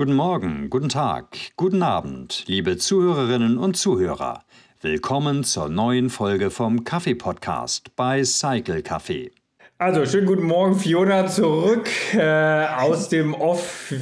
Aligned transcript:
Guten 0.00 0.14
Morgen, 0.14 0.70
guten 0.70 0.88
Tag, 0.88 1.36
guten 1.56 1.82
Abend, 1.82 2.44
liebe 2.46 2.78
Zuhörerinnen 2.78 3.58
und 3.58 3.76
Zuhörer. 3.76 4.44
Willkommen 4.80 5.44
zur 5.44 5.68
neuen 5.68 6.08
Folge 6.08 6.48
vom 6.48 6.84
Kaffee-Podcast 6.84 7.94
bei 7.96 8.24
Cycle 8.24 8.78
Café. 8.78 9.30
Also, 9.76 10.06
schönen 10.06 10.26
guten 10.26 10.44
Morgen, 10.44 10.74
Fiona, 10.76 11.26
zurück 11.26 11.86
äh, 12.14 12.64
aus 12.78 13.10
dem 13.10 13.34
Off. 13.34 13.92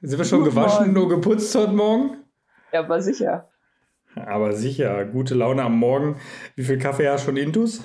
Sind 0.00 0.18
wir 0.18 0.24
schon 0.24 0.44
guten 0.44 0.50
gewaschen 0.50 0.94
Morgen. 0.94 1.02
und 1.02 1.08
geputzt 1.08 1.52
heute 1.56 1.72
Morgen? 1.72 2.22
Ja, 2.72 2.78
aber 2.78 3.02
sicher. 3.02 3.48
Aber 4.14 4.52
sicher, 4.52 5.06
gute 5.06 5.34
Laune 5.34 5.64
am 5.64 5.76
Morgen. 5.76 6.20
Wie 6.54 6.62
viel 6.62 6.78
Kaffee 6.78 7.08
hast 7.08 7.24
du 7.24 7.30
schon 7.30 7.36
intus? 7.36 7.82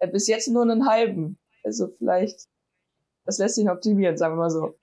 Ja, 0.00 0.06
bis 0.06 0.28
jetzt 0.28 0.48
nur 0.48 0.62
einen 0.62 0.88
halben. 0.88 1.36
Also 1.62 1.88
vielleicht, 1.98 2.46
das 3.26 3.36
lässt 3.36 3.56
sich 3.56 3.68
optimieren, 3.68 4.16
sagen 4.16 4.36
wir 4.36 4.44
mal 4.44 4.50
so. 4.50 4.78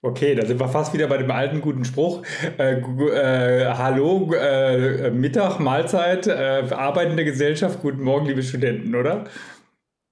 Okay, 0.00 0.36
da 0.36 0.46
sind 0.46 0.60
wir 0.60 0.68
fast 0.68 0.94
wieder 0.94 1.08
bei 1.08 1.18
dem 1.18 1.30
alten 1.32 1.60
guten 1.60 1.84
Spruch. 1.84 2.22
Äh, 2.56 2.74
äh, 2.74 3.64
hallo, 3.74 4.32
äh, 4.32 5.10
Mittag, 5.10 5.58
Mahlzeit, 5.58 6.28
äh, 6.28 6.62
arbeitende 6.70 7.24
Gesellschaft, 7.24 7.80
guten 7.82 8.02
Morgen, 8.02 8.26
liebe 8.26 8.44
Studenten, 8.44 8.94
oder? 8.94 9.24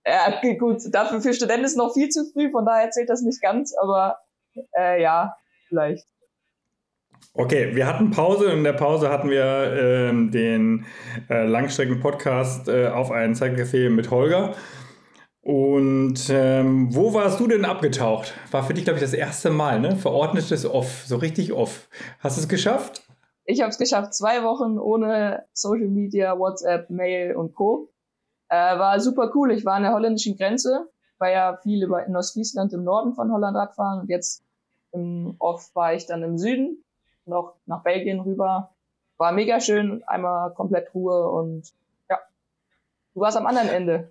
Ja, 0.05 0.41
gut. 0.59 0.79
Dafür 0.91 1.21
für 1.21 1.33
Studenten 1.33 1.65
ist 1.65 1.77
noch 1.77 1.95
viel 1.95 2.09
zu 2.09 2.25
früh, 2.33 2.51
von 2.51 2.67
daher 2.67 2.91
zählt 2.91 3.09
das 3.09 3.23
nicht 3.23 3.41
ganz, 3.41 3.77
aber 3.81 4.19
äh, 4.77 5.01
ja, 5.01 5.37
vielleicht. 5.69 6.05
Okay, 7.35 7.77
wir 7.77 7.87
hatten 7.87 8.11
Pause 8.11 8.47
und 8.47 8.59
in 8.59 8.65
der 8.65 8.73
Pause 8.73 9.09
hatten 9.09 9.31
wir 9.31 9.45
ähm, 9.45 10.33
den 10.33 10.85
äh, 11.31 11.47
Langstrecken-Podcast 11.47 12.69
auf 12.69 13.13
einen 13.13 13.35
Zeitcafé 13.35 13.89
mit 13.89 14.11
Holger. 14.11 14.57
Und 15.47 16.29
ähm, 16.29 16.93
wo 16.93 17.15
warst 17.15 17.39
du 17.39 17.47
denn 17.47 17.65
abgetaucht? 17.65 18.35
War 18.51 18.65
für 18.65 18.75
dich, 18.75 18.83
glaube 18.83 18.97
ich, 18.97 19.05
das 19.05 19.13
erste 19.13 19.49
Mal, 19.49 19.79
ne? 19.79 19.95
Verordnetes 19.95 20.67
Off, 20.67 21.05
so 21.07 21.19
richtig 21.19 21.53
Off. 21.53 21.89
Hast 22.19 22.37
du 22.37 22.41
es 22.41 22.49
geschafft? 22.49 23.05
Ich 23.45 23.61
habe 23.61 23.71
es 23.71 23.79
geschafft, 23.79 24.13
zwei 24.13 24.43
Wochen 24.43 24.77
ohne 24.77 25.45
Social 25.53 25.87
Media, 25.87 26.37
WhatsApp, 26.37 26.91
Mail 26.91 27.37
und 27.37 27.55
Co. 27.55 27.91
Äh, 28.49 28.57
war 28.57 28.99
super 28.99 29.31
cool. 29.37 29.53
Ich 29.53 29.65
war 29.65 29.75
an 29.75 29.85
der 29.85 29.93
holländischen 29.93 30.37
Grenze, 30.37 30.89
war 31.19 31.31
ja 31.31 31.57
viel 31.63 31.85
über 31.85 32.05
in 32.05 32.17
Ostfriesland 32.17 32.73
im 32.73 32.83
Norden 32.83 33.15
von 33.15 33.31
Holland 33.31 33.57
Radfahren 33.57 34.01
und 34.01 34.11
jetzt 34.11 34.43
im 34.91 35.37
Off 35.39 35.71
war 35.75 35.95
ich 35.95 36.07
dann 36.07 36.25
im 36.25 36.39
Süden, 36.39 36.83
noch 37.25 37.55
nach 37.67 37.85
Belgien 37.85 38.19
rüber. 38.19 38.75
War 39.17 39.31
mega 39.31 39.61
schön, 39.61 40.03
einmal 40.09 40.53
komplett 40.55 40.93
Ruhe 40.93 41.31
und 41.31 41.73
ja. 42.11 42.19
Du 43.15 43.21
warst 43.21 43.37
am 43.37 43.47
anderen 43.47 43.69
Ende. 43.69 44.11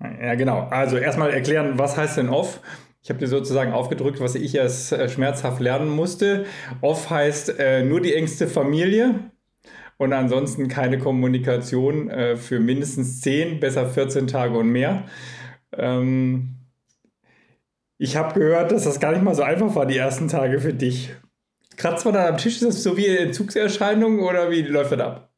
Ja, 0.00 0.34
genau. 0.34 0.66
Also 0.70 0.96
erstmal 0.96 1.30
erklären, 1.30 1.78
was 1.78 1.96
heißt 1.96 2.16
denn 2.16 2.28
Off? 2.28 2.60
Ich 3.02 3.08
habe 3.08 3.18
dir 3.18 3.28
sozusagen 3.28 3.72
aufgedrückt, 3.72 4.20
was 4.20 4.34
ich 4.34 4.54
erst 4.54 4.92
äh, 4.92 5.08
schmerzhaft 5.08 5.60
lernen 5.60 5.88
musste. 5.88 6.46
Off 6.80 7.10
heißt 7.10 7.58
äh, 7.58 7.82
nur 7.82 8.00
die 8.00 8.14
engste 8.14 8.46
Familie 8.46 9.30
und 9.96 10.12
ansonsten 10.12 10.68
keine 10.68 10.98
Kommunikation 10.98 12.10
äh, 12.10 12.36
für 12.36 12.60
mindestens 12.60 13.20
10, 13.20 13.60
besser 13.60 13.86
14 13.86 14.26
Tage 14.26 14.58
und 14.58 14.68
mehr. 14.68 15.04
Ähm, 15.76 16.56
ich 17.96 18.16
habe 18.16 18.38
gehört, 18.38 18.72
dass 18.72 18.84
das 18.84 19.00
gar 19.00 19.12
nicht 19.12 19.22
mal 19.22 19.34
so 19.34 19.42
einfach 19.42 19.74
war, 19.74 19.86
die 19.86 19.96
ersten 19.96 20.28
Tage 20.28 20.60
für 20.60 20.74
dich. 20.74 21.14
Kratzt 21.76 22.04
man 22.04 22.14
dann 22.14 22.26
am 22.26 22.36
Tisch, 22.38 22.56
ist 22.56 22.66
das 22.66 22.82
so 22.82 22.96
wie 22.96 23.06
Entzugserscheinung 23.06 24.20
oder 24.20 24.50
wie 24.50 24.62
läuft 24.62 24.92
das 24.92 25.00
ab? 25.00 25.30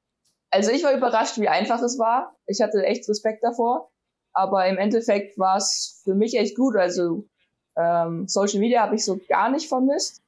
Also 0.50 0.70
ich 0.70 0.82
war 0.82 0.92
überrascht, 0.92 1.38
wie 1.38 1.48
einfach 1.48 1.80
es 1.80 1.98
war. 1.98 2.36
Ich 2.46 2.60
hatte 2.60 2.84
echt 2.84 3.08
Respekt 3.08 3.44
davor. 3.44 3.91
Aber 4.32 4.66
im 4.66 4.78
Endeffekt 4.78 5.38
war 5.38 5.56
es 5.56 6.00
für 6.04 6.14
mich 6.14 6.36
echt 6.36 6.56
gut. 6.56 6.76
Also 6.76 7.24
ähm, 7.76 8.26
Social 8.28 8.60
Media 8.60 8.82
habe 8.82 8.94
ich 8.94 9.04
so 9.04 9.18
gar 9.28 9.50
nicht 9.50 9.68
vermisst. 9.68 10.22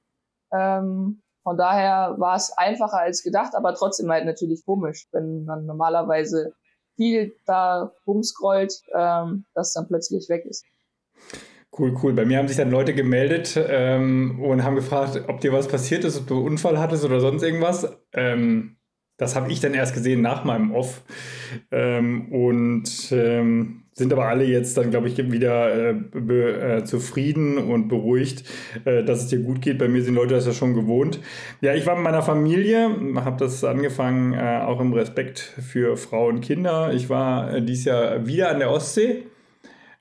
Ähm, 0.53 1.21
von 1.43 1.59
daher 1.59 2.15
war 2.19 2.37
es 2.37 2.53
einfacher 2.57 2.99
als 2.99 3.23
gedacht, 3.23 3.55
aber 3.55 3.75
trotzdem 3.75 4.11
halt 4.11 4.25
natürlich 4.25 4.65
komisch, 4.65 5.07
wenn 5.13 5.45
man 5.45 5.67
normalerweise 5.67 6.55
viel 6.97 7.35
da 7.45 7.93
rumscrollt, 8.07 8.83
ähm, 8.95 9.45
dass 9.55 9.75
dann 9.75 9.87
plötzlich 9.87 10.29
weg 10.29 10.47
ist. 10.47 10.65
Cool, 11.77 11.97
cool. 12.03 12.13
Bei 12.13 12.25
mir 12.25 12.39
haben 12.39 12.47
sich 12.47 12.57
dann 12.57 12.71
Leute 12.71 12.95
gemeldet 12.95 13.59
ähm, 13.69 14.41
und 14.43 14.63
haben 14.63 14.77
gefragt, 14.77 15.25
ob 15.29 15.41
dir 15.41 15.53
was 15.53 15.67
passiert 15.67 16.05
ist, 16.05 16.17
ob 16.17 16.27
du 16.29 16.37
einen 16.37 16.47
Unfall 16.47 16.79
hattest 16.79 17.05
oder 17.05 17.21
sonst 17.21 17.43
irgendwas. 17.43 17.89
Ähm, 18.13 18.74
das 19.17 19.37
habe 19.37 19.51
ich 19.51 19.61
dann 19.61 19.75
erst 19.75 19.95
gesehen 19.95 20.23
nach 20.23 20.45
meinem 20.45 20.73
Off. 20.73 21.03
Ähm, 21.71 22.33
und 22.33 23.13
ähm, 23.13 23.85
sind 23.93 24.13
aber 24.13 24.27
alle 24.27 24.45
jetzt 24.45 24.77
dann, 24.77 24.91
glaube 24.91 25.09
ich, 25.09 25.17
wieder 25.31 25.73
äh, 25.73 25.93
äh, 25.93 26.85
zufrieden 26.85 27.59
und 27.59 27.89
beruhigt, 27.89 28.45
äh, 28.85 29.05
dass 29.05 29.23
es 29.23 29.29
dir 29.29 29.39
gut 29.39 29.63
geht. 29.63 29.79
Bei 29.79 29.87
mir 29.87 30.03
sind 30.03 30.15
Leute 30.15 30.35
das 30.35 30.47
ja 30.47 30.53
schon 30.53 30.75
gewohnt. 30.75 31.21
Ja, 31.61 31.75
ich 31.75 31.87
war 31.87 31.95
mit 31.95 32.05
meiner 32.05 32.23
Familie, 32.23 32.91
habe 33.17 33.37
das 33.39 33.63
angefangen, 33.63 34.33
äh, 34.33 34.63
auch 34.65 34.81
im 34.81 34.93
Respekt 34.93 35.39
für 35.39 35.97
Frau 35.97 36.27
und 36.27 36.41
Kinder. 36.41 36.93
Ich 36.93 37.09
war 37.09 37.55
äh, 37.55 37.63
dieses 37.63 37.85
Jahr 37.85 38.27
wieder 38.27 38.51
an 38.51 38.59
der 38.59 38.71
Ostsee. 38.71 39.25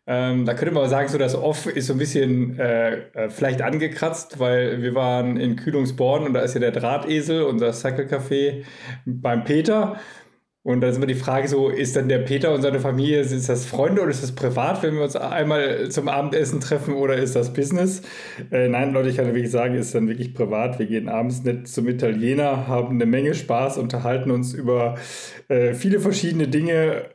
Ähm, 0.06 0.46
da 0.46 0.54
könnte 0.54 0.74
man 0.74 0.90
sagen, 0.90 1.08
so 1.08 1.18
das 1.18 1.34
Off 1.34 1.66
ist 1.66 1.88
so 1.88 1.94
ein 1.94 2.00
bisschen 2.00 2.60
äh, 2.60 2.96
äh, 3.14 3.30
vielleicht 3.30 3.62
angekratzt, 3.62 4.38
weil 4.38 4.82
wir 4.82 4.96
waren 4.96 5.38
in 5.38 5.56
Kühlungsborn 5.56 6.24
und 6.24 6.34
da 6.34 6.42
ist 6.42 6.56
ja 6.56 6.60
der 6.60 6.72
Drahtesel, 6.72 7.44
unser 7.44 7.72
Cycle 7.72 8.06
Café 8.06 8.64
beim 9.06 9.46
Peter. 9.46 9.98
Und 10.66 10.80
da 10.80 10.88
ist 10.88 10.96
immer 10.96 11.08
die 11.08 11.16
Frage 11.16 11.50
so, 11.50 11.68
ist 11.68 11.98
dann 11.98 12.08
der 12.08 12.20
Peter 12.20 12.54
und 12.54 12.62
seine 12.62 12.80
Familie, 12.80 13.20
ist 13.20 13.50
das 13.50 13.66
Freunde 13.66 14.02
oder 14.02 14.12
ist 14.12 14.24
das 14.24 14.32
privat, 14.34 14.82
wenn 14.82 14.96
wir 14.96 15.04
uns 15.04 15.18
einmal 15.18 15.90
zum 15.90 16.08
Abendessen 16.08 16.62
treffen 16.62 16.94
oder 16.94 17.16
ist 17.18 17.36
das 17.36 17.52
Business? 17.52 18.02
Äh, 18.50 18.70
nein, 18.70 18.94
Leute, 18.94 19.10
ich 19.10 19.18
kann 19.18 19.26
wirklich 19.26 19.52
sagen, 19.52 19.76
ist 19.76 19.94
dann 19.94 20.08
wirklich 20.08 20.34
privat. 20.34 20.80
Wir 20.80 20.86
gehen 20.86 21.10
abends 21.10 21.44
nett 21.44 21.68
zum 21.68 21.90
Italiener, 21.90 22.68
haben 22.68 22.96
eine 22.96 23.06
Menge 23.06 23.36
Spaß, 23.36 23.78
unterhalten 23.78 24.32
uns 24.32 24.54
über 24.54 24.96
äh, 25.50 25.74
viele 25.74 26.00
verschiedene 26.00 26.48
Dinge, 26.48 27.10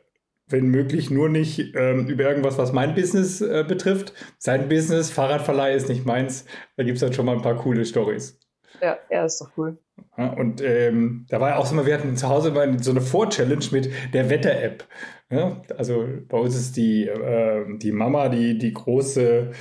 wenn 0.49 0.67
möglich 0.67 1.09
nur 1.09 1.29
nicht 1.29 1.75
ähm, 1.75 2.07
über 2.07 2.23
irgendwas, 2.23 2.57
was 2.57 2.73
mein 2.73 2.95
Business 2.95 3.41
äh, 3.41 3.63
betrifft. 3.67 4.13
Sein 4.37 4.67
Business, 4.67 5.11
Fahrradverleih 5.11 5.75
ist 5.75 5.89
nicht 5.89 6.05
meins. 6.05 6.45
Da 6.75 6.83
gibt 6.83 6.95
es 6.95 7.01
dann 7.01 7.13
schon 7.13 7.25
mal 7.25 7.35
ein 7.35 7.41
paar 7.41 7.55
coole 7.55 7.85
Stories. 7.85 8.39
Ja, 8.81 8.97
ja, 9.09 9.25
ist 9.25 9.41
doch 9.41 9.51
cool. 9.57 9.77
Ja, 10.17 10.33
und 10.33 10.61
ähm, 10.61 11.25
da 11.29 11.39
war 11.41 11.49
ja 11.49 11.55
auch 11.57 11.65
so 11.65 11.75
mal, 11.75 11.85
wir 11.85 11.93
hatten 11.93 12.15
zu 12.15 12.29
Hause 12.29 12.51
mal 12.51 12.81
so 12.81 12.91
eine 12.91 13.01
Vor-Challenge 13.01 13.65
mit 13.71 13.89
der 14.13 14.29
Wetter-App. 14.29 14.85
Ja, 15.31 15.61
also 15.77 16.07
bei 16.27 16.39
uns 16.39 16.55
ist 16.55 16.75
die, 16.75 17.07
äh, 17.07 17.63
die 17.77 17.91
Mama 17.91 18.29
die, 18.29 18.57
die 18.57 18.73
große 18.73 19.51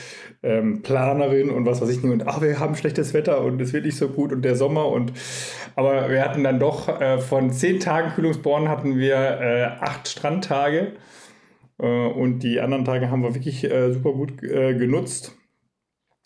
ähm, 0.43 0.81
Planerin 0.83 1.51
und 1.51 1.67
was 1.67 1.83
weiß 1.83 1.91
ich 1.91 2.03
nicht. 2.03 2.11
Und 2.11 2.27
ach, 2.27 2.41
wir 2.41 2.59
haben 2.59 2.75
schlechtes 2.75 3.13
Wetter 3.13 3.43
und 3.45 3.61
es 3.61 3.75
wird 3.75 3.85
nicht 3.85 3.99
so 3.99 4.09
gut 4.09 4.33
und 4.33 4.41
der 4.43 4.57
Sommer. 4.57 4.89
Und 4.89 5.13
aber 5.77 6.09
wir 6.09 6.25
hatten 6.25 6.43
dann 6.43 6.59
doch 6.59 6.89
äh, 7.01 7.19
von 7.19 7.51
zehn 7.51 7.81
Tagen 7.81 8.13
Kühlungsborn 8.15 8.69
hatten 8.69 8.97
wir 8.97 9.17
äh, 9.17 9.65
acht 9.81 10.09
Strandtage. 10.09 10.93
Äh, 11.79 11.87
und 11.87 12.41
die 12.41 12.61
anderen 12.61 12.87
Tage 12.87 13.11
haben 13.11 13.23
wir 13.23 13.35
wirklich 13.35 13.65
äh, 13.65 13.93
super 13.93 14.13
gut 14.13 14.43
äh, 14.43 14.75
genutzt. 14.75 15.37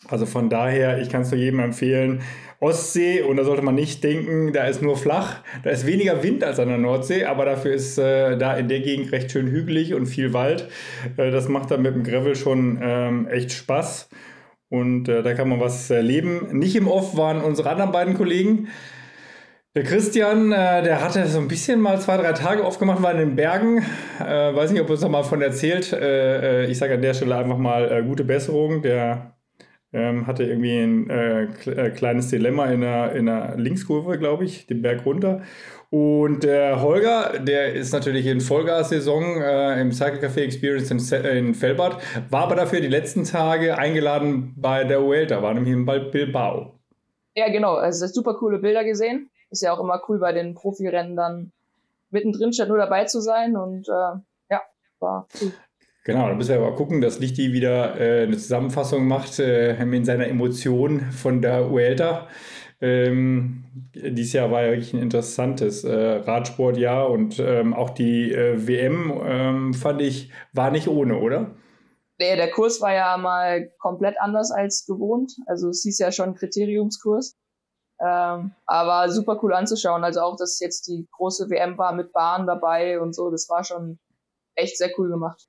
Also 0.07 0.25
von 0.25 0.49
daher, 0.49 1.01
ich 1.01 1.09
kann 1.09 1.21
es 1.21 1.31
nur 1.31 1.39
jedem 1.39 1.59
empfehlen, 1.59 2.21
Ostsee 2.63 3.21
und 3.21 3.35
da 3.35 3.43
sollte 3.43 3.61
man 3.61 3.75
nicht 3.75 4.03
denken, 4.03 4.53
da 4.53 4.65
ist 4.65 4.81
nur 4.81 4.95
flach. 4.95 5.41
Da 5.63 5.69
ist 5.69 5.85
weniger 5.85 6.23
Wind 6.23 6.43
als 6.43 6.59
an 6.59 6.69
der 6.69 6.77
Nordsee, 6.77 7.25
aber 7.25 7.45
dafür 7.45 7.73
ist 7.73 7.97
äh, 7.97 8.37
da 8.37 8.55
in 8.55 8.69
der 8.69 8.79
Gegend 8.79 9.11
recht 9.11 9.31
schön 9.31 9.47
hügelig 9.47 9.93
und 9.93 10.05
viel 10.05 10.33
Wald. 10.33 10.69
Äh, 11.17 11.29
das 11.31 11.49
macht 11.49 11.71
dann 11.71 11.81
mit 11.81 11.93
dem 11.93 12.03
Gravel 12.03 12.35
schon 12.35 12.79
ähm, 12.81 13.27
echt 13.27 13.51
Spaß 13.51 14.09
und 14.69 15.09
äh, 15.09 15.23
da 15.23 15.33
kann 15.33 15.49
man 15.49 15.59
was 15.59 15.89
erleben. 15.89 16.57
Nicht 16.57 16.75
im 16.75 16.87
Off 16.87 17.17
waren 17.17 17.41
unsere 17.41 17.69
anderen 17.69 17.91
beiden 17.91 18.13
Kollegen. 18.13 18.69
Der 19.75 19.83
Christian, 19.83 20.51
äh, 20.51 20.83
der 20.83 21.03
hatte 21.03 21.25
so 21.27 21.39
ein 21.39 21.47
bisschen 21.47 21.81
mal 21.81 21.99
zwei, 21.99 22.15
drei 22.15 22.31
Tage 22.31 22.63
aufgemacht, 22.63 23.01
war 23.03 23.11
in 23.11 23.17
den 23.17 23.35
Bergen. 23.35 23.83
Äh, 24.19 24.55
weiß 24.55 24.71
nicht, 24.71 24.81
ob 24.81 24.87
er 24.87 24.91
uns 24.91 25.01
noch 25.01 25.09
mal 25.09 25.23
von 25.23 25.41
erzählt. 25.41 25.91
Äh, 25.91 26.67
ich 26.67 26.77
sage 26.77 26.93
an 26.93 27.01
der 27.01 27.13
Stelle 27.13 27.35
einfach 27.35 27.57
mal 27.57 28.03
gute 28.03 28.23
Besserung. 28.23 28.83
Der 28.83 29.32
ähm, 29.93 30.27
hatte 30.27 30.43
irgendwie 30.43 30.77
ein 30.77 31.09
äh, 31.09 31.43
äh, 31.43 31.89
kleines 31.91 32.27
Dilemma 32.29 32.65
in 32.65 32.81
der, 32.81 33.13
in 33.13 33.27
der 33.27 33.55
Linkskurve, 33.57 34.17
glaube 34.17 34.43
ich, 34.43 34.67
den 34.67 34.81
Berg 34.81 35.05
runter. 35.05 35.41
Und 35.91 36.43
der 36.43 36.81
Holger, 36.81 37.39
der 37.39 37.73
ist 37.73 37.93
natürlich 37.93 38.25
in 38.25 38.41
Vollgas-Saison 38.41 39.41
äh, 39.41 39.79
im 39.79 39.91
Cycle 39.91 40.27
Café 40.27 40.39
Experience 40.39 40.89
in, 40.89 41.23
in 41.23 41.53
Fellbad, 41.53 42.01
war 42.31 42.45
aber 42.45 42.55
dafür 42.55 42.81
die 42.81 42.87
letzten 42.87 43.25
Tage 43.25 43.77
eingeladen 43.77 44.55
bei 44.57 44.83
der 44.83 45.03
Vuelta, 45.03 45.43
war 45.43 45.53
nämlich 45.53 45.71
in 45.71 45.85
Bilbao. 45.85 46.79
Ja, 47.35 47.51
genau, 47.51 47.75
also 47.75 48.07
super 48.07 48.33
coole 48.33 48.57
Bilder 48.57 48.83
gesehen. 48.83 49.29
Ist 49.51 49.61
ja 49.61 49.71
auch 49.71 49.79
immer 49.79 50.01
cool 50.09 50.17
bei 50.17 50.33
den 50.33 50.55
Profirennen 50.55 51.15
dann 51.15 51.51
mittendrin 52.09 52.53
statt 52.53 52.69
nur 52.69 52.77
dabei 52.77 53.05
zu 53.05 53.21
sein 53.21 53.55
und 53.55 53.87
äh, 53.87 54.17
ja, 54.49 54.61
war 54.99 55.27
cool. 55.41 55.51
Genau, 56.05 56.27
da 56.27 56.35
müssen 56.35 56.49
wir 56.49 56.59
aber 56.59 56.75
gucken, 56.75 56.99
dass 56.99 57.19
Lichti 57.19 57.53
wieder 57.53 57.99
äh, 57.99 58.23
eine 58.23 58.37
Zusammenfassung 58.37 59.07
macht 59.07 59.39
äh, 59.39 59.81
in 59.81 60.03
seiner 60.03 60.27
Emotion 60.27 61.11
von 61.11 61.41
der 61.41 61.71
Uelta. 61.71 62.27
Ähm, 62.81 63.63
dieses 63.95 64.33
Jahr 64.33 64.51
war 64.51 64.63
ja 64.63 64.71
wirklich 64.71 64.93
ein 64.93 65.01
interessantes 65.01 65.85
äh, 65.85 65.93
Radsportjahr 65.93 67.09
und 67.09 67.39
ähm, 67.39 67.73
auch 67.73 67.91
die 67.91 68.33
äh, 68.33 68.67
WM 68.67 69.21
ähm, 69.23 69.73
fand 69.73 70.01
ich 70.01 70.31
war 70.51 70.71
nicht 70.71 70.89
ohne, 70.89 71.19
oder? 71.19 71.55
Nee, 72.19 72.35
der 72.35 72.51
Kurs 72.51 72.81
war 72.81 72.93
ja 72.93 73.15
mal 73.15 73.71
komplett 73.79 74.19
anders 74.19 74.51
als 74.51 74.85
gewohnt. 74.85 75.31
Also 75.45 75.69
es 75.69 75.83
hieß 75.83 75.99
ja 75.99 76.11
schon 76.11 76.35
Kriteriumskurs. 76.35 77.37
Ähm, 78.01 78.51
aber 78.65 79.09
super 79.09 79.39
cool 79.41 79.53
anzuschauen. 79.53 80.03
Also 80.03 80.19
auch, 80.19 80.35
dass 80.35 80.59
jetzt 80.59 80.87
die 80.87 81.07
große 81.11 81.49
WM 81.49 81.77
war 81.77 81.93
mit 81.93 82.11
Bahn 82.11 82.45
dabei 82.45 82.99
und 82.99 83.15
so, 83.15 83.31
das 83.31 83.47
war 83.49 83.63
schon 83.63 83.99
echt 84.55 84.77
sehr 84.77 84.91
cool 84.97 85.09
gemacht. 85.09 85.47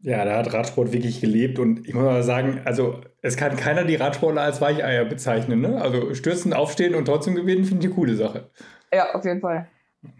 Ja, 0.00 0.24
da 0.24 0.36
hat 0.36 0.52
Radsport 0.52 0.92
wirklich 0.92 1.20
gelebt 1.20 1.58
und 1.58 1.86
ich 1.86 1.94
muss 1.94 2.04
mal 2.04 2.22
sagen, 2.22 2.60
also 2.64 3.00
es 3.22 3.36
kann 3.36 3.56
keiner 3.56 3.84
die 3.84 3.96
Radsportler 3.96 4.42
als 4.42 4.60
Weicheier 4.60 5.04
bezeichnen. 5.04 5.60
Ne? 5.60 5.80
Also 5.80 6.14
stürzen, 6.14 6.52
aufstehen 6.52 6.94
und 6.94 7.06
trotzdem 7.06 7.34
gewinnen, 7.34 7.64
finde 7.64 7.84
ich 7.84 7.90
eine 7.90 7.94
coole 7.94 8.14
Sache. 8.14 8.50
Ja, 8.92 9.14
auf 9.14 9.24
jeden 9.24 9.40
Fall. 9.40 9.68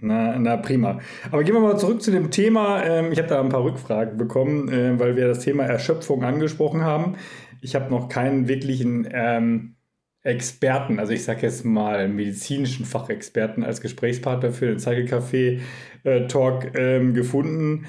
Na, 0.01 0.39
na 0.39 0.57
prima. 0.57 0.99
Aber 1.31 1.45
gehen 1.45 1.55
wir 1.55 1.61
mal 1.61 1.79
zurück 1.79 2.03
zu 2.03 2.11
dem 2.11 2.31
Thema. 2.31 2.83
Ähm, 2.85 3.13
ich 3.13 3.19
habe 3.19 3.29
da 3.29 3.41
ein 3.41 3.49
paar 3.49 3.63
Rückfragen 3.63 4.17
bekommen, 4.17 4.69
äh, 4.69 4.99
weil 4.99 5.17
wir 5.17 5.29
das 5.29 5.41
Thema 5.41 5.65
Erschöpfung 5.65 6.25
angesprochen 6.25 6.83
haben. 6.83 7.17
Ich 7.61 7.75
habe 7.75 7.91
noch 7.91 8.09
keinen 8.09 8.49
wirklichen 8.49 9.09
ähm, 9.13 9.77
Experten, 10.23 10.99
also 10.99 11.13
ich 11.13 11.23
sage 11.23 11.43
jetzt 11.43 11.65
mal 11.65 12.09
medizinischen 12.09 12.85
Fachexperten 12.85 13.63
als 13.63 13.81
Gesprächspartner 13.81 14.51
für 14.51 14.67
den 14.67 14.81
Cycle 14.81 15.05
Café 15.05 15.61
äh, 16.03 16.27
Talk 16.27 16.77
ähm, 16.77 17.15
gefunden. 17.15 17.87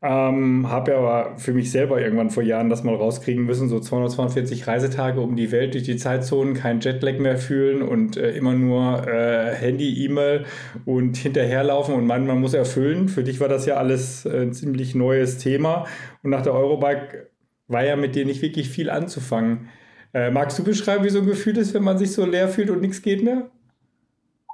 Ähm, 0.00 0.68
habe 0.68 0.92
ja 0.92 0.98
aber 0.98 1.38
für 1.38 1.52
mich 1.52 1.72
selber 1.72 2.00
irgendwann 2.00 2.30
vor 2.30 2.44
Jahren 2.44 2.70
das 2.70 2.84
mal 2.84 2.94
rauskriegen 2.94 3.44
müssen, 3.44 3.68
so 3.68 3.80
242 3.80 4.68
Reisetage 4.68 5.20
um 5.20 5.34
die 5.34 5.50
Welt 5.50 5.74
durch 5.74 5.82
die 5.82 5.96
Zeitzonen, 5.96 6.54
kein 6.54 6.78
Jetlag 6.78 7.18
mehr 7.18 7.36
fühlen 7.36 7.82
und 7.82 8.16
äh, 8.16 8.30
immer 8.30 8.52
nur 8.52 9.08
äh, 9.08 9.52
Handy, 9.56 10.04
E-Mail 10.04 10.46
und 10.84 11.16
hinterherlaufen 11.16 11.96
und 11.96 12.06
meinen, 12.06 12.28
man 12.28 12.40
muss 12.40 12.54
erfüllen. 12.54 13.08
Für 13.08 13.24
dich 13.24 13.40
war 13.40 13.48
das 13.48 13.66
ja 13.66 13.76
alles 13.76 14.24
äh, 14.24 14.42
ein 14.42 14.52
ziemlich 14.52 14.94
neues 14.94 15.38
Thema 15.38 15.86
und 16.22 16.30
nach 16.30 16.42
der 16.42 16.54
Eurobike 16.54 17.30
war 17.66 17.84
ja 17.84 17.96
mit 17.96 18.14
dir 18.14 18.24
nicht 18.24 18.40
wirklich 18.40 18.68
viel 18.70 18.90
anzufangen. 18.90 19.68
Äh, 20.14 20.30
magst 20.30 20.56
du 20.60 20.62
beschreiben, 20.62 21.02
wie 21.02 21.10
so 21.10 21.18
ein 21.18 21.26
Gefühl 21.26 21.58
ist, 21.58 21.74
wenn 21.74 21.82
man 21.82 21.98
sich 21.98 22.12
so 22.12 22.24
leer 22.24 22.48
fühlt 22.48 22.70
und 22.70 22.80
nichts 22.80 23.02
geht 23.02 23.24
mehr? 23.24 23.50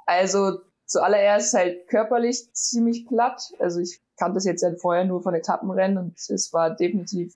Also 0.07 0.59
zuallererst 0.85 1.53
halt 1.53 1.87
körperlich 1.87 2.51
ziemlich 2.51 3.05
platt. 3.07 3.41
Also 3.59 3.79
ich 3.79 4.01
kannte 4.17 4.35
das 4.35 4.45
jetzt 4.45 4.61
ja 4.61 4.71
vorher 4.79 5.05
nur 5.05 5.21
von 5.21 5.33
Etappenrennen 5.33 5.97
und 5.97 6.17
es 6.17 6.51
war 6.53 6.75
definitiv 6.75 7.33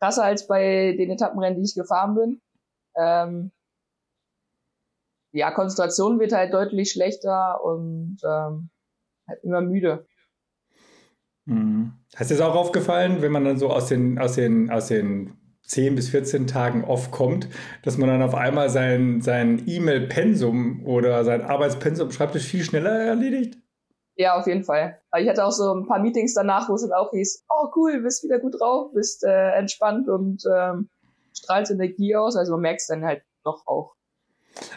krasser 0.00 0.24
als 0.24 0.46
bei 0.46 0.94
den 0.96 1.10
Etappenrennen, 1.10 1.58
die 1.58 1.64
ich 1.64 1.74
gefahren 1.74 2.14
bin. 2.14 2.40
Ähm, 2.96 3.52
ja, 5.32 5.50
Konzentration 5.50 6.20
wird 6.20 6.32
halt 6.32 6.52
deutlich 6.54 6.92
schlechter 6.92 7.64
und 7.64 8.18
ähm, 8.24 8.70
halt 9.26 9.42
immer 9.42 9.60
müde. 9.60 10.06
Mhm. 11.46 11.92
Hast 12.14 12.30
du 12.30 12.34
es 12.34 12.40
auch 12.40 12.54
aufgefallen, 12.54 13.20
wenn 13.20 13.32
man 13.32 13.44
dann 13.44 13.58
so 13.58 13.70
aus 13.70 13.88
den, 13.88 14.18
aus 14.18 14.36
den, 14.36 14.70
aus 14.70 14.88
den 14.88 15.36
10 15.62 15.94
bis 15.94 16.10
14 16.10 16.46
Tagen 16.46 16.84
off 16.84 17.10
kommt, 17.10 17.48
dass 17.82 17.98
man 17.98 18.08
dann 18.08 18.22
auf 18.22 18.34
einmal 18.34 18.70
sein, 18.70 19.22
sein 19.22 19.62
E-Mail-Pensum 19.66 20.84
oder 20.86 21.24
sein 21.24 21.42
Arbeitspensum 21.42 22.10
Schreibtisch 22.10 22.44
viel 22.44 22.62
schneller 22.62 22.98
erledigt? 22.98 23.58
Ja, 24.16 24.38
auf 24.38 24.46
jeden 24.46 24.64
Fall. 24.64 25.00
Ich 25.18 25.28
hatte 25.28 25.44
auch 25.44 25.50
so 25.50 25.74
ein 25.74 25.86
paar 25.86 25.98
Meetings 25.98 26.34
danach, 26.34 26.68
wo 26.68 26.74
es 26.74 26.82
dann 26.82 26.92
auch 26.92 27.10
hieß, 27.10 27.44
oh 27.48 27.68
cool, 27.74 28.00
bist 28.00 28.22
wieder 28.22 28.38
gut 28.38 28.60
drauf, 28.60 28.92
bist 28.92 29.24
äh, 29.24 29.50
entspannt 29.52 30.08
und 30.08 30.42
ähm, 30.54 30.88
strahlst 31.36 31.72
Energie 31.72 32.14
aus. 32.14 32.36
Also 32.36 32.52
man 32.52 32.60
merkt 32.60 32.80
es 32.82 32.86
dann 32.86 33.04
halt 33.04 33.22
doch 33.44 33.66
auch. 33.66 33.94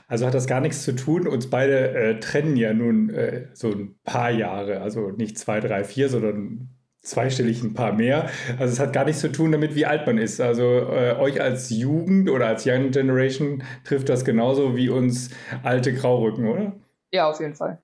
Also 0.07 0.25
hat 0.25 0.33
das 0.33 0.47
gar 0.47 0.59
nichts 0.59 0.83
zu 0.83 0.95
tun. 0.95 1.27
Uns 1.27 1.49
beide 1.49 1.89
äh, 1.89 2.19
trennen 2.19 2.55
ja 2.55 2.73
nun 2.73 3.11
äh, 3.11 3.47
so 3.53 3.69
ein 3.69 3.99
paar 4.03 4.31
Jahre, 4.31 4.81
also 4.81 5.11
nicht 5.11 5.37
zwei, 5.37 5.59
drei, 5.59 5.83
vier, 5.83 6.09
sondern 6.09 6.69
zweistellig 7.01 7.63
ein 7.63 7.73
paar 7.73 7.93
mehr. 7.93 8.29
Also 8.59 8.73
es 8.73 8.79
hat 8.79 8.91
gar 8.91 9.05
nichts 9.05 9.21
zu 9.21 9.31
tun 9.31 9.51
damit, 9.51 9.75
wie 9.75 9.85
alt 9.85 10.05
man 10.07 10.17
ist. 10.17 10.41
Also 10.41 10.63
äh, 10.63 11.15
euch 11.19 11.41
als 11.41 11.69
Jugend 11.69 12.29
oder 12.29 12.47
als 12.47 12.65
Young 12.65 12.91
Generation 12.91 13.63
trifft 13.83 14.09
das 14.09 14.25
genauso 14.25 14.75
wie 14.75 14.89
uns 14.89 15.29
alte 15.63 15.93
Graurücken, 15.93 16.47
oder? 16.47 16.73
Ja, 17.11 17.29
auf 17.29 17.39
jeden 17.39 17.55
Fall. 17.55 17.81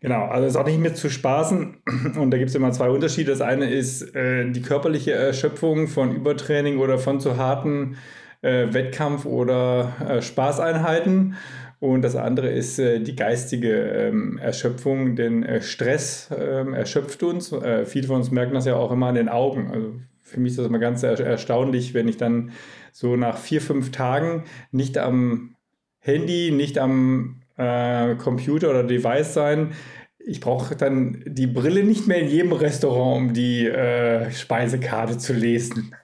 Genau, 0.00 0.24
also 0.24 0.46
ist 0.46 0.56
auch 0.56 0.64
nicht 0.66 0.78
mehr 0.80 0.94
zu 0.94 1.10
spaßen. 1.10 1.76
Und 2.18 2.30
da 2.30 2.38
gibt 2.38 2.48
es 2.48 2.56
immer 2.56 2.72
zwei 2.72 2.88
Unterschiede. 2.88 3.30
Das 3.30 3.42
eine 3.42 3.70
ist 3.70 4.14
äh, 4.14 4.50
die 4.50 4.62
körperliche 4.62 5.12
Erschöpfung 5.12 5.88
von 5.88 6.14
Übertraining 6.14 6.78
oder 6.78 6.98
von 6.98 7.20
zu 7.20 7.36
harten 7.36 7.96
äh, 8.40 8.68
Wettkampf- 8.72 9.26
oder 9.26 9.92
äh, 10.08 10.22
Spaßeinheiten. 10.22 11.34
Und 11.80 12.02
das 12.02 12.16
andere 12.16 12.48
ist 12.50 12.78
äh, 12.78 13.00
die 13.00 13.14
geistige 13.14 13.74
ähm, 13.74 14.38
Erschöpfung, 14.38 15.16
denn 15.16 15.42
äh, 15.42 15.60
Stress 15.60 16.30
ähm, 16.36 16.72
erschöpft 16.72 17.22
uns. 17.22 17.52
Äh, 17.52 17.84
viele 17.84 18.06
von 18.06 18.16
uns 18.16 18.30
merken 18.30 18.54
das 18.54 18.64
ja 18.64 18.76
auch 18.76 18.92
immer 18.92 19.08
an 19.08 19.14
den 19.14 19.28
Augen. 19.28 19.70
Also 19.70 19.94
für 20.22 20.40
mich 20.40 20.52
ist 20.52 20.58
das 20.58 20.66
immer 20.66 20.78
ganz 20.78 21.02
er 21.02 21.18
erstaunlich, 21.20 21.92
wenn 21.92 22.08
ich 22.08 22.16
dann 22.16 22.52
so 22.92 23.16
nach 23.16 23.36
vier, 23.36 23.60
fünf 23.60 23.92
Tagen 23.92 24.44
nicht 24.72 24.96
am 24.96 25.56
Handy, 25.98 26.50
nicht 26.52 26.78
am 26.78 27.39
äh, 27.60 28.16
Computer 28.16 28.70
oder 28.70 28.84
Device 28.84 29.34
sein. 29.34 29.74
Ich 30.18 30.40
brauche 30.40 30.76
dann 30.76 31.22
die 31.26 31.46
Brille 31.46 31.84
nicht 31.84 32.06
mehr 32.06 32.18
in 32.18 32.28
jedem 32.28 32.52
Restaurant, 32.52 33.16
um 33.16 33.32
die 33.32 33.66
äh, 33.66 34.30
Speisekarte 34.30 35.18
zu 35.18 35.32
lesen. 35.32 35.94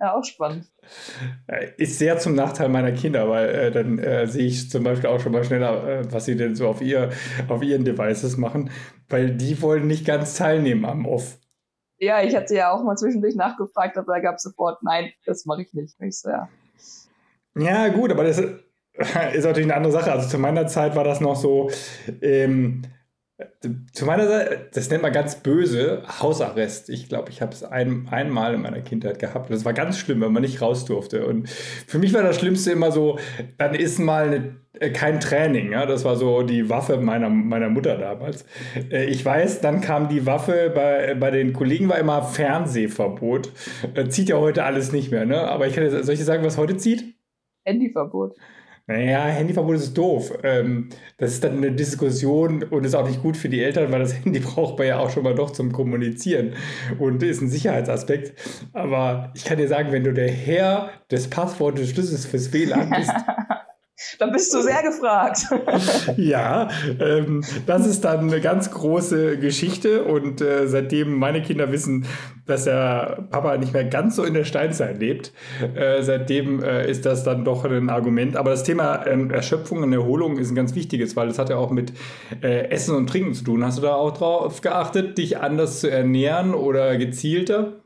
ja, 0.00 0.14
auch 0.14 0.24
spannend. 0.24 0.70
Äh, 1.46 1.70
ist 1.76 1.98
sehr 1.98 2.18
zum 2.18 2.34
Nachteil 2.34 2.68
meiner 2.68 2.92
Kinder, 2.92 3.28
weil 3.28 3.48
äh, 3.48 3.70
dann 3.70 3.98
äh, 3.98 4.26
sehe 4.26 4.46
ich 4.46 4.70
zum 4.70 4.84
Beispiel 4.84 5.10
auch 5.10 5.20
schon 5.20 5.32
mal 5.32 5.44
schneller, 5.44 6.00
äh, 6.00 6.12
was 6.12 6.26
sie 6.26 6.36
denn 6.36 6.54
so 6.54 6.68
auf, 6.68 6.80
ihr, 6.80 7.10
auf 7.48 7.62
ihren 7.62 7.84
Devices 7.84 8.36
machen, 8.36 8.70
weil 9.08 9.34
die 9.34 9.60
wollen 9.62 9.86
nicht 9.86 10.06
ganz 10.06 10.36
teilnehmen 10.36 10.84
am 10.84 11.06
Off. 11.06 11.38
Ja, 11.98 12.22
ich 12.22 12.34
hatte 12.34 12.54
ja 12.54 12.72
auch 12.72 12.82
mal 12.82 12.96
zwischendurch 12.96 13.36
nachgefragt, 13.36 13.96
aber 13.96 14.14
da 14.14 14.20
gab 14.20 14.36
es 14.36 14.42
sofort, 14.42 14.82
nein, 14.82 15.12
das 15.24 15.44
mache 15.46 15.62
ich 15.62 15.72
nicht. 15.72 15.94
Ich 16.00 16.18
so, 16.18 16.30
ja. 16.30 16.48
ja, 17.56 17.88
gut, 17.88 18.10
aber 18.10 18.24
das 18.24 18.42
ist 19.32 19.44
natürlich 19.44 19.64
eine 19.64 19.76
andere 19.76 19.92
Sache. 19.92 20.12
Also 20.12 20.28
zu 20.28 20.38
meiner 20.38 20.66
Zeit 20.66 20.94
war 20.96 21.04
das 21.04 21.20
noch 21.20 21.36
so, 21.36 21.70
ähm, 22.20 22.82
zu 23.92 24.06
meiner 24.06 24.26
Seite, 24.26 24.68
das 24.72 24.90
nennt 24.90 25.02
man 25.02 25.12
ganz 25.12 25.36
böse 25.36 26.02
Hausarrest. 26.20 26.88
Ich 26.90 27.08
glaube, 27.08 27.30
ich 27.30 27.40
habe 27.40 27.52
es 27.52 27.64
ein, 27.64 28.08
einmal 28.10 28.54
in 28.54 28.62
meiner 28.62 28.80
Kindheit 28.80 29.18
gehabt. 29.18 29.50
Das 29.50 29.64
war 29.64 29.72
ganz 29.72 29.98
schlimm, 29.98 30.20
wenn 30.20 30.32
man 30.32 30.42
nicht 30.42 30.60
raus 30.60 30.84
durfte. 30.84 31.26
Und 31.26 31.48
für 31.48 31.98
mich 31.98 32.12
war 32.12 32.22
das 32.22 32.38
Schlimmste 32.38 32.72
immer 32.72 32.92
so, 32.92 33.18
dann 33.58 33.74
ist 33.74 33.98
mal 33.98 34.26
eine, 34.26 34.56
äh, 34.78 34.90
kein 34.90 35.20
Training. 35.20 35.72
Ja? 35.72 35.86
Das 35.86 36.04
war 36.04 36.16
so 36.16 36.42
die 36.42 36.68
Waffe 36.68 36.98
meiner, 36.98 37.30
meiner 37.30 37.68
Mutter 37.68 37.96
damals. 37.96 38.44
Äh, 38.90 39.06
ich 39.06 39.24
weiß, 39.24 39.60
dann 39.60 39.80
kam 39.80 40.08
die 40.08 40.26
Waffe, 40.26 40.70
bei, 40.74 41.14
bei 41.14 41.30
den 41.30 41.52
Kollegen 41.52 41.88
war 41.88 41.98
immer 41.98 42.22
Fernsehverbot. 42.22 43.50
Äh, 43.94 44.08
zieht 44.08 44.28
ja 44.28 44.36
heute 44.36 44.64
alles 44.64 44.92
nicht 44.92 45.10
mehr. 45.10 45.24
Ne? 45.24 45.40
Aber 45.40 45.66
ich 45.66 45.74
kann, 45.74 45.88
soll 45.88 46.14
ich 46.14 46.20
dir 46.20 46.26
sagen, 46.26 46.44
was 46.44 46.58
heute 46.58 46.76
zieht? 46.76 47.14
Handyverbot. 47.64 48.36
Naja, 48.88 49.26
Handyverbot 49.26 49.76
ist 49.76 49.96
doof. 49.96 50.32
Ähm, 50.42 50.88
das 51.16 51.34
ist 51.34 51.44
dann 51.44 51.56
eine 51.56 51.70
Diskussion 51.70 52.64
und 52.64 52.84
ist 52.84 52.94
auch 52.94 53.06
nicht 53.06 53.22
gut 53.22 53.36
für 53.36 53.48
die 53.48 53.62
Eltern, 53.62 53.92
weil 53.92 54.00
das 54.00 54.14
Handy 54.24 54.40
braucht 54.40 54.76
man 54.76 54.88
ja 54.88 54.98
auch 54.98 55.10
schon 55.10 55.22
mal 55.22 55.34
doch 55.34 55.52
zum 55.52 55.72
Kommunizieren 55.72 56.54
und 56.98 57.22
ist 57.22 57.40
ein 57.40 57.48
Sicherheitsaspekt. 57.48 58.34
Aber 58.72 59.32
ich 59.34 59.44
kann 59.44 59.58
dir 59.58 59.68
sagen, 59.68 59.92
wenn 59.92 60.02
du 60.02 60.12
der 60.12 60.30
Herr 60.30 60.90
des 61.10 61.28
Passwortes 61.30 61.90
Schlüssels 61.90 62.26
fürs 62.26 62.52
WLAN 62.52 62.90
bist, 62.90 63.12
dann 64.18 64.32
bist 64.32 64.52
du 64.54 64.62
sehr 64.62 64.82
gefragt. 64.82 65.46
ja, 66.16 66.68
ähm, 67.00 67.44
das 67.66 67.86
ist 67.86 68.04
dann 68.04 68.28
eine 68.28 68.40
ganz 68.40 68.70
große 68.70 69.38
Geschichte 69.38 70.04
und 70.04 70.40
äh, 70.40 70.66
seitdem 70.66 71.18
meine 71.18 71.42
Kinder 71.42 71.72
wissen, 71.72 72.06
dass 72.46 72.64
der 72.64 73.26
Papa 73.30 73.56
nicht 73.56 73.72
mehr 73.72 73.84
ganz 73.84 74.16
so 74.16 74.24
in 74.24 74.34
der 74.34 74.44
Steinzeit 74.44 74.98
lebt, 74.98 75.32
äh, 75.74 76.02
seitdem 76.02 76.62
äh, 76.62 76.90
ist 76.90 77.06
das 77.06 77.24
dann 77.24 77.44
doch 77.44 77.64
ein 77.64 77.90
Argument. 77.90 78.36
Aber 78.36 78.50
das 78.50 78.64
Thema 78.64 79.06
ähm, 79.06 79.30
Erschöpfung 79.30 79.82
und 79.82 79.92
Erholung 79.92 80.38
ist 80.38 80.50
ein 80.50 80.54
ganz 80.54 80.74
wichtiges, 80.74 81.16
weil 81.16 81.28
das 81.28 81.38
hat 81.38 81.50
ja 81.50 81.56
auch 81.56 81.70
mit 81.70 81.92
äh, 82.42 82.68
Essen 82.70 82.96
und 82.96 83.08
Trinken 83.08 83.34
zu 83.34 83.44
tun. 83.44 83.64
Hast 83.64 83.78
du 83.78 83.82
da 83.82 83.94
auch 83.94 84.12
drauf 84.12 84.60
geachtet, 84.60 85.18
dich 85.18 85.38
anders 85.38 85.80
zu 85.80 85.90
ernähren 85.90 86.54
oder 86.54 86.96
gezielter? 86.96 87.80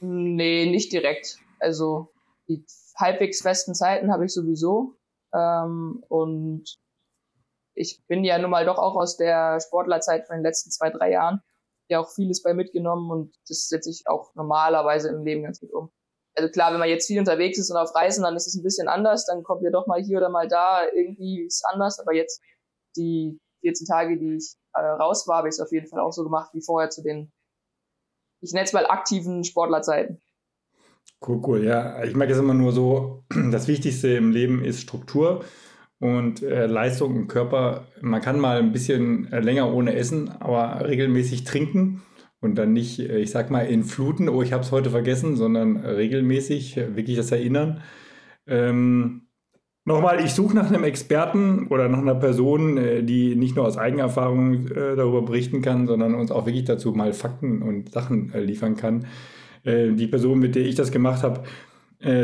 Nee, 0.00 0.66
nicht 0.66 0.92
direkt. 0.92 1.38
Also 1.58 2.08
die 2.48 2.62
halbwegs 2.98 3.42
festen 3.42 3.74
Zeiten 3.74 4.12
habe 4.12 4.26
ich 4.26 4.32
sowieso. 4.32 4.96
Ähm, 5.32 6.02
und 6.08 6.78
ich 7.74 8.02
bin 8.06 8.24
ja 8.24 8.38
nun 8.38 8.50
mal 8.50 8.64
doch 8.64 8.78
auch 8.78 8.96
aus 8.96 9.16
der 9.16 9.60
Sportlerzeit 9.60 10.26
von 10.26 10.36
den 10.36 10.42
letzten 10.42 10.70
zwei, 10.70 10.90
drei 10.90 11.10
Jahren 11.10 11.42
ja 11.88 12.00
auch 12.00 12.10
vieles 12.10 12.42
bei 12.42 12.54
mitgenommen 12.54 13.10
und 13.10 13.34
das 13.48 13.68
setze 13.68 13.90
ich 13.90 14.06
auch 14.06 14.34
normalerweise 14.34 15.08
im 15.08 15.24
Leben 15.24 15.42
ganz 15.42 15.60
gut 15.60 15.72
um. 15.72 15.90
Also 16.34 16.50
klar, 16.50 16.72
wenn 16.72 16.78
man 16.78 16.88
jetzt 16.88 17.06
viel 17.06 17.18
unterwegs 17.18 17.58
ist 17.58 17.70
und 17.70 17.76
auf 17.76 17.94
Reisen, 17.94 18.22
dann 18.22 18.36
ist 18.36 18.46
es 18.46 18.54
ein 18.54 18.62
bisschen 18.62 18.88
anders, 18.88 19.26
dann 19.26 19.42
kommt 19.42 19.62
ja 19.62 19.70
doch 19.70 19.86
mal 19.86 20.02
hier 20.02 20.18
oder 20.18 20.28
mal 20.28 20.46
da 20.46 20.86
irgendwie 20.86 21.42
ist 21.42 21.64
anders, 21.64 21.98
aber 21.98 22.14
jetzt 22.14 22.40
die 22.96 23.40
14 23.62 23.86
Tage, 23.86 24.18
die 24.18 24.36
ich 24.36 24.54
äh, 24.74 24.80
raus 24.80 25.26
war, 25.26 25.38
habe 25.38 25.48
ich 25.48 25.54
es 25.54 25.60
auf 25.60 25.72
jeden 25.72 25.88
Fall 25.88 26.00
auch 26.00 26.12
so 26.12 26.22
gemacht 26.22 26.50
wie 26.52 26.62
vorher 26.62 26.90
zu 26.90 27.02
den, 27.02 27.32
ich 28.40 28.52
nenne 28.52 28.64
es 28.64 28.72
mal 28.72 28.86
aktiven 28.86 29.42
Sportlerzeiten. 29.42 30.20
Cool, 31.26 31.40
cool, 31.46 31.64
ja. 31.64 32.02
Ich 32.04 32.14
merke 32.14 32.32
es 32.32 32.38
immer 32.38 32.54
nur 32.54 32.72
so, 32.72 33.24
das 33.50 33.68
Wichtigste 33.68 34.08
im 34.08 34.30
Leben 34.30 34.64
ist 34.64 34.80
Struktur 34.80 35.44
und 35.98 36.42
äh, 36.42 36.66
Leistung 36.66 37.16
im 37.16 37.28
Körper. 37.28 37.86
Man 38.00 38.20
kann 38.20 38.38
mal 38.38 38.58
ein 38.58 38.72
bisschen 38.72 39.32
äh, 39.32 39.40
länger 39.40 39.72
ohne 39.72 39.94
Essen, 39.94 40.30
aber 40.30 40.86
regelmäßig 40.88 41.44
trinken 41.44 42.02
und 42.40 42.54
dann 42.54 42.72
nicht, 42.72 43.00
äh, 43.00 43.18
ich 43.18 43.30
sag 43.30 43.50
mal, 43.50 43.66
in 43.66 43.82
Fluten, 43.82 44.28
oh, 44.28 44.42
ich 44.42 44.52
habe 44.52 44.62
es 44.62 44.70
heute 44.70 44.90
vergessen, 44.90 45.36
sondern 45.36 45.78
regelmäßig 45.78 46.76
äh, 46.76 46.96
wirklich 46.96 47.16
das 47.16 47.32
Erinnern. 47.32 47.82
Ähm, 48.46 49.22
Nochmal, 49.88 50.22
ich 50.22 50.34
suche 50.34 50.54
nach 50.54 50.68
einem 50.68 50.84
Experten 50.84 51.68
oder 51.68 51.88
nach 51.88 52.00
einer 52.00 52.14
Person, 52.14 52.76
äh, 52.76 53.02
die 53.02 53.34
nicht 53.34 53.56
nur 53.56 53.64
aus 53.66 53.78
Eigenerfahrung 53.78 54.66
äh, 54.68 54.96
darüber 54.96 55.22
berichten 55.22 55.62
kann, 55.62 55.86
sondern 55.86 56.14
uns 56.14 56.30
auch 56.30 56.44
wirklich 56.44 56.64
dazu 56.66 56.92
mal 56.92 57.14
Fakten 57.14 57.62
und 57.62 57.90
Sachen 57.90 58.30
liefern 58.34 58.76
kann. 58.76 59.06
Die 59.64 60.06
Person, 60.06 60.38
mit 60.38 60.54
der 60.54 60.64
ich 60.64 60.74
das 60.74 60.90
gemacht 60.90 61.22
habe, 61.22 61.42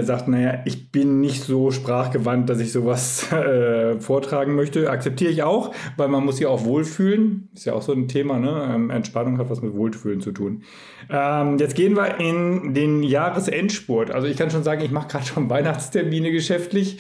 sagt, 0.03 0.29
naja, 0.29 0.61
ich 0.67 0.93
bin 0.93 1.21
nicht 1.21 1.43
so 1.43 1.73
sprachgewandt, 1.73 2.49
dass 2.49 2.61
ich 2.61 2.71
sowas 2.71 3.33
äh, 3.33 3.99
vortragen 3.99 4.55
möchte. 4.55 4.89
Akzeptiere 4.89 5.33
ich 5.33 5.43
auch, 5.43 5.75
weil 5.97 6.07
man 6.07 6.25
muss 6.25 6.37
sich 6.37 6.47
auch 6.47 6.65
wohlfühlen. 6.65 7.49
Ist 7.55 7.65
ja 7.65 7.73
auch 7.73 7.83
so 7.83 7.93
ein 7.93 8.07
Thema, 8.07 8.39
ne? 8.39 8.71
Ähm, 8.73 8.91
Entspannung 8.91 9.37
hat 9.39 9.51
was 9.51 9.63
mit 9.63 9.75
Wohlfühlen 9.75 10.21
zu 10.21 10.31
tun. 10.31 10.63
Ähm, 11.11 11.59
jetzt 11.59 11.75
gehen 11.75 11.97
wir 11.97 12.21
in 12.21 12.73
den 12.73 13.03
Jahresendspurt. 13.03 14.13
Also 14.13 14.29
ich 14.29 14.37
kann 14.37 14.53
schon 14.53 14.63
sagen, 14.63 14.81
ich 14.85 14.93
mache 14.93 15.09
gerade 15.09 15.27
schon 15.35 15.51
Weihnachtstermine 15.51 16.31
geschäftlich. 16.31 16.99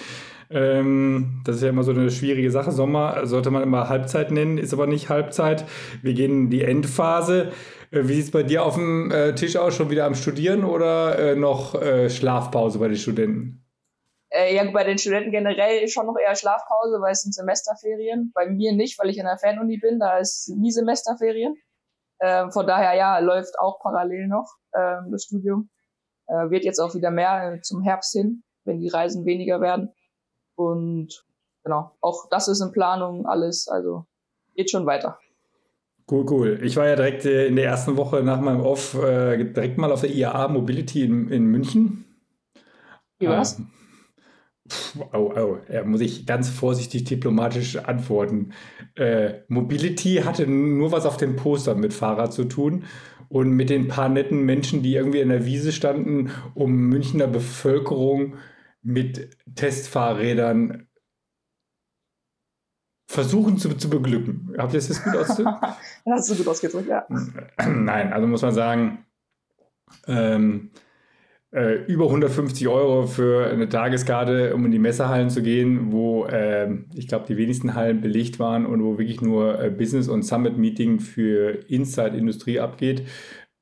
Ähm, 0.50 1.40
das 1.44 1.56
ist 1.56 1.62
ja 1.62 1.70
immer 1.70 1.84
so 1.84 1.92
eine 1.92 2.10
schwierige 2.10 2.50
Sache. 2.50 2.70
Sommer 2.70 3.26
sollte 3.26 3.50
man 3.50 3.62
immer 3.62 3.88
Halbzeit 3.88 4.30
nennen, 4.30 4.58
ist 4.58 4.72
aber 4.72 4.86
nicht 4.86 5.08
Halbzeit. 5.08 5.64
Wir 6.02 6.14
gehen 6.14 6.44
in 6.44 6.50
die 6.50 6.62
Endphase. 6.62 7.52
Äh, 7.94 8.08
wie 8.08 8.14
sieht 8.14 8.24
es 8.24 8.30
bei 8.30 8.42
dir 8.42 8.64
auf 8.64 8.74
dem 8.74 9.10
äh, 9.10 9.34
Tisch 9.34 9.56
aus? 9.56 9.74
Schon 9.74 9.90
wieder 9.90 10.04
am 10.04 10.14
Studieren 10.14 10.64
oder 10.64 11.18
äh, 11.18 11.36
noch 11.36 11.74
äh, 11.74 12.10
Schlafpause 12.10 12.78
bei 12.78 12.88
den 12.88 12.96
Studenten? 12.96 13.64
Äh, 14.30 14.56
ja, 14.56 14.68
bei 14.70 14.82
den 14.82 14.98
Studenten 14.98 15.30
generell 15.30 15.86
schon 15.86 16.06
noch 16.06 16.16
eher 16.16 16.34
Schlafpause, 16.34 17.00
weil 17.00 17.12
es 17.12 17.22
sind 17.22 17.34
Semesterferien. 17.34 18.32
Bei 18.34 18.46
mir 18.46 18.72
nicht, 18.72 18.98
weil 18.98 19.10
ich 19.10 19.18
in 19.18 19.24
der 19.26 19.38
Fernuni 19.38 19.78
bin, 19.78 20.00
da 20.00 20.18
ist 20.18 20.48
nie 20.48 20.72
Semesterferien. 20.72 21.54
Ähm, 22.20 22.50
von 22.50 22.66
daher, 22.66 22.94
ja, 22.94 23.18
läuft 23.18 23.58
auch 23.58 23.78
parallel 23.80 24.26
noch 24.26 24.56
ähm, 24.74 25.10
das 25.12 25.24
Studium. 25.24 25.70
Äh, 26.26 26.50
wird 26.50 26.64
jetzt 26.64 26.80
auch 26.80 26.94
wieder 26.94 27.10
mehr 27.10 27.60
zum 27.62 27.82
Herbst 27.82 28.12
hin, 28.12 28.42
wenn 28.64 28.80
die 28.80 28.88
Reisen 28.88 29.24
weniger 29.24 29.60
werden. 29.60 29.92
Und 30.56 31.24
genau, 31.62 31.92
auch 32.00 32.28
das 32.30 32.48
ist 32.48 32.60
in 32.60 32.72
Planung, 32.72 33.26
alles, 33.26 33.68
also 33.68 34.06
geht 34.56 34.70
schon 34.70 34.86
weiter. 34.86 35.18
Cool, 36.10 36.26
cool. 36.30 36.60
Ich 36.62 36.76
war 36.76 36.86
ja 36.86 36.96
direkt 36.96 37.24
äh, 37.24 37.46
in 37.46 37.56
der 37.56 37.64
ersten 37.64 37.96
Woche 37.96 38.22
nach 38.22 38.40
meinem 38.40 38.60
Off 38.60 38.94
äh, 38.94 39.42
direkt 39.42 39.78
mal 39.78 39.90
auf 39.90 40.02
der 40.02 40.10
IAA 40.10 40.48
Mobility 40.48 41.02
in, 41.02 41.28
in 41.30 41.46
München. 41.46 42.04
Wie 43.18 43.28
war's? 43.28 43.58
Ähm, 43.58 43.68
oh, 45.12 45.32
oh, 45.34 45.58
ja, 45.72 45.82
muss 45.84 46.02
ich 46.02 46.26
ganz 46.26 46.50
vorsichtig 46.50 47.04
diplomatisch 47.04 47.76
antworten. 47.76 48.52
Äh, 48.96 49.40
Mobility 49.48 50.16
hatte 50.24 50.46
nur 50.46 50.92
was 50.92 51.06
auf 51.06 51.16
dem 51.16 51.36
Poster 51.36 51.74
mit 51.74 51.94
Fahrrad 51.94 52.34
zu 52.34 52.44
tun 52.44 52.84
und 53.30 53.50
mit 53.50 53.70
den 53.70 53.88
paar 53.88 54.10
netten 54.10 54.44
Menschen, 54.44 54.82
die 54.82 54.94
irgendwie 54.94 55.20
in 55.20 55.30
der 55.30 55.46
Wiese 55.46 55.72
standen, 55.72 56.30
um 56.54 56.72
Münchner 56.72 57.28
Bevölkerung 57.28 58.34
mit 58.82 59.30
Testfahrrädern 59.54 60.86
versuchen 63.14 63.58
zu, 63.58 63.74
zu 63.76 63.88
beglücken. 63.88 64.54
Habt 64.58 64.74
ihr 64.74 64.78
das 64.78 64.88
jetzt 64.88 65.04
gut 65.04 65.16
ausgedrückt? 65.16 65.58
Hast 66.06 66.30
du 66.30 66.34
gut 66.34 66.48
ausgedrückt, 66.48 66.88
ja. 66.88 67.06
Nein, 67.66 68.12
also 68.12 68.26
muss 68.26 68.42
man 68.42 68.52
sagen, 68.52 69.04
ähm, 70.06 70.70
äh, 71.52 71.84
über 71.86 72.06
150 72.06 72.66
Euro 72.66 73.06
für 73.06 73.46
eine 73.46 73.68
Tageskarte, 73.68 74.54
um 74.54 74.66
in 74.66 74.72
die 74.72 74.80
Messehallen 74.80 75.30
zu 75.30 75.42
gehen, 75.42 75.92
wo 75.92 76.24
äh, 76.24 76.68
ich 76.94 77.06
glaube, 77.06 77.26
die 77.28 77.36
wenigsten 77.36 77.74
Hallen 77.74 78.00
belegt 78.00 78.40
waren 78.40 78.66
und 78.66 78.82
wo 78.82 78.98
wirklich 78.98 79.20
nur 79.20 79.62
äh, 79.62 79.70
Business- 79.70 80.08
und 80.08 80.24
Summit-Meeting 80.24 80.98
für 80.98 81.50
Inside-Industrie 81.68 82.58
abgeht. 82.58 83.06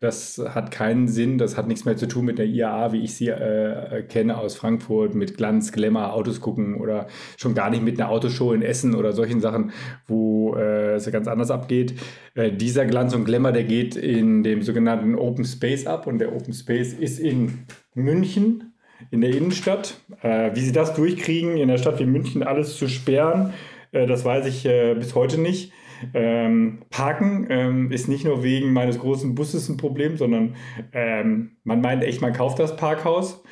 Das 0.03 0.43
hat 0.45 0.73
keinen 0.73 1.07
Sinn, 1.07 1.39
das 1.39 1.57
hat 1.57 1.69
nichts 1.69 1.85
mehr 1.85 1.97
zu 1.97 2.09
tun 2.09 2.25
mit 2.25 2.37
der 2.41 2.47
IAA, 2.47 2.93
wie 2.93 3.05
ich 3.05 3.15
sie 3.15 3.29
äh, 3.29 4.03
kenne 4.03 4.37
aus 4.37 4.57
Frankfurt, 4.57 5.15
mit 5.15 5.37
Glanz, 5.37 5.71
Glamour, 5.71 6.13
Autos 6.13 6.41
gucken 6.41 6.75
oder 6.75 7.07
schon 7.37 7.55
gar 7.55 7.71
nicht 7.71 7.85
mit 7.85 8.01
einer 8.01 8.11
Autoshow 8.11 8.53
in 8.53 8.63
Essen 8.63 8.97
oder 8.97 9.13
solchen 9.13 9.41
Sachen, 9.41 9.71
wo 10.09 10.57
äh, 10.57 10.95
es 10.95 11.09
ganz 11.13 11.29
anders 11.29 11.53
abgeht. 11.53 11.95
Äh, 12.35 12.51
dieser 12.51 12.85
Glanz 12.85 13.15
und 13.15 13.27
Glamour, 13.27 13.53
der 13.53 13.63
geht 13.63 13.95
in 13.95 14.43
dem 14.43 14.63
sogenannten 14.63 15.15
Open 15.15 15.45
Space 15.45 15.87
ab 15.87 16.09
und 16.09 16.19
der 16.19 16.35
Open 16.35 16.53
Space 16.53 16.95
ist 16.95 17.21
in 17.21 17.61
München, 17.95 18.73
in 19.13 19.21
der 19.21 19.31
Innenstadt. 19.31 20.01
Äh, 20.21 20.51
wie 20.57 20.63
sie 20.63 20.73
das 20.73 20.95
durchkriegen, 20.95 21.59
in 21.59 21.69
der 21.69 21.79
Stadt 21.79 22.01
wie 22.01 22.07
München 22.07 22.43
alles 22.43 22.77
zu 22.77 22.89
sperren, 22.89 23.53
äh, 23.93 24.09
das 24.09 24.25
weiß 24.25 24.47
ich 24.47 24.67
äh, 24.67 24.95
bis 24.95 25.15
heute 25.15 25.41
nicht. 25.41 25.73
Ähm, 26.15 26.83
Parken 26.91 27.47
ähm, 27.51 27.93
ist 27.93 28.09
nicht 28.09 28.25
nur 28.25 28.43
wegen 28.43 28.73
meines 28.73 28.99
großen 28.99 29.35
Busses 29.35 29.69
ein 29.69 29.77
Problem, 29.77 30.17
sondern 30.17 30.57
ähm, 30.93 31.57
man 31.65 31.81
meint 31.81 32.05
echt, 32.05 32.21
man 32.21 32.33
kauft 32.33 32.59
das 32.59 32.77
Parkhaus. 32.77 33.43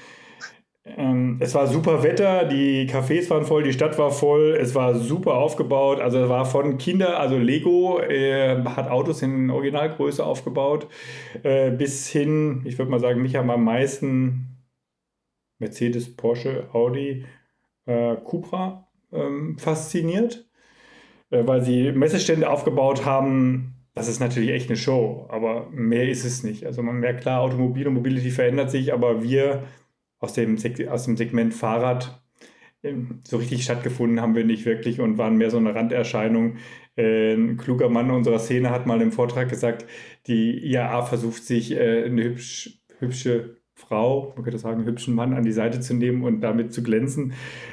Ähm, 0.85 1.37
es 1.41 1.55
war 1.55 1.67
super 1.67 2.03
Wetter, 2.03 2.47
die 2.47 2.89
Cafés 2.89 3.29
waren 3.31 3.45
voll, 3.45 3.63
die 3.63 3.73
Stadt 3.73 3.99
war 3.99 4.11
voll, 4.11 4.57
es 4.59 4.75
war 4.75 4.95
super 4.95 5.35
aufgebaut. 5.35 6.01
Also 6.01 6.19
es 6.19 6.29
war 6.29 6.45
von 6.45 6.79
Kinder, 6.79 7.21
also 7.21 7.37
Lego 7.37 8.01
äh, 8.01 8.63
hat 8.65 8.91
Autos 8.91 9.23
in 9.23 9.51
Originalgröße 9.51 10.25
aufgebaut, 10.25 10.89
äh, 11.43 11.71
bis 11.71 12.09
hin, 12.09 12.63
ich 12.65 12.79
würde 12.79 12.91
mal 12.91 13.01
sagen, 13.01 13.23
mich 13.23 13.37
haben 13.37 13.51
am 13.51 13.65
meisten 13.65 14.57
Mercedes, 15.59 16.17
Porsche, 16.17 16.69
Audi, 16.73 17.27
äh, 17.87 18.17
Cupra 18.17 18.89
ähm, 19.13 19.59
fasziniert. 19.59 20.50
Äh, 21.31 21.47
weil 21.47 21.63
sie 21.65 21.93
Messestände 21.93 22.51
aufgebaut 22.51 23.05
haben. 23.05 23.75
Das 23.95 24.09
ist 24.09 24.21
natürlich 24.21 24.51
echt 24.51 24.69
eine 24.69 24.77
Show, 24.77 25.27
aber 25.31 25.69
mehr 25.71 26.09
ist 26.09 26.25
es 26.25 26.43
nicht. 26.45 26.65
Also 26.65 26.83
man 26.83 27.01
merkt 27.01 27.23
klar, 27.23 27.41
Automobil 27.41 27.89
und 27.89 27.95
Mobility 27.95 28.31
verändert 28.31 28.71
sich, 28.71 28.93
aber 28.93 29.23
wir 29.23 29.65
aus 30.21 30.33
dem, 30.35 30.59
aus 30.89 31.05
dem 31.05 31.17
Segment 31.17 31.55
Fahrrad 31.55 32.23
ähm, 32.83 33.21
so 33.25 33.37
richtig 33.39 33.65
stattgefunden 33.65 34.21
haben 34.21 34.35
wir 34.35 34.45
nicht 34.45 34.65
wirklich 34.65 35.01
und 35.01 35.19
waren 35.19 35.37
mehr 35.37 35.51
so 35.51 35.59
eine 35.59 35.75
Randerscheinung. 35.75 36.59
Äh, 36.97 37.35
ein 37.35 37.57
kluger 37.57 37.89
Mann 37.89 38.11
unserer 38.11 38.39
Szene 38.39 38.71
hat 38.71 38.87
mal 38.87 39.03
im 39.03 39.13
Vortrag 39.13 39.49
gesagt, 39.49 39.87
die 40.27 40.59
IAA 40.67 41.03
versucht 41.03 41.45
sich 41.45 41.73
äh, 41.73 42.05
eine 42.05 42.25
hübsch, 42.25 42.81
hübsche 42.99 43.60
Frau, 43.81 44.33
man 44.35 44.45
könnte 44.45 44.59
sagen, 44.59 44.85
hübschen 44.85 45.15
Mann 45.15 45.35
an 45.35 45.45
die 45.45 45.53
Seite 45.53 45.81
zu 45.81 45.95
nehmen 45.95 46.23
und 46.25 46.41
damit 46.41 46.73
zu 46.73 46.83
glänzen, 46.83 47.33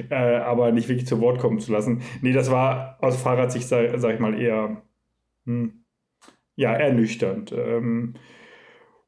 äh, 0.10 0.16
aber 0.16 0.72
nicht 0.72 0.90
wirklich 0.90 1.08
zu 1.08 1.20
Wort 1.22 1.40
kommen 1.40 1.60
zu 1.60 1.72
lassen. 1.72 2.02
Nee, 2.22 2.34
das 2.34 2.50
war 2.52 2.98
aus 3.02 3.22
Fahrradsicht, 3.22 3.68
sag, 3.68 4.00
sag 4.00 4.16
ich 4.16 4.20
mal, 4.20 4.40
eher, 4.40 4.82
hm, 5.46 5.84
ja, 6.56 6.74
ernüchternd. 6.74 7.52
Ähm, 7.54 8.16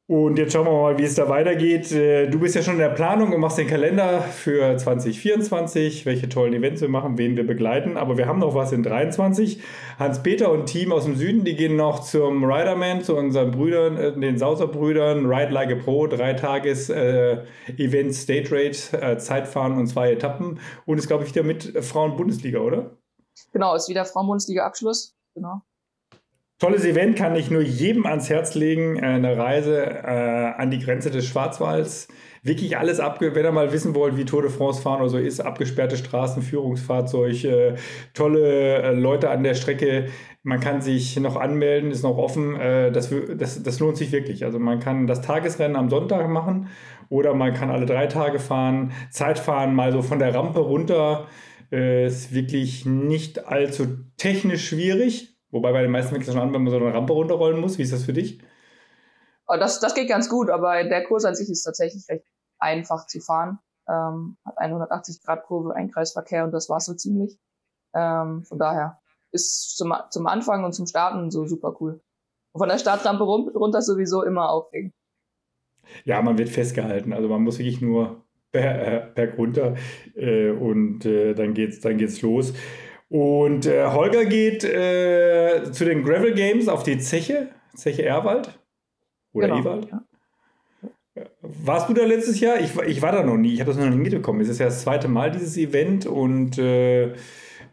und 0.09 0.39
jetzt 0.39 0.53
schauen 0.53 0.65
wir 0.65 0.71
mal, 0.71 0.97
wie 0.97 1.03
es 1.03 1.13
da 1.13 1.29
weitergeht. 1.29 1.91
Äh, 1.91 2.31
du 2.31 2.39
bist 2.39 2.55
ja 2.55 2.63
schon 2.63 2.73
in 2.73 2.79
der 2.79 2.89
Planung 2.89 3.31
und 3.31 3.39
machst 3.39 3.59
den 3.59 3.67
Kalender 3.67 4.21
für 4.21 4.75
2024, 4.75 6.07
welche 6.07 6.27
tollen 6.27 6.51
Events 6.53 6.81
wir 6.81 6.89
machen, 6.89 7.19
wen 7.19 7.37
wir 7.37 7.45
begleiten. 7.45 7.95
Aber 7.95 8.17
wir 8.17 8.25
haben 8.25 8.39
noch 8.39 8.55
was 8.55 8.71
in 8.71 8.81
23. 8.81 9.61
Hans-Peter 9.99 10.51
und 10.51 10.65
Team 10.65 10.91
aus 10.91 11.05
dem 11.05 11.15
Süden, 11.15 11.43
die 11.43 11.55
gehen 11.55 11.75
noch 11.75 11.99
zum 11.99 12.43
Riderman, 12.43 13.03
zu 13.03 13.15
unseren 13.15 13.51
Brüdern, 13.51 13.97
äh, 13.97 14.19
den 14.19 14.39
Sauser-Brüdern, 14.39 15.27
Ride 15.27 15.53
Like 15.53 15.71
a 15.73 15.75
Pro, 15.75 16.07
drei 16.07 16.33
Tages 16.33 16.89
äh, 16.89 17.43
Event 17.77 18.15
State 18.15 18.49
Rate, 18.51 18.99
äh, 18.99 19.19
Zeitfahren 19.19 19.77
und 19.77 19.85
zwei 19.85 20.11
Etappen. 20.13 20.59
Und 20.87 20.97
ist, 20.97 21.05
glaube 21.05 21.23
ich, 21.23 21.35
wieder 21.35 21.43
mit 21.43 21.85
Frauen-Bundesliga, 21.85 22.57
oder? 22.57 22.97
Genau, 23.53 23.75
ist 23.75 23.87
wieder 23.87 24.05
Frauen-Bundesliga-Abschluss. 24.05 25.15
Genau. 25.35 25.61
Tolles 26.59 26.83
Event 26.83 27.15
kann 27.15 27.37
ich 27.37 27.49
nur 27.49 27.61
jedem 27.61 28.05
ans 28.05 28.29
Herz 28.29 28.53
legen. 28.53 28.97
Äh, 28.97 29.05
eine 29.05 29.37
Reise 29.37 29.81
äh, 29.81 30.61
an 30.61 30.69
die 30.69 30.79
Grenze 30.79 31.09
des 31.09 31.25
Schwarzwalds. 31.25 32.09
Wirklich 32.43 32.77
alles 32.77 32.99
abge... 32.99 33.33
Wenn 33.33 33.45
ihr 33.45 33.53
mal 33.53 33.71
wissen 33.71 33.95
wollt, 33.95 34.17
wie 34.17 34.25
Tour 34.25 34.41
de 34.41 34.51
France 34.51 34.81
fahren 34.81 34.99
oder 34.99 35.09
so 35.09 35.17
ist, 35.17 35.39
abgesperrte 35.39 35.95
Straßen, 35.95 36.43
Führungsfahrzeug, 36.43 37.45
äh, 37.45 37.75
tolle 38.13 38.81
äh, 38.81 38.91
Leute 38.91 39.29
an 39.29 39.43
der 39.43 39.53
Strecke. 39.53 40.07
Man 40.43 40.59
kann 40.59 40.81
sich 40.81 41.17
noch 41.17 41.37
anmelden, 41.37 41.91
ist 41.91 42.03
noch 42.03 42.17
offen. 42.17 42.57
Äh, 42.57 42.91
das, 42.91 43.13
das, 43.37 43.63
das 43.63 43.79
lohnt 43.79 43.95
sich 43.95 44.11
wirklich. 44.11 44.43
Also 44.43 44.59
man 44.59 44.81
kann 44.81 45.07
das 45.07 45.21
Tagesrennen 45.21 45.77
am 45.77 45.89
Sonntag 45.89 46.27
machen 46.27 46.67
oder 47.07 47.35
man 47.35 47.53
kann 47.53 47.69
alle 47.69 47.85
drei 47.85 48.07
Tage 48.07 48.37
fahren. 48.39 48.91
Zeitfahren 49.11 49.73
mal 49.73 49.93
so 49.93 50.01
von 50.01 50.19
der 50.19 50.35
Rampe 50.35 50.59
runter. 50.59 51.27
Äh, 51.71 52.07
ist 52.07 52.33
wirklich 52.33 52.85
nicht 52.85 53.47
allzu 53.47 53.85
technisch 54.17 54.67
schwierig 54.67 55.38
Wobei 55.51 55.72
bei 55.72 55.82
den 55.82 55.91
meisten 55.91 56.12
fängt 56.12 56.27
es 56.27 56.34
schon 56.34 56.41
an, 56.41 56.53
wenn 56.53 56.63
man 56.63 56.72
so 56.72 56.77
eine 56.77 56.94
Rampe 56.94 57.13
runterrollen 57.13 57.60
muss. 57.60 57.77
Wie 57.77 57.84
ist 57.84 57.94
das 57.94 58.03
für 58.03 58.13
dich? 58.13 58.39
Oh, 59.48 59.58
das, 59.58 59.79
das 59.79 59.96
geht 59.96 60.08
ganz 60.08 60.29
gut, 60.29 60.50
aber 60.50 60.84
der 60.84 61.03
Kurs 61.06 61.25
an 61.25 61.36
sich 61.36 61.50
ist 61.50 61.63
tatsächlich 61.63 62.08
recht 62.08 62.25
einfach 62.60 63.08
zu 63.08 63.20
fahren. 63.20 63.60
Ähm, 63.88 64.38
hat 64.46 64.58
180 64.60 65.24
Grad 65.24 65.44
Kurve, 65.44 65.75
ein 65.75 65.89
Kreisverkehr 65.89 66.44
und 66.44 66.51
das 66.51 66.70
war 66.70 66.79
so 66.79 66.94
ziemlich. 66.94 67.39
Ähm, 67.96 68.44
von 68.44 68.60
daher 68.60 69.00
ist 69.32 69.75
zum, 69.75 69.94
zum 70.12 70.27
Anfang 70.27 70.63
und 70.63 70.74
zum 70.74 70.86
Starten 70.86 71.32
so 71.32 71.48
super 71.48 71.75
cool. 71.79 72.01
Und 72.51 72.60
von 72.60 72.70
der 72.70 72.77
Startrampe 72.77 73.24
runter 73.24 73.82
sowieso 73.82 74.24
immer 74.24 74.50
aufregend. 74.50 74.94
Ja, 76.06 76.22
man 76.22 76.38
wird 76.38 76.50
festgehalten. 76.50 77.13
Also 77.13 77.29
man 77.29 77.41
muss 77.41 77.58
wirklich 77.58 77.82
nur 77.82 78.24
berg 78.51 79.38
runter 79.38 79.75
äh, 80.15 80.50
und 80.51 81.06
äh, 81.06 81.34
dann 81.34 81.53
geht's, 81.53 81.79
dann 81.79 81.98
geht's 81.98 82.22
los. 82.22 82.53
Und 83.09 83.65
äh, 83.65 83.87
Holger 83.87 84.25
geht 84.25 84.63
äh, 84.63 85.71
zu 85.71 85.83
den 85.83 86.03
Gravel 86.03 86.33
Games 86.33 86.67
auf 86.67 86.83
die 86.83 86.99
Zeche, 86.99 87.49
Zeche 87.75 88.05
Erwald 88.05 88.59
oder 89.33 89.47
genau, 89.47 89.59
Ewald. 89.59 89.89
Ja. 89.89 90.01
Warst 91.41 91.89
du 91.89 91.93
da 91.93 92.05
letztes 92.05 92.39
Jahr? 92.39 92.59
Ich, 92.59 92.77
ich 92.77 93.01
war 93.01 93.11
da 93.11 93.23
noch 93.23 93.37
nie. 93.37 93.53
Ich 93.53 93.59
habe 93.61 93.71
das 93.71 93.79
noch 93.79 93.89
nie 93.89 93.97
mitbekommen. 93.97 94.41
Es 94.41 94.49
ist 94.49 94.59
ja 94.59 94.67
das 94.67 94.81
zweite 94.81 95.07
Mal 95.07 95.31
dieses 95.31 95.57
Event 95.57 96.05
und 96.05 96.57
äh, 96.59 97.13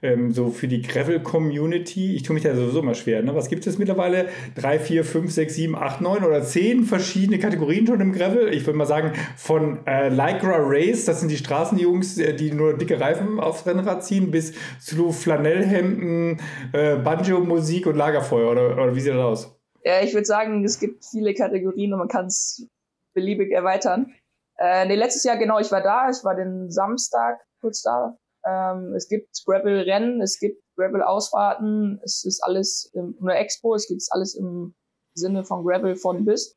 ähm, 0.03 0.33
so 0.33 0.51
für 0.51 0.69
die 0.69 0.83
Gravel-Community. 0.83 2.15
Ich 2.15 2.23
tue 2.23 2.35
mich 2.35 2.43
da 2.43 2.55
sowieso 2.55 2.81
immer 2.81 2.95
schwer. 2.95 3.23
Ne? 3.23 3.35
Was 3.35 3.49
gibt 3.49 3.67
es 3.67 3.79
mittlerweile? 3.79 4.29
Drei, 4.55 4.79
vier, 4.79 5.05
fünf, 5.05 5.33
sechs, 5.33 5.55
sieben, 5.55 5.77
acht, 5.77 6.01
neun 6.01 6.25
oder 6.25 6.43
zehn 6.43 6.85
verschiedene 6.85 7.39
Kategorien 7.39 7.87
schon 7.87 8.01
im 8.01 8.13
Gravel. 8.13 8.53
Ich 8.53 8.67
würde 8.67 8.79
mal 8.79 8.87
sagen, 8.87 9.13
von 9.37 9.87
äh, 9.87 10.09
Lycra 10.09 10.59
Race, 10.59 11.05
das 11.05 11.21
sind 11.21 11.31
die 11.31 11.37
Straßenjungs, 11.37 12.19
äh, 12.19 12.35
die 12.35 12.53
nur 12.53 12.77
dicke 12.77 13.01
Reifen 13.01 13.41
aufs 13.41 13.67
Rennrad 13.67 14.05
ziehen, 14.05 14.31
bis 14.31 14.55
zu 14.81 15.13
Flanellhemden, 15.13 16.41
äh, 16.73 16.97
Banjo-Musik 16.97 17.87
und 17.87 17.97
Lagerfeuer. 17.97 18.51
Oder, 18.51 18.73
oder 18.75 18.95
wie 18.95 19.01
sieht 19.01 19.13
das 19.13 19.21
aus? 19.21 19.59
Ja, 19.85 20.01
ich 20.03 20.15
würde 20.15 20.27
sagen, 20.27 20.65
es 20.65 20.81
gibt 20.81 21.05
viele 21.05 21.33
Kategorien 21.33 21.93
und 21.93 22.01
man 22.01 22.09
kann 22.09 22.27
es 22.27 22.67
beliebig 23.15 23.53
erweitern. 23.53 24.13
Äh, 24.59 24.87
nee, 24.87 24.95
letztes 24.95 25.25
Jahr 25.25 25.37
genau, 25.37 25.59
ich 25.59 25.71
war 25.71 25.83
da, 25.83 26.09
ich 26.11 26.25
war 26.25 26.35
den 26.35 26.71
Samstag 26.71 27.41
kurz 27.61 27.83
da, 27.83 28.17
ähm, 28.47 28.95
es 28.95 29.09
gibt 29.09 29.29
Gravel-Rennen, 29.45 30.21
es 30.23 30.39
gibt 30.39 30.63
Gravel-Ausfahrten, 30.77 32.01
es 32.05 32.25
ist 32.25 32.43
alles 32.43 32.91
im, 32.95 33.17
eine 33.21 33.35
Expo, 33.35 33.75
es 33.75 33.89
gibt 33.89 34.03
alles 34.11 34.35
im 34.35 34.75
Sinne 35.15 35.45
von 35.45 35.65
Gravel 35.65 35.97
von 35.97 36.25
bis. 36.25 36.57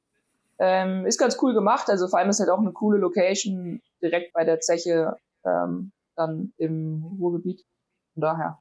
Ähm, 0.59 1.05
ist 1.05 1.17
ganz 1.17 1.37
cool 1.41 1.53
gemacht, 1.53 1.89
also 1.89 2.07
vor 2.07 2.19
allem 2.19 2.29
ist 2.29 2.39
halt 2.39 2.49
auch 2.49 2.59
eine 2.59 2.73
coole 2.73 2.99
Location 2.99 3.81
direkt 4.01 4.33
bei 4.33 4.43
der 4.43 4.59
Zeche 4.59 5.15
ähm, 5.45 5.91
dann 6.15 6.53
im 6.57 7.17
Ruhrgebiet. 7.19 7.63
Von 8.13 8.21
daher. 8.21 8.59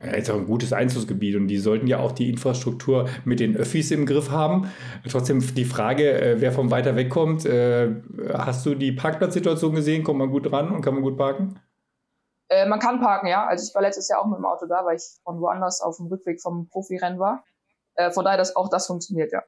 Ja, 0.00 0.12
ist 0.12 0.30
auch 0.30 0.36
ein 0.36 0.46
gutes 0.46 0.72
Einzugsgebiet 0.72 1.36
und 1.36 1.48
die 1.48 1.58
sollten 1.58 1.86
ja 1.86 1.98
auch 1.98 2.12
die 2.12 2.28
Infrastruktur 2.28 3.08
mit 3.24 3.40
den 3.40 3.56
Öffis 3.56 3.90
im 3.90 4.06
Griff 4.06 4.30
haben. 4.30 4.70
Trotzdem 5.08 5.42
die 5.54 5.64
Frage, 5.64 6.20
äh, 6.20 6.40
wer 6.40 6.52
von 6.52 6.70
weiter 6.70 6.96
weg 6.96 7.10
kommt, 7.10 7.44
äh, 7.46 7.94
hast 8.32 8.66
du 8.66 8.74
die 8.74 8.92
Parkplatzsituation 8.92 9.74
gesehen? 9.74 10.04
Kommt 10.04 10.18
man 10.18 10.30
gut 10.30 10.50
ran 10.52 10.70
und 10.72 10.82
kann 10.82 10.94
man 10.94 11.02
gut 11.02 11.16
parken? 11.16 11.60
Äh, 12.48 12.66
man 12.66 12.78
kann 12.78 13.00
parken, 13.00 13.28
ja. 13.28 13.46
Also 13.46 13.66
ich 13.68 13.74
war 13.74 13.82
letztes 13.82 14.08
Jahr 14.08 14.20
auch 14.20 14.26
mit 14.26 14.38
dem 14.38 14.44
Auto 14.44 14.66
da, 14.66 14.84
weil 14.84 14.96
ich 14.96 15.04
von 15.22 15.40
woanders 15.40 15.80
auf 15.80 15.96
dem 15.96 16.06
Rückweg 16.06 16.40
vom 16.40 16.68
Profirennen 16.68 17.18
war. 17.18 17.44
Äh, 17.94 18.10
von 18.10 18.24
daher, 18.24 18.38
dass 18.38 18.56
auch 18.56 18.68
das 18.68 18.86
funktioniert, 18.86 19.32
ja. 19.32 19.42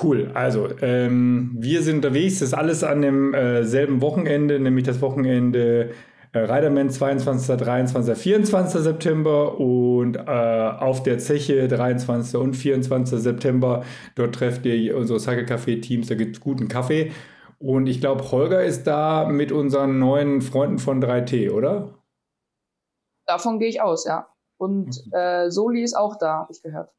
Cool, 0.00 0.30
also 0.34 0.68
ähm, 0.80 1.56
wir 1.58 1.82
sind 1.82 1.96
unterwegs, 1.96 2.38
das 2.38 2.50
ist 2.50 2.54
alles 2.54 2.84
an 2.84 3.02
demselben 3.02 3.98
äh, 3.98 4.00
Wochenende, 4.00 4.60
nämlich 4.60 4.84
das 4.84 5.00
Wochenende 5.00 5.90
äh, 6.32 6.38
Riderman 6.38 6.90
22., 6.90 7.56
23., 7.56 8.16
24. 8.16 8.80
September 8.80 9.58
und 9.58 10.16
äh, 10.16 10.20
auf 10.20 11.02
der 11.02 11.18
Zeche 11.18 11.66
23. 11.66 12.38
und 12.38 12.54
24. 12.54 13.18
September. 13.18 13.84
Dort 14.14 14.34
trefft 14.34 14.66
ihr 14.66 14.96
unsere 14.96 15.18
Cycle 15.18 15.46
Café 15.46 15.80
Teams, 15.80 16.06
da 16.06 16.14
gibt 16.14 16.36
es 16.36 16.40
guten 16.40 16.68
Kaffee. 16.68 17.12
Und 17.58 17.88
ich 17.88 18.00
glaube, 18.00 18.30
Holger 18.30 18.62
ist 18.62 18.84
da 18.84 19.28
mit 19.28 19.50
unseren 19.50 19.98
neuen 19.98 20.42
Freunden 20.42 20.78
von 20.78 21.02
3T, 21.02 21.50
oder? 21.50 21.98
Davon 23.26 23.58
gehe 23.58 23.68
ich 23.68 23.82
aus, 23.82 24.06
ja. 24.06 24.28
Und 24.58 25.04
mhm. 25.06 25.12
äh, 25.12 25.50
Soli 25.50 25.82
ist 25.82 25.94
auch 25.94 26.16
da, 26.18 26.38
habe 26.38 26.52
ich 26.52 26.62
gehört. 26.62 26.92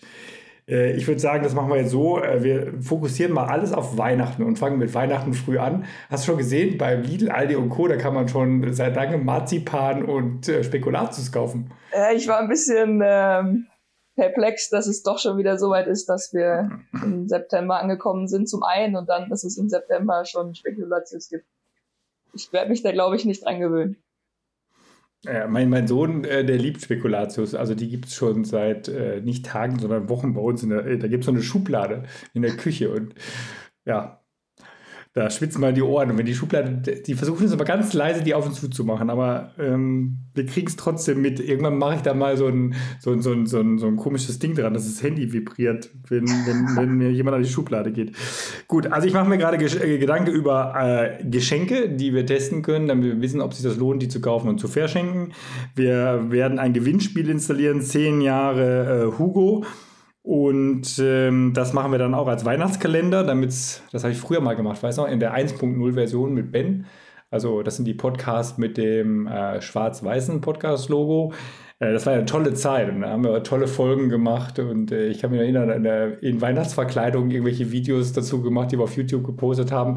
ich 0.97 1.07
würde 1.07 1.21
sagen, 1.21 1.43
das 1.43 1.55
machen 1.55 1.71
wir 1.71 1.77
jetzt 1.77 1.91
so. 1.91 2.19
Äh, 2.19 2.43
wir 2.43 2.83
fokussieren 2.83 3.33
mal 3.33 3.47
alles 3.47 3.73
auf 3.73 3.99
Weihnachten 3.99 4.43
und 4.43 4.59
fangen 4.59 4.79
mit 4.79 4.95
Weihnachten 4.95 5.35
früh 5.35 5.59
an. 5.59 5.85
Hast 6.11 6.25
du 6.25 6.33
schon 6.33 6.39
gesehen, 6.39 6.79
bei 6.79 6.95
Lidl, 6.95 7.31
Aldi 7.31 7.57
und 7.57 7.69
Co., 7.69 7.89
da 7.89 7.97
kann 7.97 8.15
man 8.15 8.29
schon 8.29 8.73
seit 8.73 8.95
langem 8.97 9.25
Marzipan 9.25 10.05
und 10.05 10.49
äh, 10.49 10.65
Spekulatius 10.65 11.33
kaufen. 11.33 11.71
ich 12.15 12.29
war 12.29 12.39
ein 12.39 12.49
bisschen 12.49 13.03
ähm, 13.05 13.67
perplex, 14.17 14.69
dass 14.69 14.87
es 14.87 15.03
doch 15.03 15.19
schon 15.19 15.39
wieder 15.39 15.59
so 15.59 15.71
weit 15.71 15.87
ist, 15.87 16.09
dass 16.09 16.33
wir 16.33 16.71
im 17.03 17.29
September 17.29 17.81
angekommen 17.81 18.29
sind 18.29 18.49
zum 18.49 18.63
einen 18.63 18.97
und 18.97 19.09
dann, 19.09 19.29
dass 19.31 19.45
es 19.45 19.57
im 19.57 19.69
September 19.69 20.25
schon 20.25 20.55
Spekulatius 20.55 21.29
gibt. 21.29 21.47
Ich 22.35 22.53
werde 22.53 22.71
mich 22.71 22.83
da, 22.83 22.93
glaube 22.93 23.17
ich, 23.17 23.25
nicht 23.25 23.45
dran 23.45 23.61
gewöhnen. 23.61 24.02
Ja, 25.25 25.47
mein, 25.47 25.69
mein 25.71 25.87
Sohn, 25.87 26.25
äh, 26.25 26.45
der 26.45 26.59
liebt 26.59 26.83
Spekulatius. 26.83 27.55
Also 27.55 27.75
die 27.77 27.89
gibt 27.89 28.07
es 28.07 28.15
schon 28.15 28.45
seit 28.45 28.89
äh, 28.89 29.21
nicht 29.21 29.47
Tagen, 29.47 29.79
sondern 29.79 30.09
Wochen 30.09 30.35
bei 30.35 30.41
uns. 30.41 30.65
In 30.65 30.71
der, 30.71 30.83
da 30.97 31.07
gibt 31.07 31.23
es 31.23 31.27
so 31.27 31.33
eine 31.33 31.43
Schublade 31.43 32.05
in 32.35 32.43
der 32.43 32.57
Küche. 32.57 32.91
Und 32.91 33.15
ja, 33.85 34.22
da 35.15 35.29
schwitzen 35.29 35.61
mal 35.61 35.75
die 35.75 35.83
Ohren. 35.83 36.11
Und 36.11 36.19
wenn 36.19 36.25
die 36.25 36.35
Schublade, 36.35 37.01
die 37.03 37.15
versuchen 37.15 37.45
es 37.45 37.53
aber 37.53 37.65
ganz 37.65 37.93
leise, 37.93 38.23
die 38.23 38.35
auf 38.35 38.47
und 38.47 38.55
zu 38.55 38.69
zu 38.69 38.85
machen, 38.85 39.11
aber 39.11 39.53
ähm, 39.59 40.19
wir 40.35 40.47
kriegen 40.47 40.69
es 40.69 40.77
trotzdem 40.77 41.21
mit. 41.21 41.39
Irgendwann 41.39 41.77
mache 41.77 41.97
ich 41.97 42.03
da 42.03 42.15
mal 42.15 42.37
so 42.39 42.47
ein, 42.47 42.75
so, 42.99 43.13
ein, 43.13 43.21
so, 43.21 43.33
ein, 43.33 43.47
so, 43.47 43.61
ein, 43.61 43.79
so 43.79 43.87
ein 43.87 43.97
komisches 43.97 44.39
Ding 44.39 44.55
dran, 44.55 44.73
dass 44.73 44.87
das 44.87 45.03
Handy 45.03 45.33
vibriert, 45.33 45.91
wenn, 46.09 46.25
wenn, 46.25 46.77
wenn 46.77 46.95
mir 46.95 47.13
jemand 47.13 47.37
an 47.37 47.43
die 47.43 47.49
Schublade 47.49 47.93
geht. 47.93 48.13
Gut, 48.69 48.87
also 48.87 49.07
ich 49.07 49.13
mache 49.13 49.29
mir 49.29 49.37
gerade 49.37 49.63
äh, 49.63 49.99
Gedanken 49.99 50.31
über 50.31 50.75
äh, 50.77 51.25
Geschenke, 51.25 51.91
die 51.91 52.15
wir 52.15 52.25
testen 52.25 52.63
können, 52.63 52.89
damit 52.89 53.05
wir 53.05 53.21
wissen, 53.21 53.43
ob 53.43 53.53
sich 53.53 53.65
das 53.65 53.77
lohnt, 53.77 54.03
die 54.03 54.09
zu 54.09 54.23
kaufen 54.23 54.49
und 54.49 54.59
zu 54.61 54.69
verschenken. 54.69 55.33
Wir 55.75 56.31
werden 56.31 56.59
ein 56.59 56.73
Gewinnspiel 56.73 57.29
installieren, 57.29 57.83
zehn 57.83 58.23
Jahre 58.23 59.13
äh, 59.13 59.19
Hugo. 59.19 59.65
Und 60.23 61.01
ähm, 61.01 61.53
das 61.53 61.73
machen 61.73 61.91
wir 61.91 61.99
dann 61.99 62.15
auch 62.15 62.29
als 62.29 62.45
Weihnachtskalender, 62.45 63.25
damit 63.25 63.51
das 63.51 64.05
habe 64.05 64.13
ich 64.13 64.19
früher 64.19 64.41
mal 64.41 64.55
gemacht, 64.55 64.83
weiß 64.83 64.99
noch, 64.99 65.09
in 65.09 65.19
der 65.19 65.35
1.0-Version 65.35 66.33
mit 66.33 66.53
Ben. 66.53 66.87
Also 67.31 67.63
das 67.63 67.77
sind 67.77 67.87
die 67.87 67.95
Podcasts 67.95 68.59
mit 68.59 68.77
dem 68.77 69.27
äh, 69.27 69.61
schwarz-weißen 69.61 70.41
Podcast-Logo. 70.41 71.33
Äh, 71.81 71.93
das 71.93 72.07
war 72.07 72.13
eine 72.13 72.27
tolle 72.27 72.55
Zeit 72.55 72.89
und 72.91 73.01
da 73.01 73.09
haben 73.09 73.25
wir 73.25 73.43
tolle 73.43 73.67
Folgen 73.67 74.11
gemacht 74.11 74.59
und 74.61 74.93
äh, 74.93 75.09
ich 75.09 75.21
kann 75.21 75.33
mich 75.33 75.41
erinnern, 75.41 75.71
in, 75.71 75.83
der, 75.83 76.23
in 76.23 76.41
Weihnachtsverkleidung 76.41 77.31
irgendwelche 77.31 77.73
Videos 77.73 78.13
dazu 78.13 78.43
gemacht, 78.43 78.71
die 78.71 78.79
wir 78.79 78.85
auf 78.85 78.97
YouTube 78.97 79.25
gepostet 79.25 79.73
haben. 79.73 79.97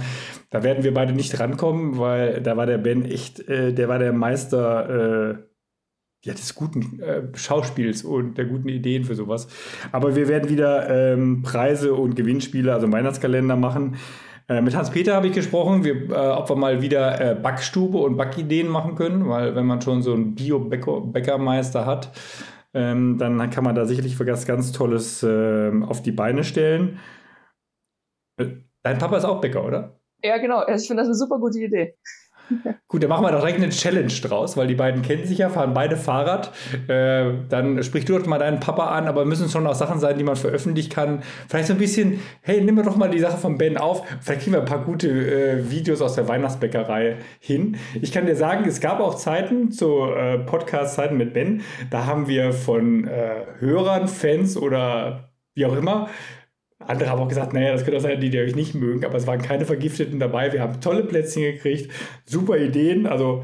Da 0.49 0.63
werden 0.63 0.83
wir 0.83 0.93
beide 0.93 1.13
nicht 1.13 1.39
rankommen, 1.39 1.99
weil 1.99 2.41
da 2.41 2.57
war 2.57 2.65
der 2.65 2.79
Ben 2.79 3.05
echt, 3.05 3.47
äh, 3.47 3.73
der 3.73 3.89
war 3.89 3.99
der 3.99 4.13
Meister 4.13 5.33
äh, 5.33 5.54
ja, 6.25 6.33
des 6.33 6.55
guten 6.55 6.99
äh, 6.99 7.23
Schauspiels 7.35 8.03
und 8.03 8.37
der 8.37 8.45
guten 8.45 8.67
Ideen 8.67 9.03
für 9.03 9.15
sowas. 9.15 9.47
Aber 9.91 10.15
wir 10.15 10.27
werden 10.27 10.49
wieder 10.49 10.89
ähm, 10.89 11.43
Preise 11.43 11.93
und 11.93 12.15
Gewinnspiele, 12.15 12.73
also 12.73 12.91
Weihnachtskalender 12.91 13.55
machen. 13.55 13.97
Äh, 14.49 14.61
mit 14.61 14.75
Hans-Peter 14.75 15.15
habe 15.15 15.27
ich 15.27 15.33
gesprochen, 15.33 15.83
wir, 15.83 16.09
äh, 16.09 16.31
ob 16.31 16.49
wir 16.49 16.55
mal 16.55 16.81
wieder 16.81 17.21
äh, 17.21 17.35
Backstube 17.35 17.99
und 17.99 18.17
Backideen 18.17 18.67
machen 18.67 18.95
können, 18.95 19.29
weil 19.29 19.55
wenn 19.55 19.65
man 19.67 19.81
schon 19.81 20.01
so 20.01 20.13
einen 20.13 20.35
Bio-Bäckermeister 20.35 21.85
hat, 21.85 22.11
ähm, 22.73 23.17
dann 23.19 23.49
kann 23.51 23.63
man 23.63 23.75
da 23.75 23.85
sicherlich 23.85 24.19
was 24.19 24.45
ganz 24.45 24.71
Tolles 24.71 25.23
ähm, 25.23 25.83
auf 25.83 26.01
die 26.01 26.11
Beine 26.11 26.43
stellen. 26.43 26.99
Äh, 28.37 28.47
dein 28.83 28.97
Papa 28.97 29.17
ist 29.17 29.25
auch 29.25 29.41
Bäcker, 29.41 29.63
oder? 29.63 29.99
Ja, 30.23 30.39
genau. 30.39 30.57
Also 30.57 30.81
ich 30.81 30.87
finde 30.87 31.01
das 31.01 31.07
eine 31.07 31.15
super 31.15 31.37
gute 31.37 31.59
Idee. 31.59 31.95
Gut, 32.87 33.01
dann 33.01 33.09
machen 33.09 33.25
wir 33.25 33.31
doch 33.31 33.39
direkt 33.39 33.57
eine 33.57 33.69
Challenge 33.69 34.13
draus, 34.21 34.55
weil 34.57 34.67
die 34.67 34.75
beiden 34.75 35.01
kennen 35.01 35.25
sich 35.25 35.39
ja, 35.39 35.49
fahren 35.49 35.73
beide 35.73 35.97
Fahrrad. 35.97 36.51
Äh, 36.87 37.31
dann 37.49 37.83
sprich 37.83 38.05
du 38.05 38.17
doch 38.17 38.25
mal 38.25 38.39
deinen 38.39 38.59
Papa 38.59 38.87
an, 38.87 39.07
aber 39.07 39.25
müssen 39.25 39.49
schon 39.49 39.65
auch 39.67 39.75
Sachen 39.75 39.99
sein, 39.99 40.17
die 40.17 40.23
man 40.23 40.35
veröffentlichen 40.35 40.91
kann. 40.91 41.23
Vielleicht 41.49 41.67
so 41.67 41.73
ein 41.73 41.79
bisschen, 41.79 42.19
hey, 42.41 42.61
nimm 42.61 42.81
doch 42.83 42.95
mal 42.95 43.09
die 43.09 43.19
Sache 43.19 43.37
von 43.37 43.57
Ben 43.57 43.77
auf. 43.77 44.07
Vielleicht 44.21 44.43
kriegen 44.43 44.53
wir 44.53 44.61
ein 44.61 44.67
paar 44.67 44.83
gute 44.83 45.09
äh, 45.09 45.71
Videos 45.71 46.01
aus 46.01 46.15
der 46.15 46.27
Weihnachtsbäckerei 46.27 47.17
hin. 47.39 47.77
Ich 48.01 48.11
kann 48.11 48.25
dir 48.25 48.35
sagen, 48.35 48.65
es 48.67 48.79
gab 48.79 48.99
auch 48.99 49.15
Zeiten, 49.15 49.71
zu 49.71 50.05
äh, 50.11 50.39
Podcast-Zeiten 50.39 51.17
mit 51.17 51.33
Ben, 51.33 51.61
da 51.89 52.05
haben 52.05 52.27
wir 52.27 52.53
von 52.53 53.07
äh, 53.07 53.45
Hörern, 53.59 54.07
Fans 54.07 54.57
oder 54.57 55.31
wie 55.55 55.65
auch 55.65 55.75
immer, 55.75 56.09
andere 56.87 57.09
haben 57.09 57.19
auch 57.19 57.27
gesagt, 57.27 57.53
naja, 57.53 57.71
das 57.71 57.83
könnte 57.83 57.97
auch 57.97 58.03
sein, 58.03 58.19
die, 58.19 58.29
die 58.29 58.39
euch 58.39 58.55
nicht 58.55 58.75
mögen, 58.75 59.05
aber 59.05 59.15
es 59.15 59.27
waren 59.27 59.41
keine 59.41 59.65
Vergifteten 59.65 60.19
dabei. 60.19 60.53
Wir 60.53 60.61
haben 60.61 60.81
tolle 60.81 61.03
Plätzchen 61.03 61.43
gekriegt, 61.43 61.91
super 62.25 62.57
Ideen. 62.57 63.07
Also, 63.07 63.43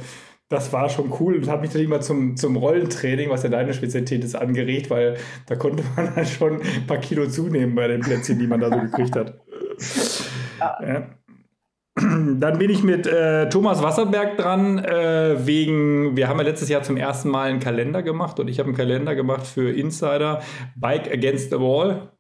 das 0.50 0.74
war 0.74 0.90
schon 0.90 1.14
cool 1.20 1.36
und 1.36 1.48
hat 1.48 1.62
mich 1.62 1.70
natürlich 1.70 1.88
mal 1.88 2.02
zum, 2.02 2.36
zum 2.36 2.58
Rollentraining, 2.58 3.30
was 3.30 3.44
ja 3.44 3.50
deine 3.50 3.74
Spezialität 3.74 4.24
ist, 4.24 4.36
angeregt, 4.36 4.90
weil 4.90 5.16
da 5.48 5.56
konnte 5.56 5.84
man 5.96 6.14
dann 6.14 6.26
schon 6.38 6.62
ein 6.62 6.88
paar 6.88 6.98
Kilo 6.98 7.28
zunehmen 7.28 7.74
bei 7.74 7.88
den 7.88 8.02
Plätzchen, 8.02 8.38
die 8.38 8.48
man 8.48 8.60
da 8.60 8.70
so 8.70 8.80
gekriegt 8.80 9.16
hat. 9.16 9.40
Ja. 10.60 11.08
Dann 11.96 12.58
bin 12.58 12.70
ich 12.70 12.84
mit 12.84 13.06
äh, 13.06 13.50
Thomas 13.50 13.84
Wasserberg 13.84 14.38
dran, 14.38 14.80
äh, 14.80 15.46
wegen, 15.46 16.16
wir 16.16 16.30
haben 16.30 16.40
ja 16.40 16.46
letztes 16.46 16.70
Jahr 16.70 16.84
zum 16.84 16.98
ersten 16.98 17.30
Mal 17.30 17.50
einen 17.50 17.60
Kalender 17.60 18.02
gemacht 18.02 18.40
und 18.40 18.48
ich 18.48 18.60
habe 18.60 18.68
einen 18.68 18.78
Kalender 18.78 19.14
gemacht 19.14 19.46
für 19.46 19.72
Insider 19.72 20.42
Bike 20.76 21.12
Against 21.12 21.52
the 21.52 21.60
Wall 21.60 22.12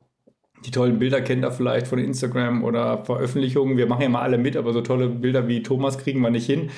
die 0.65 0.71
tollen 0.71 0.99
Bilder 0.99 1.21
kennt 1.21 1.43
ihr 1.43 1.51
vielleicht 1.51 1.87
von 1.87 1.99
Instagram 1.99 2.63
oder 2.63 3.03
Veröffentlichungen. 3.05 3.77
Wir 3.77 3.87
machen 3.87 4.01
ja 4.03 4.09
mal 4.09 4.21
alle 4.21 4.37
mit, 4.37 4.55
aber 4.55 4.73
so 4.73 4.81
tolle 4.81 5.09
Bilder 5.09 5.47
wie 5.47 5.63
Thomas 5.63 5.97
kriegen 5.97 6.21
wir 6.21 6.29
nicht 6.29 6.45
hin. 6.45 6.69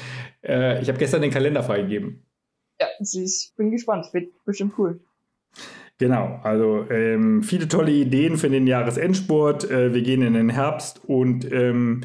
Äh, 0.43 0.81
ich 0.81 0.87
habe 0.87 0.99
gestern 0.99 1.21
den 1.21 1.31
Kalender 1.31 1.63
freigegeben. 1.63 2.25
Ja, 2.79 2.87
ich 2.99 3.51
bin 3.55 3.71
gespannt. 3.71 4.07
Wird 4.13 4.31
bestimmt 4.45 4.73
cool. 4.77 4.99
Genau, 5.99 6.39
also 6.43 6.85
ähm, 6.89 7.43
viele 7.43 7.67
tolle 7.67 7.91
Ideen 7.91 8.37
für 8.37 8.49
den 8.49 8.67
Jahresendsport. 8.67 9.69
Äh, 9.69 9.93
wir 9.93 10.01
gehen 10.01 10.21
in 10.21 10.33
den 10.33 10.49
Herbst 10.49 11.01
und 11.05 11.49
ähm, 11.51 12.01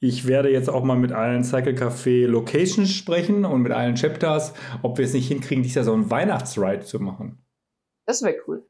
ich 0.00 0.26
werde 0.26 0.50
jetzt 0.50 0.68
auch 0.68 0.84
mal 0.84 0.96
mit 0.96 1.12
allen 1.12 1.44
Cycle 1.44 1.74
Café 1.74 2.26
Locations 2.26 2.92
sprechen 2.92 3.44
und 3.44 3.62
mit 3.62 3.72
allen 3.72 3.96
Chapters, 3.96 4.54
ob 4.82 4.98
wir 4.98 5.04
es 5.04 5.12
nicht 5.12 5.28
hinkriegen, 5.28 5.62
dieses 5.62 5.76
Jahr 5.76 5.84
so 5.84 5.94
ein 5.94 6.10
Weihnachtsride 6.10 6.84
zu 6.84 7.00
machen. 7.00 7.38
Das 8.06 8.22
wäre 8.22 8.36
cool. 8.46 8.64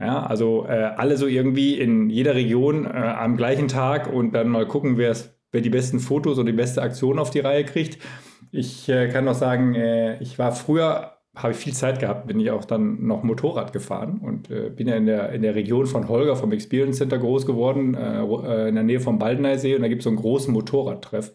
Ja, 0.00 0.24
also 0.24 0.64
äh, 0.66 0.92
alle 0.96 1.18
so 1.18 1.26
irgendwie 1.26 1.78
in 1.78 2.08
jeder 2.08 2.34
Region 2.34 2.86
äh, 2.86 2.88
am 2.88 3.36
gleichen 3.36 3.68
Tag 3.68 4.10
und 4.10 4.34
dann 4.34 4.48
mal 4.48 4.66
gucken, 4.66 4.96
wer 4.96 5.14
die 5.52 5.68
besten 5.68 6.00
Fotos 6.00 6.38
oder 6.38 6.50
die 6.50 6.56
beste 6.56 6.80
Aktion 6.80 7.18
auf 7.18 7.30
die 7.30 7.40
Reihe 7.40 7.64
kriegt. 7.64 7.98
Ich 8.50 8.88
äh, 8.88 9.08
kann 9.08 9.26
noch 9.26 9.34
sagen, 9.34 9.74
äh, 9.74 10.18
ich 10.22 10.38
war 10.38 10.52
früher, 10.52 11.18
habe 11.36 11.52
ich 11.52 11.58
viel 11.58 11.74
Zeit 11.74 12.00
gehabt, 12.00 12.26
bin 12.26 12.40
ich 12.40 12.50
auch 12.50 12.64
dann 12.64 13.06
noch 13.06 13.22
Motorrad 13.22 13.74
gefahren 13.74 14.20
und 14.22 14.50
äh, 14.50 14.70
bin 14.70 14.88
ja 14.88 14.96
in 14.96 15.04
der, 15.04 15.32
in 15.32 15.42
der 15.42 15.54
Region 15.54 15.84
von 15.84 16.08
Holger 16.08 16.34
vom 16.34 16.50
Experience 16.52 16.96
Center 16.96 17.18
groß 17.18 17.44
geworden, 17.44 17.94
äh, 17.94 18.68
in 18.68 18.76
der 18.76 18.84
Nähe 18.84 19.00
vom 19.00 19.18
Baldeneysee 19.18 19.76
und 19.76 19.82
da 19.82 19.88
gibt 19.88 20.00
es 20.00 20.04
so 20.04 20.10
einen 20.10 20.18
großen 20.18 20.52
Motorradtreff. 20.54 21.32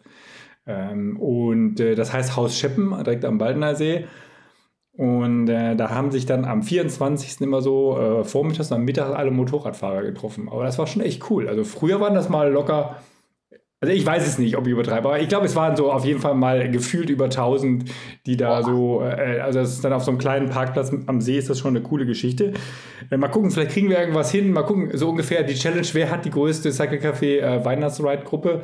Ähm, 0.65 1.19
und 1.19 1.75
das 1.75 2.12
heißt 2.12 2.36
Haus 2.36 2.58
Scheppen, 2.58 2.89
direkt 3.04 3.25
am 3.25 3.38
Baldeneysee. 3.38 4.06
Und 4.97 5.49
äh, 5.49 5.75
da 5.75 5.89
haben 5.89 6.12
sich 6.12 6.25
dann 6.25 6.45
am 6.45 6.63
24. 6.63 7.41
immer 7.41 7.62
so 7.62 7.97
äh, 7.97 8.23
vormittags 8.23 8.71
und 8.71 8.77
am 8.77 8.86
Mittag 8.86 9.13
alle 9.13 9.31
Motorradfahrer 9.31 10.03
getroffen. 10.03 10.47
Aber 10.49 10.63
das 10.63 10.77
war 10.77 10.88
schon 10.88 11.01
echt 11.01 11.29
cool. 11.29 11.49
Also 11.49 11.65
früher 11.65 11.99
waren 11.99 12.13
das 12.13 12.29
mal 12.29 12.49
locker, 12.49 12.95
also 13.81 13.93
ich 13.93 14.05
weiß 14.05 14.25
es 14.25 14.39
nicht, 14.39 14.58
ob 14.58 14.65
ich 14.65 14.71
übertreibe, 14.71 15.08
aber 15.10 15.19
ich 15.19 15.27
glaube, 15.27 15.45
es 15.45 15.55
waren 15.55 15.75
so 15.75 15.91
auf 15.91 16.05
jeden 16.05 16.19
Fall 16.19 16.34
mal 16.34 16.71
gefühlt 16.71 17.10
über 17.10 17.25
1000, 17.25 17.86
die 18.25 18.38
da 18.38 18.63
so, 18.63 19.01
äh, 19.01 19.39
also 19.41 19.60
das 19.60 19.73
ist 19.73 19.84
dann 19.84 19.93
auf 19.93 20.03
so 20.03 20.12
einem 20.12 20.17
kleinen 20.17 20.49
Parkplatz 20.49 20.91
am 21.08 21.21
See 21.21 21.38
ist 21.38 21.49
das 21.49 21.60
schon 21.60 21.75
eine 21.75 21.86
coole 21.86 22.05
Geschichte. 22.05 22.53
Äh, 23.12 23.17
mal 23.17 23.27
gucken, 23.27 23.51
vielleicht 23.51 23.71
kriegen 23.71 23.89
wir 23.89 23.99
irgendwas 23.99 24.31
hin. 24.31 24.51
Mal 24.53 24.63
gucken, 24.63 24.97
so 24.97 25.10
ungefähr 25.10 25.43
die 25.43 25.55
Challenge, 25.55 25.86
wer 25.93 26.10
hat 26.10 26.25
die 26.25 26.31
größte 26.31 26.71
Cycle 26.71 26.99
Café 26.99 27.41
äh, 27.41 27.65
Weihnachtsride-Gruppe? 27.65 28.62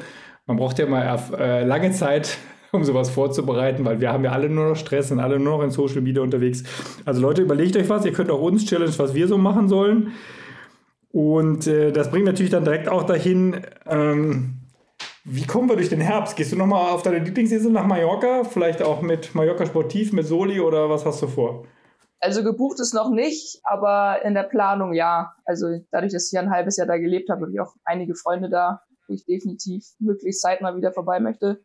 Man 0.48 0.58
braucht 0.58 0.80
ja 0.80 0.88
mal 0.88 1.20
äh, 1.38 1.65
lange 1.65 1.91
Zeit, 1.91 2.38
um 2.73 2.84
sowas 2.84 3.10
vorzubereiten, 3.10 3.86
weil 3.86 3.99
wir 3.99 4.12
haben 4.12 4.23
ja 4.23 4.31
alle 4.31 4.49
nur 4.49 4.69
noch 4.69 4.75
Stress 4.75 5.12
und 5.12 5.19
alle 5.19 5.39
nur 5.39 5.57
noch 5.57 5.63
in 5.63 5.71
Social 5.71 6.01
Media 6.01 6.23
unterwegs. 6.23 6.63
Also 7.05 7.21
Leute, 7.21 7.41
überlegt 7.41 7.75
euch 7.75 7.89
was, 7.89 8.05
ihr 8.05 8.13
könnt 8.13 8.31
auch 8.31 8.41
uns 8.41 8.65
challenge, 8.65 8.93
was 8.97 9.13
wir 9.13 9.27
so 9.27 9.38
machen 9.38 9.67
sollen. 9.67 10.13
Und 11.12 11.67
äh, 11.67 11.91
das 11.91 12.10
bringt 12.10 12.25
natürlich 12.25 12.51
dann 12.51 12.63
direkt 12.63 12.88
auch 12.88 13.03
dahin, 13.03 13.62
ähm, 13.86 14.62
wie 15.23 15.45
kommen 15.45 15.69
wir 15.69 15.75
durch 15.75 15.89
den 15.89 16.01
Herbst? 16.01 16.36
Gehst 16.36 16.51
du 16.51 16.55
nochmal 16.55 16.91
auf 16.91 17.03
deine 17.03 17.19
Lieblingsinsel 17.19 17.71
nach 17.71 17.86
Mallorca? 17.86 18.43
Vielleicht 18.43 18.81
auch 18.81 19.01
mit 19.01 19.36
Mallorca 19.36 19.65
Sportiv, 19.65 20.13
mit 20.13 20.25
Soli 20.25 20.60
oder 20.60 20.89
was 20.89 21.05
hast 21.05 21.21
du 21.21 21.27
vor? 21.27 21.65
Also 22.19 22.43
gebucht 22.43 22.79
ist 22.79 22.93
noch 22.93 23.10
nicht, 23.10 23.60
aber 23.63 24.23
in 24.23 24.34
der 24.34 24.43
Planung 24.43 24.93
ja. 24.93 25.34
Also 25.45 25.67
dadurch, 25.91 26.13
dass 26.13 26.31
ich 26.31 26.39
ein 26.39 26.49
halbes 26.49 26.77
Jahr 26.77 26.88
da 26.88 26.97
gelebt 26.97 27.29
habe, 27.29 27.41
habe 27.41 27.51
ich 27.51 27.60
auch 27.60 27.73
einige 27.84 28.15
Freunde 28.15 28.49
da, 28.49 28.81
wo 29.07 29.13
ich 29.13 29.25
definitiv 29.25 29.86
möglichst 29.99 30.41
zeitnah 30.41 30.75
wieder 30.75 30.91
vorbei 30.91 31.19
möchte. 31.19 31.62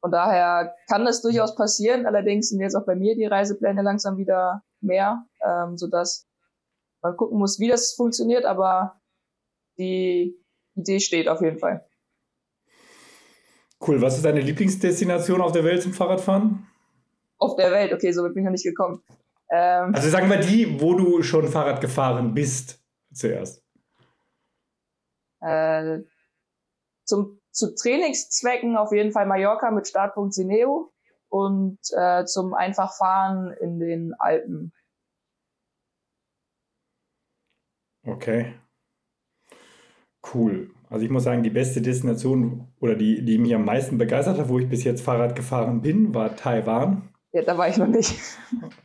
Von 0.00 0.10
daher 0.10 0.74
kann 0.88 1.04
das 1.04 1.22
durchaus 1.22 1.54
passieren. 1.54 2.06
Allerdings 2.06 2.50
sind 2.50 2.60
jetzt 2.60 2.74
auch 2.74 2.86
bei 2.86 2.94
mir 2.94 3.16
die 3.16 3.26
Reisepläne 3.26 3.82
langsam 3.82 4.16
wieder 4.16 4.62
mehr, 4.80 5.26
ähm, 5.44 5.76
sodass 5.76 6.26
man 7.02 7.16
gucken 7.16 7.38
muss, 7.38 7.58
wie 7.58 7.68
das 7.68 7.94
funktioniert. 7.94 8.44
Aber 8.44 9.00
die 9.76 10.36
Idee 10.74 11.00
steht 11.00 11.28
auf 11.28 11.40
jeden 11.40 11.58
Fall. 11.58 11.84
Cool. 13.86 14.00
Was 14.02 14.16
ist 14.16 14.24
deine 14.24 14.40
Lieblingsdestination 14.40 15.40
auf 15.40 15.52
der 15.52 15.64
Welt 15.64 15.82
zum 15.82 15.92
Fahrradfahren? 15.92 16.66
Auf 17.38 17.56
der 17.56 17.70
Welt, 17.70 17.92
okay, 17.92 18.10
so 18.10 18.22
bin 18.24 18.38
ich 18.38 18.44
noch 18.44 18.50
nicht 18.50 18.64
gekommen. 18.64 19.02
Ähm, 19.50 19.94
also 19.94 20.08
sagen 20.08 20.28
wir 20.28 20.38
die, 20.38 20.80
wo 20.80 20.94
du 20.94 21.22
schon 21.22 21.46
Fahrrad 21.48 21.80
gefahren 21.80 22.34
bist 22.34 22.82
zuerst. 23.12 23.62
Äh, 25.40 26.00
zum 27.08 27.38
zu 27.50 27.74
Trainingszwecken 27.74 28.76
auf 28.76 28.92
jeden 28.92 29.10
Fall 29.10 29.26
Mallorca 29.26 29.70
mit 29.70 29.88
Startpunkt 29.88 30.32
Sineo 30.32 30.92
und 31.28 31.78
äh, 31.96 32.24
zum 32.24 32.54
Einfachfahren 32.54 33.52
in 33.60 33.80
den 33.80 34.14
Alpen. 34.18 34.72
Okay. 38.06 38.54
Cool. 40.32 40.70
Also 40.88 41.04
ich 41.04 41.10
muss 41.10 41.24
sagen, 41.24 41.42
die 41.42 41.50
beste 41.50 41.82
Destination 41.82 42.68
oder 42.80 42.94
die, 42.94 43.24
die 43.24 43.38
mich 43.38 43.54
am 43.54 43.64
meisten 43.64 43.98
begeistert 43.98 44.38
hat, 44.38 44.48
wo 44.48 44.58
ich 44.58 44.68
bis 44.68 44.84
jetzt 44.84 45.02
Fahrrad 45.02 45.36
gefahren 45.36 45.82
bin, 45.82 46.14
war 46.14 46.36
Taiwan. 46.36 47.12
Ja, 47.32 47.42
da 47.42 47.58
war 47.58 47.68
ich 47.68 47.76
noch 47.76 47.88
nicht. 47.88 48.14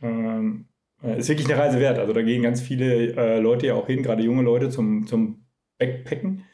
Ähm, 0.02 0.66
äh, 1.02 1.18
ist 1.18 1.28
wirklich 1.28 1.50
eine 1.50 1.58
Reise 1.58 1.80
wert. 1.80 1.98
Also 1.98 2.12
da 2.12 2.22
gehen 2.22 2.42
ganz 2.42 2.60
viele 2.60 3.14
äh, 3.16 3.38
Leute 3.38 3.66
ja 3.66 3.74
auch 3.74 3.86
hin, 3.86 4.02
gerade 4.02 4.22
junge 4.22 4.42
Leute 4.42 4.68
zum, 4.68 5.06
zum 5.06 5.46
Backpacken. 5.78 6.44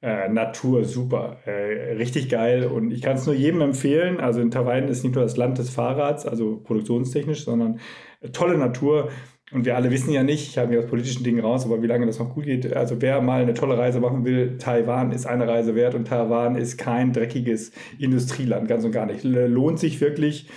Äh, 0.00 0.28
Natur 0.28 0.84
super, 0.84 1.38
äh, 1.44 1.94
richtig 1.94 2.28
geil 2.28 2.66
und 2.66 2.92
ich 2.92 3.02
kann 3.02 3.16
es 3.16 3.26
nur 3.26 3.34
jedem 3.34 3.60
empfehlen. 3.62 4.20
Also 4.20 4.40
in 4.40 4.52
Taiwan 4.52 4.86
ist 4.86 5.02
nicht 5.02 5.16
nur 5.16 5.24
das 5.24 5.36
Land 5.36 5.58
des 5.58 5.70
Fahrrads, 5.70 6.24
also 6.24 6.60
produktionstechnisch, 6.60 7.44
sondern 7.44 7.80
äh, 8.20 8.28
tolle 8.30 8.56
Natur. 8.58 9.10
Und 9.50 9.64
wir 9.64 9.76
alle 9.76 9.90
wissen 9.90 10.12
ja 10.12 10.22
nicht, 10.22 10.48
ich 10.48 10.58
habe 10.58 10.68
mich 10.68 10.78
aus 10.78 10.86
politischen 10.86 11.24
Dingen 11.24 11.40
raus, 11.40 11.64
aber 11.64 11.82
wie 11.82 11.86
lange 11.86 12.04
das 12.04 12.18
noch 12.18 12.34
gut 12.34 12.44
geht. 12.44 12.74
Also 12.76 13.00
wer 13.00 13.22
mal 13.22 13.42
eine 13.42 13.54
tolle 13.54 13.78
Reise 13.78 13.98
machen 13.98 14.24
will, 14.24 14.58
Taiwan 14.58 15.10
ist 15.10 15.26
eine 15.26 15.48
Reise 15.48 15.74
wert 15.74 15.94
und 15.94 16.06
Taiwan 16.06 16.56
ist 16.56 16.76
kein 16.76 17.14
dreckiges 17.14 17.72
Industrieland, 17.98 18.68
ganz 18.68 18.84
und 18.84 18.92
gar 18.92 19.06
nicht. 19.06 19.24
Lohnt 19.24 19.78
sich 19.78 20.02
wirklich, 20.02 20.48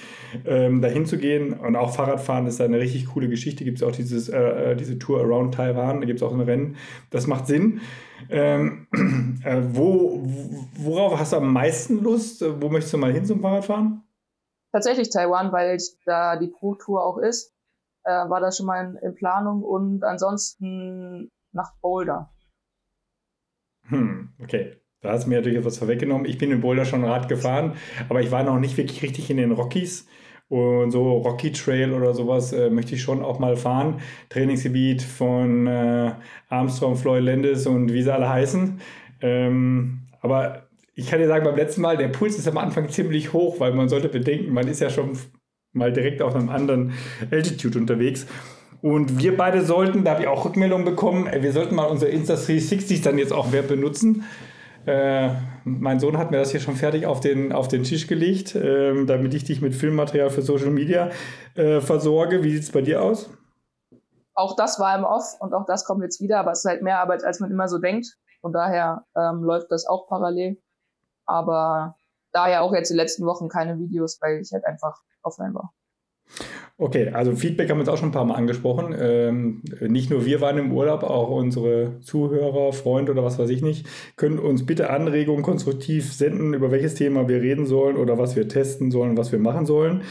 ähm, 0.46 0.82
dahin 0.82 1.06
zu 1.06 1.18
gehen. 1.18 1.54
Und 1.54 1.78
auch 1.78 1.96
Fahrradfahren 1.96 2.48
ist 2.48 2.60
eine 2.60 2.80
richtig 2.80 3.08
coole 3.08 3.30
Geschichte. 3.30 3.64
Gibt 3.64 3.78
es 3.78 3.84
auch 3.84 3.94
dieses, 3.94 4.28
äh, 4.28 4.76
diese 4.76 5.00
Tour 5.00 5.22
Around 5.22 5.56
Taiwan, 5.56 6.02
da 6.02 6.06
gibt 6.06 6.20
es 6.20 6.24
auch 6.24 6.34
ein 6.34 6.42
Rennen. 6.42 6.76
Das 7.12 7.28
macht 7.28 7.48
Sinn. 7.48 7.80
Ähm, 8.30 8.88
äh, 9.46 9.62
wo, 9.72 10.22
worauf 10.76 11.18
hast 11.18 11.32
du 11.32 11.38
am 11.38 11.54
meisten 11.54 12.04
Lust? 12.04 12.44
Wo 12.62 12.68
möchtest 12.68 12.94
du 12.94 12.98
mal 12.98 13.14
hin 13.14 13.24
zum 13.24 13.40
Fahrradfahren? 13.40 14.04
Tatsächlich 14.74 15.10
Taiwan, 15.10 15.52
weil 15.52 15.78
da 16.06 16.38
die 16.38 16.48
Pro-Tour 16.48 17.06
auch 17.06 17.18
ist. 17.18 17.54
Äh, 18.04 18.30
war 18.30 18.40
das 18.40 18.58
schon 18.58 18.66
mal 18.66 18.86
in, 18.86 18.96
in, 18.98 19.16
Planung 19.16 19.64
und 19.64 20.04
ansonsten 20.04 21.30
nach 21.52 21.74
Boulder. 21.82 22.32
Hm, 23.88 24.30
okay. 24.42 24.78
Da 25.02 25.14
hast 25.14 25.26
du 25.26 25.30
mir 25.30 25.38
natürlich 25.38 25.58
etwas 25.58 25.80
vorweggenommen. 25.80 26.26
Ich 26.26 26.38
bin 26.38 26.52
in 26.52 26.62
Boulder 26.62 26.86
schon 26.86 27.04
Rad 27.04 27.28
gefahren, 27.28 27.74
aber 28.08 28.22
ich 28.22 28.30
war 28.30 28.44
noch 28.44 28.60
nicht 28.60 28.78
wirklich 28.78 29.02
richtig 29.02 29.32
in 29.32 29.38
den 29.38 29.52
Rockies. 29.52 30.08
Und 30.48 30.92
so 30.92 31.18
Rocky 31.20 31.52
Trail 31.54 31.94
oder 31.94 32.14
sowas 32.14 32.52
äh, 32.52 32.70
möchte 32.70 32.94
ich 32.96 33.02
schon 33.02 33.24
auch 33.24 33.40
mal 33.40 33.56
fahren. 33.56 34.02
Trainingsgebiet 34.30 35.02
von 35.02 35.66
äh, 35.66 36.14
Armstrong, 36.50 36.98
Floyd 36.98 37.24
Landis 37.24 37.66
und 37.66 37.94
wie 37.94 38.02
sie 38.02 38.14
alle 38.14 38.30
heißen. 38.30 38.80
Ähm, 39.22 40.02
aber 40.20 40.68
ich 40.94 41.10
kann 41.10 41.20
dir 41.20 41.28
sagen, 41.28 41.46
beim 41.46 41.56
letzten 41.56 41.82
Mal, 41.82 41.98
der 41.98 42.10
Puls 42.10 42.38
ist 42.38 42.48
am 42.48 42.58
Anfang 42.58 42.90
ziemlich 42.90 43.32
hoch, 43.34 43.60
weil 43.60 43.74
man 43.74 43.88
sollte 43.88 44.10
bedenken, 44.10 44.54
man 44.54 44.68
ist 44.68 44.82
ja 44.82 44.90
schon 44.90 45.18
mal 45.74 45.92
direkt 45.92 46.22
auf 46.22 46.36
einem 46.36 46.50
anderen 46.50 46.94
Altitude 47.32 47.78
unterwegs. 47.78 48.26
Und 48.82 49.22
wir 49.22 49.38
beide 49.38 49.62
sollten, 49.64 50.04
da 50.04 50.12
habe 50.12 50.24
ich 50.24 50.28
auch 50.28 50.44
Rückmeldungen 50.44 50.86
bekommen, 50.86 51.28
äh, 51.28 51.44
wir 51.44 51.54
sollten 51.54 51.76
mal 51.76 51.86
unsere 51.86 52.12
Insta360s 52.12 53.04
dann 53.04 53.18
jetzt 53.18 53.34
auch 53.34 53.52
mehr 53.52 53.62
benutzen. 53.62 54.24
Äh, 54.86 55.36
mein 55.64 56.00
Sohn 56.00 56.18
hat 56.18 56.32
mir 56.32 56.38
das 56.38 56.50
hier 56.50 56.60
schon 56.60 56.76
fertig 56.76 57.06
auf 57.06 57.20
den, 57.20 57.54
auf 57.54 57.68
den 57.68 57.84
Tisch 57.84 58.08
gelegt, 58.08 58.56
äh, 58.56 59.06
damit 59.06 59.34
ich 59.36 59.44
dich 59.44 59.62
mit 59.62 59.76
Filmmaterial 59.76 60.32
für 60.32 60.42
Social 60.42 60.72
Media 60.72 61.12
äh, 61.54 61.82
versorge. 61.82 62.44
Wie 62.44 62.52
sieht 62.52 62.64
es 62.64 62.72
bei 62.72 62.82
dir 62.82 63.04
aus? 63.04 63.30
Auch 64.34 64.56
das 64.56 64.80
war 64.80 64.98
im 64.98 65.04
Off 65.04 65.36
und 65.40 65.54
auch 65.54 65.66
das 65.68 65.86
kommt 65.86 66.02
jetzt 66.02 66.20
wieder, 66.20 66.40
aber 66.40 66.52
es 66.52 66.60
ist 66.60 66.70
halt 66.70 66.82
mehr 66.82 67.00
Arbeit, 67.00 67.24
als 67.24 67.40
man 67.40 67.52
immer 67.52 67.68
so 67.68 67.78
denkt. 67.78 68.18
Von 68.40 68.54
daher 68.54 69.06
ähm, 69.16 69.44
läuft 69.44 69.72
das 69.72 69.86
auch 69.86 70.08
parallel. 70.08 70.58
Aber 71.28 71.96
daher 72.32 72.64
auch 72.64 72.74
jetzt 72.74 72.90
die 72.90 72.96
letzten 72.96 73.26
Wochen 73.28 73.50
keine 73.50 73.78
Videos, 73.78 74.18
weil 74.20 74.40
ich 74.42 74.52
halt 74.52 74.66
einfach 74.66 75.00
offline 75.24 75.54
war. 75.54 75.74
Okay, 76.78 77.10
also 77.10 77.36
Feedback 77.36 77.70
haben 77.70 77.78
wir 77.78 77.84
jetzt 77.84 77.90
auch 77.90 77.98
schon 77.98 78.10
ein 78.10 78.14
paar 78.14 78.26
Mal 78.26 78.36
angesprochen. 78.36 78.96
Ähm, 78.98 79.62
nicht 79.82 80.10
nur 80.10 80.26
wir 80.26 80.42
waren 80.42 80.58
im 80.58 80.72
Urlaub, 80.72 81.04
auch 81.04 81.30
unsere 81.30 82.00
Zuhörer, 82.00 82.74
Freunde 82.74 83.12
oder 83.12 83.24
was 83.24 83.38
weiß 83.38 83.50
ich 83.50 83.62
nicht, 83.62 83.86
können 84.16 84.40
uns 84.40 84.66
bitte 84.66 84.90
Anregungen 84.90 85.44
konstruktiv 85.44 86.12
senden, 86.12 86.56
über 86.56 86.72
welches 86.72 86.96
Thema 86.96 87.28
wir 87.28 87.42
reden 87.42 87.68
sollen 87.68 87.98
oder 87.98 88.18
was 88.18 88.36
wir 88.36 88.48
testen 88.48 88.90
sollen, 88.90 89.16
was 89.16 89.32
wir 89.32 89.38
machen 89.38 89.68
sollen. 89.68 90.02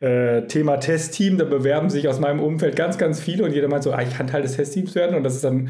Äh, 0.00 0.46
Thema 0.46 0.78
Testteam, 0.78 1.36
da 1.36 1.44
bewerben 1.44 1.90
sich 1.90 2.08
aus 2.08 2.20
meinem 2.20 2.40
Umfeld 2.40 2.74
ganz, 2.74 2.96
ganz 2.96 3.20
viele 3.20 3.44
und 3.44 3.52
jeder 3.52 3.68
meint 3.68 3.82
so, 3.82 3.92
ah, 3.92 4.00
ich 4.00 4.16
kann 4.16 4.26
Teil 4.26 4.42
des 4.42 4.56
Testteams 4.56 4.94
werden 4.94 5.16
und 5.16 5.24
das 5.24 5.34
ist 5.34 5.44
dann, 5.44 5.68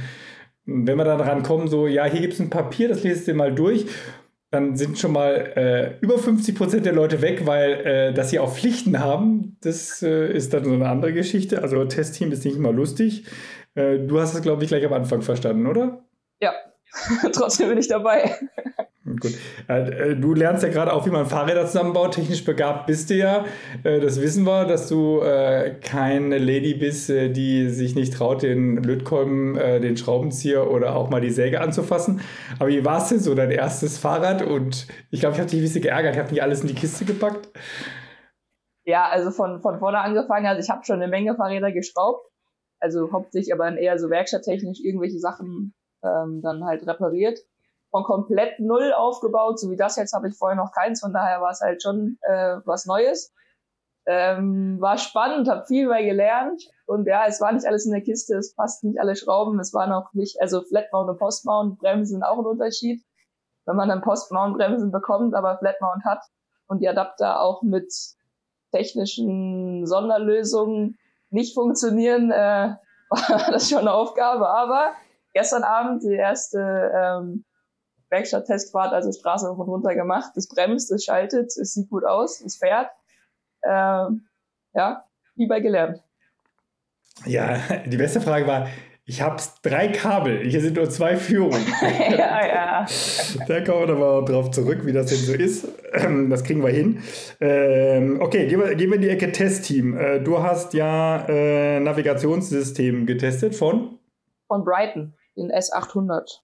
wenn 0.67 0.97
wir 0.97 1.05
dann 1.05 1.21
rankommen, 1.21 1.67
so, 1.67 1.89
ja, 1.89 2.05
hier 2.05 2.21
gibt 2.21 2.35
es 2.35 2.41
ein 2.41 2.51
Papier, 2.51 2.89
das 2.89 3.03
lest 3.03 3.27
ihr 3.27 3.35
mal 3.35 3.53
durch 3.53 3.87
dann 4.55 4.77
sind 4.77 4.99
schon 4.99 5.13
mal 5.13 5.53
äh, 5.57 5.99
über 6.01 6.17
50 6.17 6.55
Prozent 6.55 6.87
der 6.87 6.93
Leute 6.93 7.21
weg, 7.21 7.45
weil 7.45 7.73
äh, 7.73 8.15
dass 8.15 8.31
sie 8.31 8.39
auch 8.39 8.55
Pflichten 8.55 9.01
haben, 9.01 9.57
das 9.63 10.03
äh, 10.03 10.33
ist 10.33 10.55
dann 10.55 10.65
so 10.65 10.73
eine 10.73 10.89
andere 10.89 11.13
Geschichte. 11.13 11.63
Also 11.63 11.85
Testteam 11.85 12.31
ist 12.31 12.45
nicht 12.45 12.57
immer 12.57 12.73
lustig. 12.73 13.27
Äh, 13.75 13.99
du 13.99 14.21
hast 14.21 14.35
es, 14.35 14.43
glaube 14.43 14.63
ich, 14.63 14.69
gleich 14.69 14.87
am 14.87 14.93
Anfang 14.93 15.23
verstanden, 15.23 15.67
oder? 15.67 16.05
Ja, 16.41 16.53
trotzdem 17.33 17.69
bin 17.69 17.79
ich 17.79 17.89
dabei. 17.89 18.37
Gut. 19.05 19.33
Äh, 19.69 20.13
äh, 20.13 20.17
du 20.17 20.33
lernst 20.33 20.63
ja 20.63 20.71
gerade 20.71 20.91
auch, 20.91 21.05
wie 21.05 21.11
man 21.11 21.27
Fahrräder 21.27 21.67
zusammenbaut. 21.67 22.15
Technisch 22.15 22.43
begabt 22.43 22.87
bist 22.87 23.11
du 23.11 23.15
ja. 23.15 23.45
Äh, 23.83 24.01
das 24.01 24.19
wissen 24.21 24.45
wir, 24.45 24.65
dass 24.65 24.89
du 24.89 25.21
keine 25.83 26.39
Lady 26.39 26.75
bist, 26.75 27.09
die 27.09 27.69
sich 27.69 27.95
nicht 27.95 28.15
traut, 28.15 28.43
den 28.43 28.83
Lötkolben, 28.83 29.55
den 29.55 29.97
Schraubenzieher 29.97 30.71
oder 30.71 30.97
auch 30.97 31.11
mal 31.11 31.21
die 31.21 31.31
Säge 31.31 31.61
anzufassen. 31.61 32.21
Aber 32.59 32.69
wie 32.69 32.85
war 32.85 32.99
es 32.99 33.09
denn 33.09 33.21
so, 33.21 33.35
dein 33.35 33.51
erstes 33.51 33.99
Fahrrad? 33.99 34.43
Und 34.43 34.87
ich 35.11 35.21
glaube, 35.21 35.35
ich 35.35 35.41
habe 35.41 35.51
dich 35.51 35.61
ein 35.61 35.63
bisschen 35.63 35.83
geärgert. 35.83 36.15
Ich 36.15 36.21
habe 36.21 36.31
nicht 36.31 36.43
alles 36.43 36.63
in 36.63 36.69
die 36.69 36.75
Kiste 36.75 37.05
gepackt. 37.05 37.49
Ja, 38.85 39.09
also 39.09 39.31
von, 39.31 39.61
von 39.61 39.79
vorne 39.79 39.99
angefangen. 39.99 40.47
Also 40.47 40.61
ich 40.61 40.71
habe 40.71 40.85
schon 40.85 40.97
eine 40.97 41.09
Menge 41.09 41.35
Fahrräder 41.35 41.73
geschraubt. 41.73 42.27
Also 42.81 43.13
hauptsächlich 43.13 43.53
aber 43.53 43.77
eher 43.77 43.99
so 43.99 44.11
werkstatttechnisch 44.11 44.81
irgendwelche 44.83 45.19
Sachen 45.19 45.75
ähm, 46.03 46.41
dann 46.43 46.65
halt 46.65 46.87
repariert 46.87 47.41
von 47.95 48.03
komplett 48.03 48.59
null 48.59 48.93
aufgebaut, 48.93 49.61
so 49.61 49.71
wie 49.71 49.77
das 49.77 49.95
jetzt 49.95 50.15
habe 50.15 50.27
ich 50.27 50.37
vorher 50.37 50.57
noch 50.57 50.73
keins, 50.73 50.99
von 50.99 51.13
daher 51.13 51.41
war 51.41 51.53
es 51.53 51.61
halt 51.61 51.81
schon 51.81 52.19
äh, 52.23 52.57
was 52.65 52.87
Neues. 52.87 53.33
Ähm, 54.05 54.81
war 54.81 54.99
spannend, 54.99 55.49
habe 55.49 55.65
viel 55.67 55.89
bei 55.89 56.03
gelernt 56.03 56.61
und 56.87 57.07
ja, 57.07 57.25
es 57.29 57.41
war 57.41 57.53
nicht 57.53 57.65
alles 57.65 57.87
in 57.87 57.93
der 57.93 58.03
Kiste, 58.03 58.37
es 58.37 58.53
passten 58.57 58.89
nicht 58.89 59.01
alle 59.01 59.15
Schrauben, 59.15 59.61
es 59.61 59.73
waren 59.73 59.93
auch 59.93 60.13
nicht, 60.13 60.41
also 60.41 60.63
Flatmount 60.63 61.09
und 61.09 61.19
Postmount 61.21 61.79
Bremsen 61.79 62.25
auch 62.25 62.39
ein 62.41 62.47
Unterschied. 62.47 63.01
Wenn 63.65 63.77
man 63.77 63.89
dann 63.89 64.03
Postmount 64.03 64.57
Bremsen 64.57 64.91
bekommt, 64.91 65.37
aber 65.37 65.57
Flatmount 65.59 66.05
hat 66.05 66.25
und 66.67 66.81
die 66.81 66.89
Adapter 66.89 67.43
auch 67.43 67.63
mit 67.63 67.95
technischen 68.73 69.87
Sonderlösungen 69.87 70.99
nicht 71.31 71.55
funktionieren, 71.55 72.33
äh, 72.33 72.75
war 73.09 73.53
das 73.53 73.71
schon 73.71 73.79
eine 73.79 73.93
Aufgabe. 73.93 74.49
Aber 74.49 74.95
gestern 75.33 75.63
Abend 75.63 76.03
die 76.03 76.17
erste 76.17 76.91
ähm, 76.93 77.45
Werkstatttestfahrt, 78.15 78.93
also 78.93 79.11
Straße 79.11 79.51
hoch 79.51 79.59
und 79.59 79.69
runter 79.69 79.95
gemacht. 79.95 80.37
Es 80.37 80.49
bremst, 80.49 80.91
es 80.93 81.05
schaltet, 81.05 81.57
es 81.57 81.75
sieht 81.75 81.91
gut 81.91 82.05
aus, 82.05 82.41
es 82.41 82.57
fährt. 82.57 82.89
Ähm, 83.65 84.27
ja, 84.73 85.05
bei 85.49 85.61
gelernt. 85.61 86.01
Ja, 87.27 87.59
die 87.87 87.97
beste 87.97 88.21
Frage 88.21 88.47
war, 88.47 88.69
ich 89.07 89.21
habe 89.21 89.37
drei 89.63 89.89
Kabel, 89.89 90.49
hier 90.49 90.61
sind 90.61 90.77
nur 90.77 90.89
zwei 90.89 91.17
Führungen. 91.17 91.67
ja, 92.11 92.47
ja. 92.47 92.87
Da 93.47 93.61
kommen 93.61 93.89
wir 93.89 93.97
aber 93.97 94.25
drauf 94.25 94.51
zurück, 94.51 94.87
wie 94.87 94.93
das 94.93 95.07
denn 95.07 95.19
so 95.19 95.35
ist. 95.35 95.69
Das 96.31 96.43
kriegen 96.43 96.63
wir 96.63 96.71
hin. 96.71 97.03
Ähm, 97.41 98.21
okay, 98.21 98.47
gehen 98.49 98.61
wir, 98.61 98.75
gehen 98.75 98.91
wir 98.91 98.97
in 98.97 99.03
die 99.03 99.11
Ecke 99.11 99.31
Testteam. 99.31 99.97
Äh, 99.97 100.21
du 100.21 100.43
hast 100.43 100.75
ja 100.75 101.25
äh, 101.29 101.81
Navigationssystem 101.81 103.07
getestet 103.07 103.55
von? 103.55 103.99
Von 104.49 104.65
Brighton, 104.65 105.15
den 105.37 105.53
S800. 105.53 106.44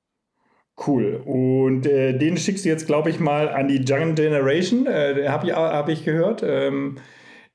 Cool. 0.87 1.21
Und 1.27 1.87
äh, 1.87 2.17
den 2.17 2.37
schickst 2.39 2.65
du 2.65 2.71
jetzt, 2.71 2.87
glaube 2.87 3.11
ich, 3.11 3.21
mal 3.21 3.49
an 3.49 3.69
die 3.69 3.85
Young 3.87 4.15
Generation. 4.15 4.87
Äh, 4.87 5.29
Habe 5.29 5.49
ich, 5.49 5.53
hab 5.53 5.89
ich 5.89 6.05
gehört. 6.05 6.43
Ähm, 6.43 6.97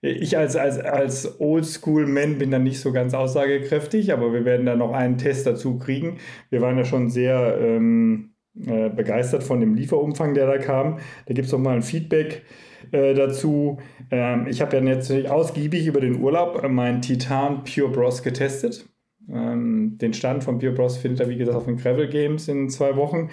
ich 0.01 0.37
als, 0.37 0.55
als, 0.55 0.79
als 0.79 1.39
Oldschool-Man 1.39 2.37
bin 2.37 2.51
da 2.51 2.59
nicht 2.59 2.79
so 2.79 2.91
ganz 2.91 3.15
aussagekräftig, 3.15 4.13
aber 4.13 4.31
wir 4.33 4.45
werden 4.45 4.67
da 4.67 4.75
noch 4.75 4.93
einen 4.93 5.17
Test 5.17 5.47
dazu 5.47 5.79
kriegen. 5.79 6.19
Wir 6.51 6.61
waren 6.61 6.77
ja 6.77 6.85
schon 6.85 7.09
sehr 7.09 7.57
ähm, 7.59 8.35
äh, 8.63 8.89
begeistert 8.89 9.43
von 9.43 9.59
dem 9.59 9.73
Lieferumfang, 9.73 10.35
der 10.35 10.45
da 10.45 10.59
kam. 10.59 10.99
Da 11.25 11.33
gibt 11.33 11.47
es 11.47 11.51
noch 11.51 11.59
mal 11.59 11.75
ein 11.75 11.81
Feedback 11.81 12.43
äh, 12.91 13.15
dazu. 13.15 13.79
Ähm, 14.11 14.45
ich 14.47 14.61
habe 14.61 14.77
ja 14.77 14.83
jetzt 14.83 15.11
ausgiebig 15.27 15.87
über 15.87 16.01
den 16.01 16.21
Urlaub 16.21 16.61
meinen 16.69 17.01
Titan 17.01 17.63
Pure 17.63 17.89
Bros 17.89 18.21
getestet. 18.21 18.87
Ähm, 19.31 19.97
den 19.97 20.13
Stand 20.13 20.43
von 20.43 20.59
Pure 20.59 20.73
Bros 20.73 20.97
findet 20.97 21.21
er, 21.21 21.29
wie 21.29 21.37
gesagt, 21.37 21.57
auf 21.57 21.65
den 21.65 21.77
Gravel 21.77 22.07
Games 22.07 22.47
in 22.47 22.69
zwei 22.69 22.95
Wochen. 22.95 23.29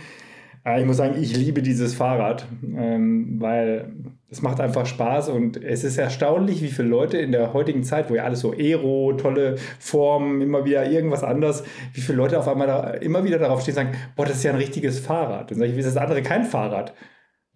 Äh, 0.65 0.81
ich 0.81 0.87
muss 0.87 0.97
sagen, 0.97 1.21
ich 1.21 1.37
liebe 1.37 1.63
dieses 1.63 1.95
Fahrrad, 1.95 2.47
ähm, 2.63 3.41
weil 3.41 3.93
es 4.31 4.43
macht 4.43 4.61
einfach 4.61 4.87
Spaß 4.87 5.29
und 5.29 5.63
es 5.63 5.85
ist 5.85 5.99
erstaunlich, 5.99 6.63
wie 6.63 6.69
viele 6.69 6.89
Leute 6.89 7.19
in 7.19 7.33
der 7.33 7.53
heutigen 7.53 7.83
Zeit, 7.85 8.09
wo 8.09 8.15
ja 8.15 8.25
alles 8.25 8.41
so 8.41 8.53
Aero, 8.53 9.13
tolle 9.15 9.57
Formen, 9.79 10.41
immer 10.41 10.65
wieder 10.65 10.91
irgendwas 10.91 11.23
anderes, 11.23 11.65
wie 11.93 12.01
viele 12.01 12.19
Leute 12.19 12.39
auf 12.39 12.49
einmal 12.49 12.67
da, 12.67 12.91
immer 12.93 13.25
wieder 13.25 13.39
darauf 13.39 13.61
stehen 13.61 13.73
und 13.73 13.85
sagen, 13.85 13.99
boah, 14.17 14.25
das 14.25 14.37
ist 14.37 14.45
ja 14.45 14.53
ein 14.53 14.57
richtiges 14.57 15.01
Fahrrad. 15.01 15.51
Dann 15.51 15.59
sage 15.59 15.71
ich, 15.71 15.77
wie 15.77 15.81
ist 15.81 15.89
das 15.89 15.97
andere 15.97 16.23
kein 16.23 16.45
Fahrrad? 16.45 16.95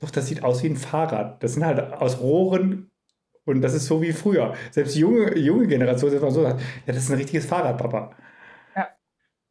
Doch, 0.01 0.11
das 0.11 0.27
sieht 0.27 0.45
aus 0.45 0.63
wie 0.63 0.69
ein 0.69 0.77
Fahrrad. 0.77 1.43
Das 1.43 1.55
sind 1.55 1.65
halt 1.65 1.81
aus 1.95 2.21
Rohren 2.21 2.91
und 3.47 3.63
das 3.63 3.73
ist 3.73 3.87
so 3.87 4.03
wie 4.03 4.13
früher. 4.13 4.53
Selbst 4.71 4.97
junge, 4.97 5.39
junge 5.39 5.67
Generation 5.67 6.11
ist 6.11 6.21
immer 6.21 6.31
so, 6.31 6.43
ja, 6.43 6.57
das 6.85 6.97
ist 6.99 7.11
ein 7.11 7.17
richtiges 7.17 7.47
Fahrrad, 7.47 7.79
Papa. 7.79 8.11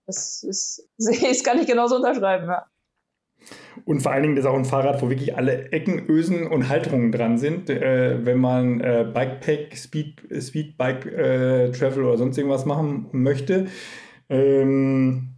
Das 0.05 0.43
ist, 0.43 0.87
das 0.97 1.43
kann 1.43 1.59
ich 1.59 1.67
genauso 1.67 1.95
unterschreiben, 1.95 2.47
ja. 2.47 2.65
Und 3.83 4.01
vor 4.01 4.11
allen 4.11 4.23
Dingen 4.23 4.35
das 4.35 4.45
ist 4.45 4.49
auch 4.49 4.55
ein 4.55 4.65
Fahrrad, 4.65 5.01
wo 5.01 5.09
wirklich 5.09 5.35
alle 5.35 5.71
Ecken, 5.71 6.09
Ösen 6.09 6.47
und 6.47 6.69
Halterungen 6.69 7.11
dran 7.11 7.37
sind. 7.37 7.69
Äh, 7.69 8.25
wenn 8.25 8.39
man 8.39 8.79
äh, 8.79 9.05
Bikepack, 9.13 9.77
Speed, 9.77 10.23
Speedbike 10.41 11.05
äh, 11.05 11.71
Travel 11.71 12.05
oder 12.05 12.17
sonst 12.17 12.37
irgendwas 12.37 12.65
machen 12.65 13.07
möchte. 13.11 13.67
Ähm, 14.29 15.34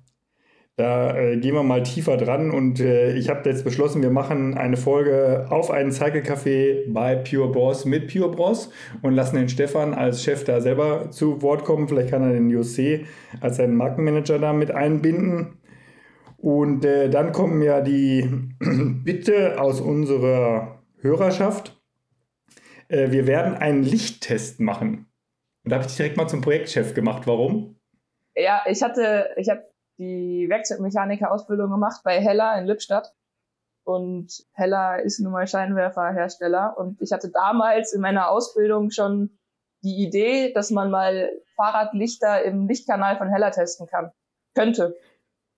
da 0.77 1.17
äh, 1.17 1.37
gehen 1.37 1.55
wir 1.55 1.63
mal 1.63 1.81
tiefer 1.81 2.17
dran 2.17 2.51
und 2.51 2.79
äh, 2.79 3.13
ich 3.13 3.29
habe 3.29 3.49
jetzt 3.49 3.63
beschlossen, 3.63 4.03
wir 4.03 4.11
machen 4.11 4.55
eine 4.55 4.77
Folge 4.77 5.47
auf 5.49 5.71
einen 5.71 5.91
Cycle 5.91 6.21
Café 6.21 6.83
bei 6.93 7.15
Pure 7.15 7.51
Bros 7.51 7.85
mit 7.85 8.13
Pure 8.13 8.29
Bros 8.29 8.71
und 9.01 9.15
lassen 9.15 9.37
den 9.37 9.49
Stefan 9.49 9.95
als 9.95 10.23
Chef 10.23 10.43
da 10.43 10.61
selber 10.61 11.09
zu 11.09 11.41
Wort 11.41 11.65
kommen. 11.65 11.87
Vielleicht 11.87 12.11
kann 12.11 12.21
er 12.21 12.31
den 12.31 12.51
Jose 12.51 13.05
als 13.41 13.57
seinen 13.57 13.75
Markenmanager 13.75 14.37
da 14.37 14.53
mit 14.53 14.69
einbinden. 14.69 15.57
Und 16.37 16.85
äh, 16.85 17.09
dann 17.09 17.31
kommen 17.31 17.63
ja 17.63 17.81
die 17.81 18.29
Bitte 19.03 19.59
aus 19.59 19.81
unserer 19.81 20.83
Hörerschaft. 20.99 21.81
Äh, 22.87 23.09
wir 23.09 23.25
werden 23.25 23.55
einen 23.55 23.81
Lichttest 23.81 24.59
machen. 24.59 25.07
Und 25.63 25.71
da 25.71 25.77
habe 25.77 25.87
ich 25.87 25.97
direkt 25.97 26.17
mal 26.17 26.27
zum 26.27 26.41
Projektchef 26.41 26.93
gemacht. 26.93 27.25
Warum? 27.25 27.79
Ja, 28.35 28.61
ich 28.67 28.83
hatte, 28.83 29.29
ich 29.37 29.49
habe 29.49 29.63
die 29.97 30.47
Werkzeugmechaniker-Ausbildung 30.49 31.69
gemacht 31.69 32.01
bei 32.03 32.19
Heller 32.19 32.57
in 32.57 32.65
Lippstadt. 32.65 33.13
Und 33.83 34.45
Heller 34.51 35.01
ist 35.01 35.19
nun 35.19 35.31
mal 35.31 35.47
Scheinwerferhersteller. 35.47 36.77
Und 36.77 37.01
ich 37.01 37.11
hatte 37.11 37.29
damals 37.29 37.93
in 37.93 38.01
meiner 38.01 38.29
Ausbildung 38.29 38.91
schon 38.91 39.37
die 39.83 40.03
Idee, 40.03 40.51
dass 40.53 40.71
man 40.71 40.91
mal 40.91 41.31
Fahrradlichter 41.55 42.43
im 42.43 42.67
Lichtkanal 42.67 43.17
von 43.17 43.29
Heller 43.29 43.51
testen 43.51 43.87
kann. 43.87 44.11
Könnte. 44.55 44.97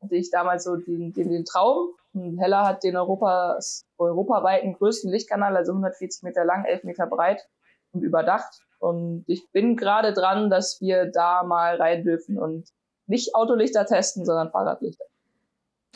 Hatte 0.02 0.16
ich 0.16 0.30
damals 0.30 0.64
so 0.64 0.76
den, 0.76 1.14
den, 1.14 1.30
den 1.30 1.46
Traum. 1.46 1.90
Und 2.14 2.38
Heller 2.40 2.66
hat 2.66 2.84
den 2.84 2.98
Europas, 2.98 3.86
europaweiten 3.98 4.74
größten 4.74 5.12
Lichtkanal, 5.12 5.56
also 5.58 5.72
140 5.72 6.24
Meter 6.24 6.46
lang, 6.46 6.66
11 6.66 6.84
Meter 6.84 7.08
breit 7.08 7.48
und 7.92 8.02
überdacht. 8.02 8.62
Und 8.80 9.24
ich 9.28 9.52
bin 9.52 9.76
gerade 9.76 10.14
dran, 10.14 10.50
dass 10.50 10.80
wir 10.82 11.06
da 11.06 11.44
mal 11.44 11.76
rein 11.76 12.04
dürfen 12.04 12.38
und 12.40 12.70
nicht 13.10 13.36
Autolichter 13.36 13.86
testen, 13.86 14.26
sondern 14.26 14.52
Fahrradlichter. 14.52 15.06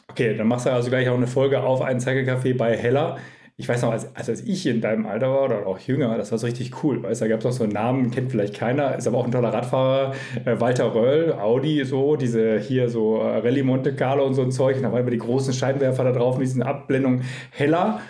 Okay, 0.10 0.36
dann 0.36 0.47
machst 0.47 0.65
du 0.65 0.71
also 0.71 0.89
gleich 0.89 1.08
auch 1.10 1.15
eine 1.15 1.28
Folge 1.28 1.62
auf 1.62 1.82
einen 1.82 1.99
Cycle-Café 1.99 2.58
bei 2.58 2.76
Heller. 2.76 3.17
Ich 3.56 3.69
weiß 3.69 3.84
noch, 3.84 3.91
als, 3.91 4.15
als 4.15 4.41
ich 4.41 4.65
in 4.65 4.82
deinem 4.82 5.06
Alter 5.06 5.30
war 5.30 5.43
oder 5.43 5.67
auch 5.67 5.78
jünger, 5.80 6.17
das 6.17 6.32
war 6.32 6.39
so 6.39 6.47
richtig 6.47 6.84
cool. 6.84 7.04
Weißt, 7.04 7.21
da 7.21 7.28
gab 7.28 7.39
es 7.39 7.45
noch 7.45 7.52
so 7.52 7.63
einen 7.63 7.73
Namen, 7.73 8.10
kennt 8.10 8.32
vielleicht 8.32 8.56
keiner, 8.56 8.95
ist 8.95 9.08
aber 9.08 9.19
auch 9.19 9.26
ein 9.26 9.32
toller 9.32 9.54
Radfahrer. 9.54 10.15
Äh, 10.43 10.60
Walter 10.60 10.93
Röll, 10.93 11.34
Audi, 11.34 11.86
so, 11.86 12.15
diese 12.15 12.58
hier 12.60 12.89
so 12.89 13.17
äh, 13.17 13.38
Rallye 13.38 13.62
Monte 13.62 13.95
Carlo 13.95 14.26
und 14.26 14.34
so 14.34 14.41
ein 14.41 14.52
Zeug. 14.52 14.78
Und 14.78 14.84
da 14.84 14.91
waren 14.91 15.02
immer 15.02 15.12
die 15.12 15.19
großen 15.19 15.54
Scheinwerfer 15.54 16.04
da 16.04 16.12
drauf 16.12 16.38
mit 16.38 16.47
diesen 16.47 16.63
Abblendungen 16.63 17.23
heller. 17.52 18.02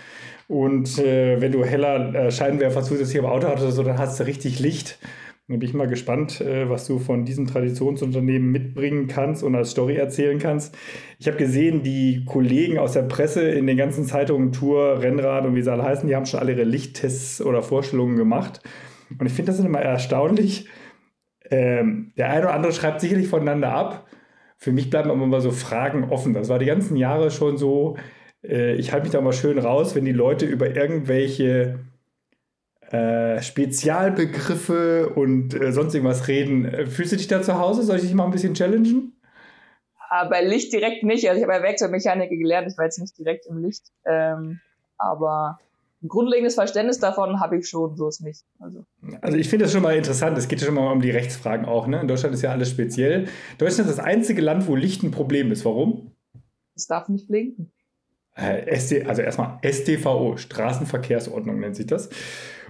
Und 0.47 0.97
äh, 0.99 1.41
wenn 1.41 1.51
du 1.51 1.65
heller 1.65 2.15
äh, 2.15 2.31
Scheinwerfer 2.31 2.81
zusätzlich 2.81 3.17
im 3.17 3.25
Auto 3.25 3.47
hattest, 3.47 3.75
so, 3.75 3.83
dann 3.83 3.97
hast 3.97 4.19
du 4.19 4.25
richtig 4.25 4.59
Licht. 4.59 4.97
Da 5.53 5.59
bin 5.59 5.69
ich 5.69 5.75
mal 5.75 5.87
gespannt, 5.87 6.41
äh, 6.41 6.67
was 6.67 6.87
du 6.87 6.97
von 6.97 7.25
diesem 7.25 7.45
Traditionsunternehmen 7.45 8.51
mitbringen 8.51 9.05
kannst 9.05 9.43
und 9.43 9.53
als 9.53 9.69
Story 9.69 9.97
erzählen 9.97 10.39
kannst. 10.39 10.75
Ich 11.19 11.27
habe 11.27 11.37
gesehen, 11.37 11.83
die 11.83 12.25
Kollegen 12.25 12.79
aus 12.79 12.93
der 12.93 13.03
Presse 13.03 13.43
in 13.51 13.67
den 13.67 13.77
ganzen 13.77 14.03
Zeitungen 14.05 14.51
Tour, 14.51 14.99
Rennrad 15.03 15.45
und 15.45 15.53
wie 15.53 15.61
sie 15.61 15.71
alle 15.71 15.83
heißen, 15.83 16.07
die 16.07 16.15
haben 16.15 16.25
schon 16.25 16.39
alle 16.39 16.53
ihre 16.53 16.63
Lichttests 16.63 17.39
oder 17.39 17.61
Vorstellungen 17.61 18.15
gemacht. 18.15 18.61
Und 19.19 19.27
ich 19.27 19.33
finde 19.33 19.51
das 19.51 19.59
immer 19.63 19.79
erstaunlich. 19.79 20.67
Ähm, 21.51 22.13
der 22.17 22.31
eine 22.31 22.45
oder 22.45 22.55
andere 22.55 22.73
schreibt 22.73 22.99
sicherlich 22.99 23.27
voneinander 23.27 23.73
ab. 23.73 24.07
Für 24.57 24.71
mich 24.71 24.89
bleiben 24.89 25.11
aber 25.11 25.23
immer 25.23 25.41
so 25.41 25.51
Fragen 25.51 26.05
offen. 26.05 26.33
Das 26.33 26.49
war 26.49 26.57
die 26.57 26.65
ganzen 26.65 26.97
Jahre 26.97 27.29
schon 27.29 27.57
so. 27.57 27.95
Äh, 28.43 28.73
ich 28.73 28.91
halte 28.91 29.03
mich 29.03 29.13
da 29.13 29.21
mal 29.21 29.33
schön 29.33 29.59
raus, 29.59 29.95
wenn 29.95 30.05
die 30.05 30.13
Leute 30.13 30.47
über 30.47 30.75
irgendwelche 30.75 31.82
äh, 32.93 33.41
Spezialbegriffe 33.41 35.09
und 35.09 35.59
äh, 35.59 35.71
sonst 35.71 35.95
irgendwas 35.95 36.27
reden. 36.27 36.65
Äh, 36.65 36.85
fühlst 36.85 37.11
du 37.11 37.15
dich 37.17 37.27
da 37.27 37.41
zu 37.41 37.57
Hause? 37.57 37.81
Soll 37.81 37.95
ich 37.95 38.03
dich 38.03 38.13
mal 38.13 38.25
ein 38.25 38.31
bisschen 38.31 38.53
challengen? 38.53 39.19
Aber 40.11 40.29
bei 40.29 40.43
Licht 40.43 40.71
direkt 40.71 41.03
nicht. 41.03 41.27
Also 41.27 41.39
ich 41.39 41.43
habe 41.43 41.57
ja 41.57 41.63
Werkzeugmechanik 41.63 42.29
gelernt, 42.29 42.67
ich 42.71 42.77
war 42.77 42.85
jetzt 42.85 42.99
nicht 42.99 43.17
direkt 43.17 43.47
im 43.47 43.57
Licht. 43.57 43.85
Ähm, 44.05 44.59
aber 44.99 45.57
ein 46.03 46.07
grundlegendes 46.07 46.53
Verständnis 46.53 46.99
davon 46.99 47.39
habe 47.39 47.57
ich 47.57 47.67
schon, 47.67 47.95
so 47.95 48.09
ist 48.09 48.21
nicht. 48.21 48.43
Also, 48.59 48.85
also 49.21 49.37
ich 49.37 49.49
finde 49.49 49.65
das 49.65 49.73
schon 49.73 49.81
mal 49.81 49.95
interessant. 49.95 50.37
Es 50.37 50.47
geht 50.47 50.61
ja 50.61 50.67
schon 50.67 50.75
mal 50.75 50.91
um 50.91 51.01
die 51.01 51.09
Rechtsfragen 51.09 51.65
auch. 51.65 51.87
Ne? 51.87 51.99
In 51.99 52.07
Deutschland 52.07 52.35
ist 52.35 52.43
ja 52.43 52.51
alles 52.51 52.69
speziell. 52.69 53.27
Deutschland 53.57 53.89
ist 53.89 53.97
das 53.97 54.05
einzige 54.05 54.43
Land, 54.43 54.67
wo 54.67 54.75
Licht 54.75 55.01
ein 55.01 55.09
Problem 55.09 55.51
ist. 55.51 55.65
Warum? 55.65 56.11
Es 56.75 56.85
darf 56.85 57.09
nicht 57.09 57.27
blinken. 57.27 57.71
Äh, 58.35 58.67
SD, 58.67 59.05
also 59.05 59.23
erstmal 59.23 59.57
STVO, 59.63 60.37
Straßenverkehrsordnung 60.37 61.59
nennt 61.59 61.75
sich 61.75 61.87
das. 61.87 62.09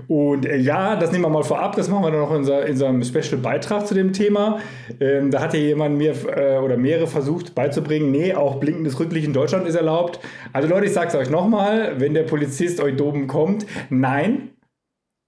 Und 0.08 0.46
äh, 0.46 0.58
ja, 0.58 0.96
das 0.96 1.12
nehmen 1.12 1.24
wir 1.24 1.30
mal 1.30 1.44
vorab, 1.44 1.76
das 1.76 1.90
machen 1.90 2.04
wir 2.04 2.12
dann 2.12 2.22
noch 2.22 2.32
in, 2.32 2.38
unser, 2.38 2.66
in 2.66 2.72
unserem 2.72 3.04
Special-Beitrag 3.04 3.88
zu 3.88 3.94
dem 3.94 4.14
Thema. 4.14 4.60
Ähm, 5.00 5.32
da 5.32 5.42
hat 5.42 5.54
ja 5.54 5.60
jemand 5.60 5.98
mir 5.98 6.14
äh, 6.36 6.58
oder 6.58 6.78
mehrere 6.78 7.08
versucht 7.08 7.56
beizubringen, 7.56 8.12
nee, 8.12 8.34
auch 8.34 8.56
blinkendes 8.56 9.00
Rücklicht 9.00 9.28
in 9.28 9.34
Deutschland 9.34 9.68
ist 9.68 9.76
erlaubt. 9.76 10.20
Also 10.52 10.68
Leute, 10.68 10.86
ich 10.86 10.94
sage 10.94 11.10
es 11.10 11.16
euch 11.16 11.30
nochmal, 11.30 12.00
wenn 12.00 12.14
der 12.14 12.24
Polizist 12.24 12.82
euch 12.82 12.96
doben 12.96 13.28
kommt, 13.28 13.66
nein, 13.90 14.50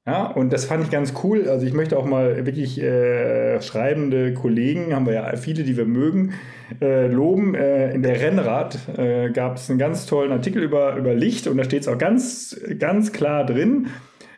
ja, 0.08 0.28
und 0.28 0.54
das 0.54 0.66
fand 0.66 0.84
ich 0.84 0.92
ganz 0.92 1.14
cool. 1.24 1.50
Also 1.50 1.66
ich 1.66 1.74
möchte 1.74 1.98
auch 1.98 2.06
mal 2.06 2.46
wirklich 2.46 2.80
äh, 2.80 3.60
schreibende 3.62 4.36
Kollegen, 4.36 4.94
haben 4.94 5.08
wir 5.08 5.14
ja 5.14 5.36
viele, 5.36 5.64
die 5.64 5.78
wir 5.78 5.86
mögen, 5.86 6.34
äh, 6.80 7.08
loben. 7.08 7.56
Äh, 7.56 7.92
in 7.92 8.04
der 8.04 8.22
Rennrad 8.22 8.78
äh, 8.98 9.32
gab 9.32 9.58
es 9.58 9.68
einen 9.68 9.80
ganz 9.80 10.06
tollen 10.06 10.32
Artikel 10.32 10.62
über, 10.62 10.96
über 10.96 11.16
Licht 11.16 11.48
und 11.48 11.58
da 11.58 11.64
steht 11.64 11.82
es 11.82 11.88
auch 11.88 11.98
ganz, 11.98 12.56
ganz 12.78 13.14
klar 13.14 13.48
drin, 13.48 13.88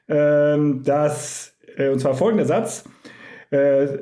ähm, 0.08 0.84
dass, 0.84 1.58
äh, 1.76 1.90
und 1.90 2.00
zwar 2.00 2.16
folgender 2.16 2.46
Satz, 2.46 2.86
äh, 3.52 4.00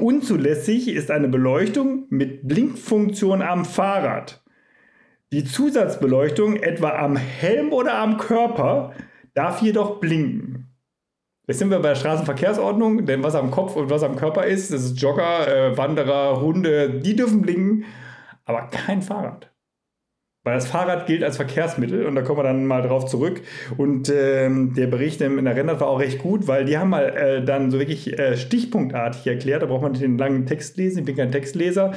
unzulässig 0.00 0.88
ist 0.88 1.10
eine 1.10 1.28
Beleuchtung 1.28 2.06
mit 2.08 2.46
Blinkfunktion 2.48 3.42
am 3.42 3.64
Fahrrad. 3.64 4.42
Die 5.32 5.44
Zusatzbeleuchtung 5.44 6.56
etwa 6.56 6.90
am 6.90 7.16
Helm 7.16 7.72
oder 7.72 7.98
am 7.98 8.16
Körper 8.16 8.94
darf 9.34 9.60
jedoch 9.60 10.00
blinken. 10.00 10.72
Jetzt 11.46 11.58
sind 11.58 11.70
wir 11.70 11.78
bei 11.78 11.90
der 11.90 11.96
Straßenverkehrsordnung, 11.96 13.06
denn 13.06 13.22
was 13.22 13.34
am 13.34 13.50
Kopf 13.50 13.76
und 13.76 13.90
was 13.90 14.02
am 14.02 14.16
Körper 14.16 14.44
ist, 14.46 14.72
das 14.72 14.82
ist 14.82 15.00
Jogger, 15.00 15.46
äh, 15.46 15.76
Wanderer, 15.76 16.40
Hunde, 16.40 17.00
die 17.00 17.14
dürfen 17.14 17.42
blinken, 17.42 17.84
aber 18.44 18.68
kein 18.68 19.02
Fahrrad. 19.02 19.52
Weil 20.46 20.54
das 20.54 20.68
Fahrrad 20.68 21.06
gilt 21.06 21.24
als 21.24 21.38
Verkehrsmittel 21.38 22.06
und 22.06 22.14
da 22.14 22.22
kommen 22.22 22.38
wir 22.38 22.44
dann 22.44 22.66
mal 22.66 22.80
drauf 22.80 23.06
zurück. 23.06 23.42
Und 23.76 24.08
ähm, 24.10 24.74
der 24.74 24.86
Bericht 24.86 25.20
in 25.20 25.44
der 25.44 25.56
Rennert 25.56 25.80
war 25.80 25.88
auch 25.88 25.98
recht 25.98 26.20
gut, 26.20 26.46
weil 26.46 26.64
die 26.64 26.78
haben 26.78 26.90
mal 26.90 27.08
äh, 27.16 27.44
dann 27.44 27.72
so 27.72 27.80
wirklich 27.80 28.16
äh, 28.16 28.36
stichpunktartig 28.36 29.26
erklärt, 29.26 29.62
da 29.62 29.66
braucht 29.66 29.82
man 29.82 29.90
nicht 29.90 30.04
den 30.04 30.18
langen 30.18 30.46
Text 30.46 30.76
lesen, 30.76 31.00
ich 31.00 31.04
bin 31.04 31.16
kein 31.16 31.32
Textleser. 31.32 31.94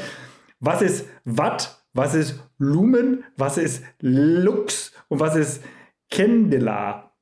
Was 0.59 0.81
ist 0.81 1.07
Watt, 1.25 1.85
was 1.93 2.15
ist 2.15 2.43
Lumen, 2.57 3.23
was 3.37 3.59
ist 3.59 3.83
Lux 3.99 4.93
und 5.09 5.19
was 5.19 5.35
ist 5.35 5.63
Candela? 6.09 7.15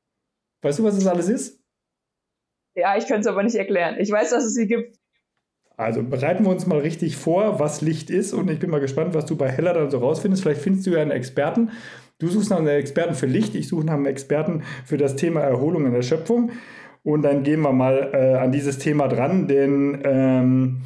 Weißt 0.62 0.80
du, 0.80 0.86
was 0.86 0.96
das 0.96 1.08
alles 1.08 1.28
ist? 1.28 1.62
Ja, 2.74 2.96
ich 2.96 3.06
könnte 3.06 3.22
es 3.22 3.28
aber 3.28 3.44
nicht 3.44 3.56
erklären. 3.56 3.98
Ich 4.00 4.10
weiß, 4.10 4.30
dass 4.30 4.46
es 4.46 4.54
sie 4.54 4.66
gibt. 4.66 4.98
Also 5.78 6.02
bereiten 6.02 6.44
wir 6.44 6.50
uns 6.50 6.66
mal 6.66 6.80
richtig 6.80 7.18
vor, 7.18 7.60
was 7.60 7.82
Licht 7.82 8.10
ist 8.10 8.34
und 8.34 8.50
ich 8.50 8.58
bin 8.58 8.72
mal 8.72 8.80
gespannt, 8.80 9.14
was 9.14 9.28
du 9.28 9.36
bei 9.36 9.48
Heller 9.48 9.76
dann 9.76 9.92
so 9.92 10.00
rausfindest. 10.00 10.42
Vielleicht 10.42 10.62
findest 10.62 10.88
du 10.88 10.92
ja 10.92 11.02
einen 11.02 11.12
Experten. 11.12 11.70
Du 12.18 12.28
suchst 12.28 12.50
nach 12.50 12.58
einem 12.58 12.68
Experten 12.68 13.14
für 13.14 13.28
Licht, 13.28 13.54
ich 13.54 13.68
suche 13.68 13.86
nach 13.86 13.94
einem 13.94 14.08
Experten 14.08 14.64
für 14.86 14.98
das 14.98 15.16
Thema 15.16 15.42
Erholung 15.42 15.86
in 15.86 15.94
der 15.94 16.02
Schöpfung. 16.02 16.52
Und 17.04 17.22
dann 17.22 17.44
gehen 17.44 17.62
wir 17.62 17.72
mal 17.74 18.10
äh, 18.12 18.34
an 18.40 18.52
dieses 18.52 18.80
Thema 18.80 19.08
dran, 19.08 19.48
denn 19.48 20.02
ähm, 20.04 20.82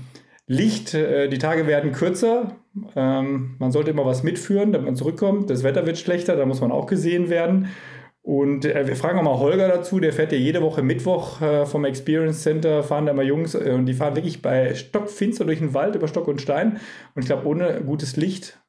Licht, 0.46 0.94
äh, 0.94 1.30
die 1.30 1.38
Tage 1.38 1.68
werden 1.68 1.94
kürzer. 1.94 2.58
Ähm, 2.94 3.56
man 3.60 3.72
sollte 3.72 3.92
immer 3.92 4.06
was 4.06 4.24
mitführen, 4.24 4.74
damit 4.74 4.88
man 4.88 4.96
zurückkommt. 4.98 5.50
Das 5.50 5.64
Wetter 5.64 5.86
wird 5.86 6.00
schlechter, 6.00 6.36
da 6.36 6.46
muss 6.46 6.60
man 6.60 6.72
auch 6.74 6.86
gesehen 6.86 7.30
werden. 7.30 7.70
Und 8.24 8.66
äh, 8.66 8.88
wir 8.88 8.96
fragen 8.96 9.18
auch 9.18 9.24
mal 9.24 9.40
Holger 9.40 9.68
dazu, 9.68 10.00
der 10.00 10.14
fährt 10.14 10.32
ja 10.32 10.38
jede 10.38 10.62
Woche 10.62 10.84
Mittwoch 10.84 11.42
äh, 11.42 11.66
vom 11.66 11.86
Experience 11.86 12.44
Center, 12.44 12.84
fahren 12.84 13.08
da 13.08 13.14
mal 13.14 13.26
Jungs 13.26 13.56
äh, 13.56 13.72
und 13.72 13.88
die 13.88 13.96
fahren 13.96 14.16
wirklich 14.16 14.44
bei 14.44 14.76
Stockfinster 14.76 15.46
durch 15.46 15.60
den 15.60 15.74
Wald 15.74 15.96
über 15.96 16.08
Stock 16.08 16.28
und 16.28 16.40
Stein. 16.40 16.80
Und 17.16 17.24
ich 17.24 17.26
glaube, 17.26 17.48
ohne 17.48 17.82
gutes 17.84 18.18
Licht 18.18 18.60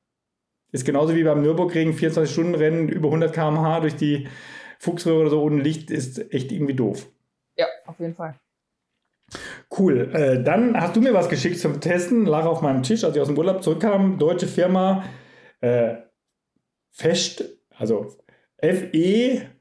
ist 0.73 0.87
genauso 0.87 1.15
wie 1.15 1.23
beim 1.23 1.43
Nürburgring 1.43 1.93
24-Stunden-Rennen 1.93 2.88
über 2.88 3.09
100 3.09 3.35
km/h 3.35 3.81
durch 3.81 3.95
die 3.95 4.27
Fuchsröhre 4.79 5.21
oder 5.21 5.31
so 5.31 5.43
ohne 5.43 5.62
Licht 5.62 5.91
ist 5.91 6.33
echt 6.33 6.51
irgendwie 6.51 6.75
doof. 6.75 7.09
Ja, 7.57 7.67
auf 7.87 8.01
jeden 8.01 8.15
Fall. 8.15 8.41
Cool. 9.79 10.11
Äh, 10.15 10.43
dann 10.43 10.79
hast 10.81 10.97
du 10.97 11.01
mir 11.01 11.12
was 11.12 11.29
geschickt 11.29 11.59
zum 11.59 11.81
Testen, 11.81 12.25
lag 12.25 12.47
auf 12.47 12.62
meinem 12.62 12.83
Tisch, 12.83 13.05
als 13.05 13.15
ich 13.15 13.21
aus 13.21 13.29
dem 13.29 13.37
Urlaub 13.37 13.62
zurückkam. 13.62 14.19
Deutsche 14.19 14.47
Firma 14.47 15.05
äh, 15.61 15.97
Fest, 16.91 17.45
also 17.77 18.17
F-E-S-C-H-D, 18.62 19.57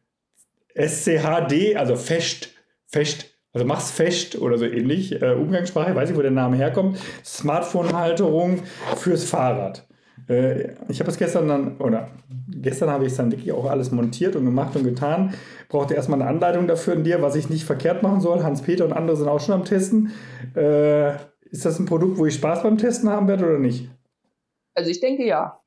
also 1.76 1.96
Fest, 1.98 2.54
Fest, 2.86 3.32
also 3.54 3.66
mach's 3.66 3.92
fest 3.92 4.40
oder 4.40 4.58
so 4.58 4.66
ähnlich. 4.66 5.22
Äh, 5.22 5.34
Umgangssprache, 5.34 5.94
weiß 5.94 6.10
nicht, 6.10 6.18
wo 6.18 6.22
der 6.22 6.32
Name 6.32 6.56
herkommt. 6.56 7.00
Smartphone-Halterung 7.26 8.60
fürs 8.96 9.26
Fahrrad. 9.26 9.86
Äh, 10.30 10.76
ich 10.88 11.02
habe 11.02 11.12
es 11.12 11.18
gestern 11.18 11.48
dann, 11.48 11.78
oder 11.78 12.10
gestern 12.50 12.90
habe 12.90 13.06
ich 13.06 13.12
es 13.12 13.18
dann 13.18 13.32
wirklich 13.32 13.52
auch 13.52 13.66
alles 13.66 13.92
montiert 13.92 14.36
und 14.36 14.46
gemacht 14.46 14.76
und 14.76 14.84
getan. 14.84 15.34
Brauchte 15.68 15.96
erstmal 15.96 16.22
eine 16.22 16.30
Anleitung 16.30 16.68
dafür 16.68 16.94
in 16.94 17.04
dir, 17.04 17.22
was 17.22 17.36
ich 17.36 17.50
nicht 17.50 17.66
verkehrt 17.66 18.04
machen 18.04 18.22
soll. 18.22 18.44
Hans-Peter 18.44 18.86
und 18.86 18.94
andere 18.94 19.18
sind 19.18 19.28
auch 19.28 19.42
schon 19.42 19.56
am 19.56 19.66
Testen. 19.66 20.12
Äh, 20.56 21.16
ist 21.50 21.66
das 21.66 21.78
ein 21.80 21.86
Produkt, 21.86 22.18
wo 22.18 22.26
ich 22.26 22.36
Spaß 22.36 22.64
beim 22.64 22.78
Testen 22.78 23.10
haben 23.10 23.28
werde 23.28 23.46
oder 23.46 23.60
nicht? 23.60 23.90
Also 24.74 24.90
ich 24.90 25.02
denke 25.02 25.26
ja. 25.26 25.61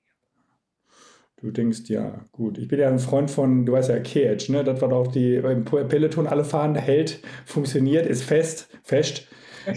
Du 1.44 1.50
denkst, 1.50 1.83
ja, 1.88 2.24
gut. 2.33 2.57
Ich 2.57 2.68
bin 2.68 2.80
ja 2.80 2.88
ein 2.88 2.98
Freund 2.98 3.30
von, 3.30 3.66
du 3.66 3.72
weißt 3.72 3.90
ja, 3.90 3.98
K-Edge, 3.98 4.50
ne? 4.50 4.64
Das 4.64 4.80
war 4.80 4.88
doch 4.88 5.09
die, 5.09 5.40
beim 5.40 5.62
Peloton 5.66 6.26
alle 6.26 6.42
fahren, 6.42 6.74
hält, 6.74 7.20
funktioniert, 7.44 8.07
ist 8.07 8.24
fest, 8.24 8.70
fest. 8.83 9.28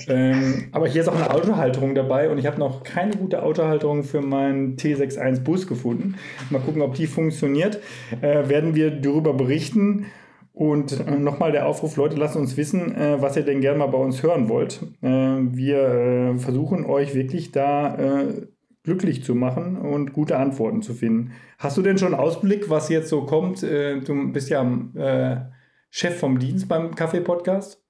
Ähm, 0.08 0.70
aber 0.72 0.88
hier 0.88 1.02
ist 1.02 1.10
auch 1.10 1.16
eine 1.16 1.30
Autohalterung 1.30 1.94
dabei 1.94 2.30
und 2.30 2.38
ich 2.38 2.46
habe 2.46 2.58
noch 2.58 2.84
keine 2.84 3.18
gute 3.18 3.44
Autohalterung 3.44 4.06
für 4.06 4.22
meinen 4.22 4.78
T61 4.78 5.42
Bus 5.42 5.68
gefunden. 5.68 6.16
Mal 6.50 6.62
gucken, 6.62 6.82
ob 6.82 6.94
die 6.94 7.06
funktioniert. 7.06 7.82
Äh, 8.22 8.48
werden 8.48 8.74
wir 8.74 8.90
darüber 8.92 9.34
berichten. 9.34 10.06
Und 10.54 11.06
äh, 11.06 11.12
nochmal 11.20 11.52
der 11.52 11.68
Aufruf, 11.68 11.98
Leute, 11.98 12.16
lasst 12.16 12.38
uns 12.38 12.56
wissen, 12.56 12.96
äh, 12.96 13.22
was 13.22 13.36
ihr 13.36 13.44
denn 13.44 13.60
gerne 13.60 13.80
mal 13.80 13.88
bei 13.88 13.98
uns 13.98 14.24
hören 14.24 14.48
wollt. 14.48 14.84
Äh, 15.02 15.08
wir 15.08 15.80
äh, 15.80 16.38
versuchen 16.38 16.86
euch 16.86 17.14
wirklich 17.14 17.52
da 17.52 17.96
äh, 17.96 18.48
glücklich 18.88 19.22
zu 19.22 19.36
machen 19.36 19.76
und 19.76 20.14
gute 20.14 20.38
Antworten 20.38 20.82
zu 20.82 20.94
finden. 20.94 21.34
Hast 21.60 21.76
du 21.76 21.82
denn 21.82 21.98
schon 21.98 22.14
einen 22.14 22.24
Ausblick, 22.24 22.70
was 22.70 22.88
jetzt 22.88 23.10
so 23.10 23.26
kommt? 23.26 23.62
Äh, 23.62 24.00
du 24.00 24.32
bist 24.32 24.50
ja 24.50 24.64
äh, 24.96 25.42
Chef 25.90 26.18
vom 26.18 26.40
Dienst 26.40 26.70
beim 26.70 26.96
Kaffee-Podcast. 26.96 27.84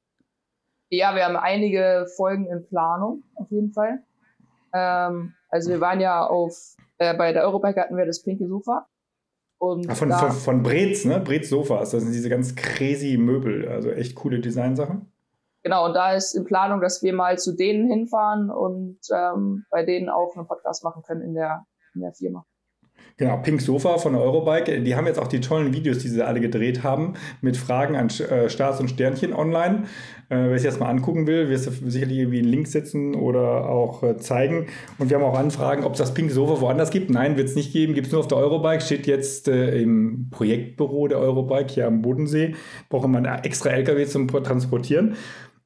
Ja, 0.90 1.14
wir 1.14 1.26
haben 1.26 1.36
einige 1.36 2.08
Folgen 2.16 2.48
in 2.48 2.66
Planung, 2.68 3.22
auf 3.36 3.46
jeden 3.52 3.74
Fall. 3.74 4.00
Ähm, 4.74 5.36
also 5.50 5.70
wir 5.70 5.80
waren 5.82 6.00
ja 6.00 6.26
auf, 6.26 6.76
äh, 6.98 7.16
bei 7.16 7.32
der 7.32 7.44
Eurobike 7.44 7.80
hatten 7.80 7.96
wir 7.96 8.08
das 8.08 8.24
pinke 8.24 8.48
Sofa. 8.48 8.88
Und 9.60 9.88
Ach, 9.92 9.96
von, 9.96 10.12
von, 10.12 10.32
von 10.32 10.64
Brez, 10.64 11.06
ne? 11.06 11.20
Brez 11.20 11.50
Sofas, 11.50 11.92
das 11.92 12.02
sind 12.02 12.14
diese 12.14 12.30
ganz 12.30 12.56
crazy 12.56 13.18
Möbel, 13.18 13.68
also 13.68 13.92
echt 13.92 14.16
coole 14.16 14.40
Designsachen. 14.40 15.12
Genau, 15.68 15.86
und 15.86 15.96
da 15.96 16.14
ist 16.14 16.34
in 16.34 16.46
Planung, 16.46 16.80
dass 16.80 17.04
wir 17.04 17.14
mal 17.14 17.38
zu 17.38 17.54
denen 17.54 17.92
hinfahren 17.92 18.50
und 18.50 19.00
ähm, 19.14 19.66
bei 19.70 19.84
denen 19.84 20.08
auch 20.08 20.34
einen 20.38 20.48
Podcast 20.48 20.82
machen 20.86 21.04
können 21.06 21.22
in 21.22 21.34
der, 21.34 21.66
in 21.94 22.00
der 22.00 22.14
Firma. 22.14 22.46
Genau, 23.18 23.38
Pink 23.38 23.62
Sofa 23.62 23.98
von 23.98 24.14
der 24.14 24.22
Eurobike. 24.22 24.80
Die 24.82 24.96
haben 24.96 25.08
jetzt 25.08 25.20
auch 25.20 25.28
die 25.28 25.42
tollen 25.42 25.74
Videos, 25.74 25.98
die 25.98 26.08
sie 26.08 26.24
alle 26.24 26.40
gedreht 26.40 26.84
haben, 26.84 27.16
mit 27.42 27.58
Fragen 27.58 27.96
an 27.96 28.10
äh, 28.10 28.48
Stars 28.48 28.80
und 28.80 28.90
Sternchen 28.90 29.34
online. 29.34 29.86
Äh, 30.30 30.50
wer 30.50 30.60
sich 30.60 30.68
das 30.70 30.80
mal 30.80 30.88
angucken 30.88 31.26
will, 31.26 31.50
wird 31.50 31.62
sicherlich 31.62 32.20
irgendwie 32.20 32.40
einen 32.40 32.50
Link 32.50 32.68
setzen 32.68 33.16
oder 33.16 33.70
auch 33.70 34.04
äh, 34.04 34.18
zeigen. 34.18 34.68
Und 35.00 35.10
wir 35.10 35.18
haben 35.18 35.24
auch 35.24 35.38
Anfragen, 35.38 35.84
ob 35.84 35.94
es 35.94 36.00
das 36.00 36.14
Pink 36.14 36.30
Sofa 36.30 36.62
woanders 36.62 36.92
gibt. 36.92 37.10
Nein, 37.10 37.38
wird 37.38 37.48
es 37.48 37.56
nicht 37.56 37.74
geben. 37.74 37.96
Gibt 37.96 38.08
es 38.08 38.14
nur 38.14 38.22
auf 38.22 38.28
der 38.28 38.38
Eurobike. 38.38 38.82
Steht 38.82 39.08
jetzt 39.08 39.48
äh, 39.48 39.82
im 39.82 40.30
Projektbüro 40.30 41.08
der 41.08 41.18
Eurobike 41.18 41.74
hier 41.74 41.88
am 41.88 42.04
Bodensee. 42.04 42.54
Wir 42.92 43.04
einen 43.04 43.26
extra 43.44 43.70
LKW 43.70 44.06
zum 44.06 44.28
Transportieren. 44.28 45.16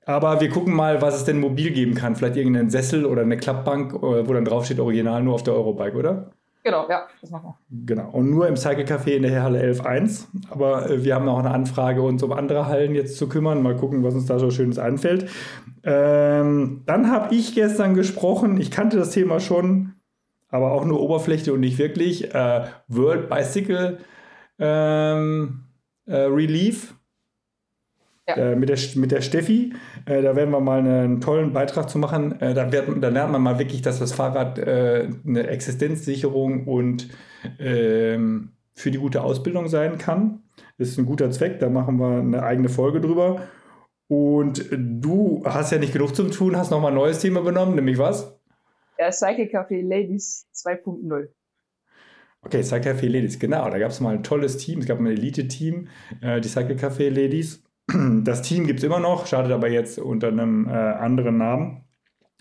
Aber 0.06 0.42
wir 0.42 0.50
gucken 0.50 0.74
mal, 0.74 1.02
was 1.02 1.16
es 1.16 1.26
denn 1.26 1.40
mobil 1.40 1.72
geben 1.72 1.94
kann. 1.94 2.16
Vielleicht 2.16 2.36
irgendeinen 2.36 2.70
Sessel 2.70 3.06
oder 3.06 3.22
eine 3.22 3.38
Klappbank, 3.38 3.94
äh, 3.94 4.28
wo 4.28 4.34
dann 4.34 4.46
draufsteht 4.46 4.80
Original 4.80 5.22
nur 5.24 5.36
auf 5.36 5.44
der 5.44 5.54
Eurobike, 5.54 5.98
oder? 5.98 6.32
Genau, 6.64 6.88
ja, 6.90 7.08
das 7.20 7.32
machen 7.32 7.56
wir. 7.70 7.86
Genau. 7.86 8.10
Und 8.12 8.30
nur 8.30 8.48
im 8.48 8.56
Cycle 8.56 8.86
Café 8.86 9.12
in 9.12 9.24
der 9.24 9.42
Halle 9.42 9.64
11.1. 9.64 10.26
Aber 10.50 10.90
äh, 10.90 11.04
wir 11.04 11.16
haben 11.16 11.28
auch 11.28 11.40
eine 11.40 11.52
Anfrage, 11.52 12.02
uns 12.02 12.22
um 12.22 12.32
andere 12.32 12.68
Hallen 12.68 12.94
jetzt 12.94 13.18
zu 13.18 13.28
kümmern. 13.28 13.64
Mal 13.64 13.76
gucken, 13.76 14.04
was 14.04 14.14
uns 14.14 14.28
da 14.28 14.38
so 14.38 14.52
Schönes 14.52 14.78
einfällt. 14.78 15.30
Ähm, 15.84 16.84
dann 16.86 17.12
habe 17.12 17.34
ich 17.34 17.56
gestern 17.56 17.96
gesprochen, 17.96 18.60
ich 18.60 18.70
kannte 18.70 18.98
das 18.98 19.10
Thema 19.10 19.40
schon, 19.40 19.94
aber 20.50 20.72
auch 20.72 20.86
nur 20.86 21.00
Oberfläche 21.02 21.52
und 21.52 21.62
nicht 21.62 21.80
wirklich. 21.80 22.34
Äh, 22.34 22.66
World 22.88 23.30
Bicycle 23.30 23.98
ähm, 24.60 25.64
äh, 26.06 26.16
Relief 26.16 26.94
ja. 28.36 28.52
äh, 28.52 28.56
mit, 28.56 28.70
der, 28.70 28.78
mit 28.96 29.12
der 29.12 29.22
Steffi. 29.22 29.74
Äh, 30.06 30.22
da 30.22 30.36
werden 30.36 30.52
wir 30.52 30.60
mal 30.60 30.80
einen 30.80 31.22
tollen 31.22 31.54
Beitrag 31.54 31.90
zu 31.90 31.98
machen. 31.98 32.40
Äh, 32.42 32.54
da, 32.54 32.72
wird, 32.72 32.88
da, 33.02 33.10
lernt 33.10 33.32
man 33.32 33.42
mal 33.42 33.60
wirklich, 33.60 33.82
dass 33.82 34.00
das 34.00 34.14
Fahrrad 34.14 34.58
äh, 34.60 35.10
eine 35.26 35.48
Existenzsicherung 35.48 36.68
und 36.68 37.10
ähm, 37.60 38.50
für 38.74 38.92
die 38.92 38.98
gute 38.98 39.24
Ausbildung 39.24 39.68
sein 39.68 39.98
kann. 39.98 40.44
Das 40.78 40.90
ist 40.90 40.98
ein 40.98 41.06
guter 41.06 41.30
Zweck, 41.32 41.60
da 41.60 41.70
machen 41.70 42.00
wir 42.00 42.20
eine 42.20 42.44
eigene 42.44 42.70
Folge 42.70 43.02
drüber. 43.02 43.42
Und 44.08 44.68
du 44.72 45.44
hast 45.46 45.72
ja 45.72 45.78
nicht 45.78 45.94
genug 45.94 46.16
zu 46.16 46.24
tun, 46.30 46.58
hast 46.58 46.72
nochmal 46.72 46.92
ein 46.92 46.96
neues 46.96 47.20
Thema 47.20 47.42
benommen, 47.42 47.76
nämlich 47.76 47.98
was? 47.98 48.38
Ja, 48.98 49.12
Cycle 49.12 49.46
Café 49.46 49.82
Ladies 49.82 50.48
2.0. 50.54 51.30
Okay, 52.44 52.64
Cycle 52.64 52.92
Café 52.92 53.08
Ladies, 53.08 53.40
genau. 53.40 53.70
Da 53.70 53.78
gab 53.78 53.92
es 53.92 54.00
mal 54.00 54.16
ein 54.16 54.24
tolles 54.24 54.58
Team. 54.58 54.80
Es 54.80 54.86
gab 54.86 55.00
ein 55.00 55.06
Elite-Team, 55.06 55.88
äh, 56.22 56.42
die 56.42 56.50
Cycle 56.50 56.76
Café 56.76 57.10
Ladies. 57.10 57.64
Das 58.24 58.42
Team 58.42 58.68
gibt 58.68 58.80
es 58.80 58.86
immer 58.86 59.00
noch, 59.00 59.26
startet 59.26 59.52
aber 59.52 59.70
jetzt 59.70 60.00
unter 60.00 60.28
einem 60.28 60.68
äh, 60.68 60.72
anderen 60.72 61.38
Namen. 61.38 61.84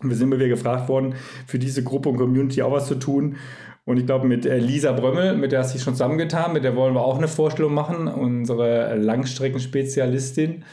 Wir 0.02 0.16
sind 0.16 0.28
immer 0.28 0.36
wieder 0.36 0.48
gefragt 0.48 0.88
worden, 0.88 1.14
für 1.46 1.58
diese 1.58 1.84
Gruppe 1.84 2.08
und 2.08 2.16
Community 2.16 2.62
auch 2.62 2.72
was 2.72 2.86
zu 2.86 2.94
tun. 2.94 3.36
Und 3.84 3.96
ich 3.96 4.06
glaube, 4.06 4.26
mit 4.26 4.46
äh, 4.46 4.58
Lisa 4.58 4.92
Brömmel, 4.92 5.36
mit 5.36 5.52
der 5.52 5.60
hast 5.60 5.72
du 5.72 5.78
dich 5.78 5.82
schon 5.82 5.94
zusammengetan, 5.94 6.52
mit 6.52 6.64
der 6.64 6.76
wollen 6.76 6.94
wir 6.94 7.02
auch 7.02 7.18
eine 7.18 7.28
Vorstellung 7.28 7.74
machen, 7.74 8.08
unsere 8.08 8.96
Langstreckenspezialistin. 8.96 10.64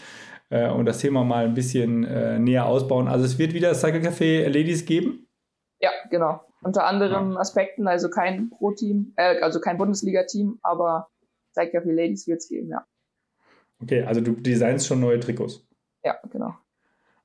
Äh, 0.49 0.69
und 0.69 0.85
das 0.85 0.99
Thema 0.99 1.23
mal 1.23 1.45
ein 1.45 1.53
bisschen 1.53 2.03
äh, 2.03 2.39
näher 2.39 2.65
ausbauen. 2.65 3.07
Also 3.07 3.25
es 3.25 3.37
wird 3.37 3.53
wieder 3.53 3.73
Cycle 3.73 4.01
Café 4.01 4.47
Ladies 4.47 4.85
geben? 4.85 5.27
Ja, 5.79 5.91
genau. 6.09 6.41
Unter 6.61 6.85
anderem 6.85 7.33
ja. 7.33 7.39
Aspekten, 7.39 7.87
also 7.87 8.09
kein 8.09 8.49
Pro-Team, 8.49 9.13
äh, 9.17 9.39
also 9.41 9.59
kein 9.59 9.77
Bundesliga-Team, 9.77 10.59
aber 10.61 11.07
Cycle 11.53 11.81
Café 11.81 11.91
Ladies 11.93 12.27
wird 12.27 12.39
es 12.39 12.49
geben, 12.49 12.69
ja. 12.69 12.85
Okay, 13.81 14.03
also 14.03 14.21
du 14.21 14.33
designst 14.33 14.87
schon 14.87 14.99
neue 14.99 15.19
Trikots. 15.19 15.67
Ja, 16.03 16.17
genau. 16.31 16.53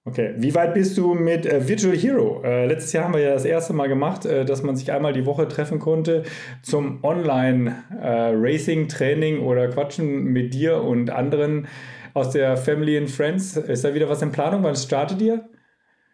Okay, 0.05 0.34
wie 0.36 0.53
weit 0.57 0.74
bist 0.74 0.98
du 0.98 1.14
mit 1.14 1.46
äh, 1.46 1.68
Virtual 1.68 1.96
Hero? 1.96 2.42
Äh, 2.42 2.66
letztes 2.66 2.92
Jahr 2.92 3.05
haben 3.05 3.14
wir 3.14 3.20
ja 3.20 3.34
das 3.34 3.44
erste 3.44 3.72
Mal 3.72 3.88
gemacht, 3.88 4.26
äh, 4.26 4.44
dass 4.44 4.64
man 4.64 4.74
sich 4.74 4.90
einmal 4.90 5.12
die 5.12 5.26
Woche 5.26 5.46
treffen 5.46 5.78
konnte 5.78 6.24
zum 6.62 7.05
Online-Racing-Training 7.05 9.36
äh, 9.36 9.44
oder 9.44 9.68
Quatschen 9.68 10.24
mit 10.24 10.55
dir 10.55 10.82
und 10.82 11.11
anderen 11.11 11.68
aus 12.14 12.30
der 12.30 12.57
Family 12.57 12.98
and 12.98 13.12
Friends. 13.12 13.57
Ist 13.57 13.84
da 13.84 13.94
wieder 13.94 14.09
was 14.09 14.22
in 14.22 14.32
Planung? 14.32 14.64
Wann 14.64 14.74
startet 14.74 15.22
ihr? 15.22 15.48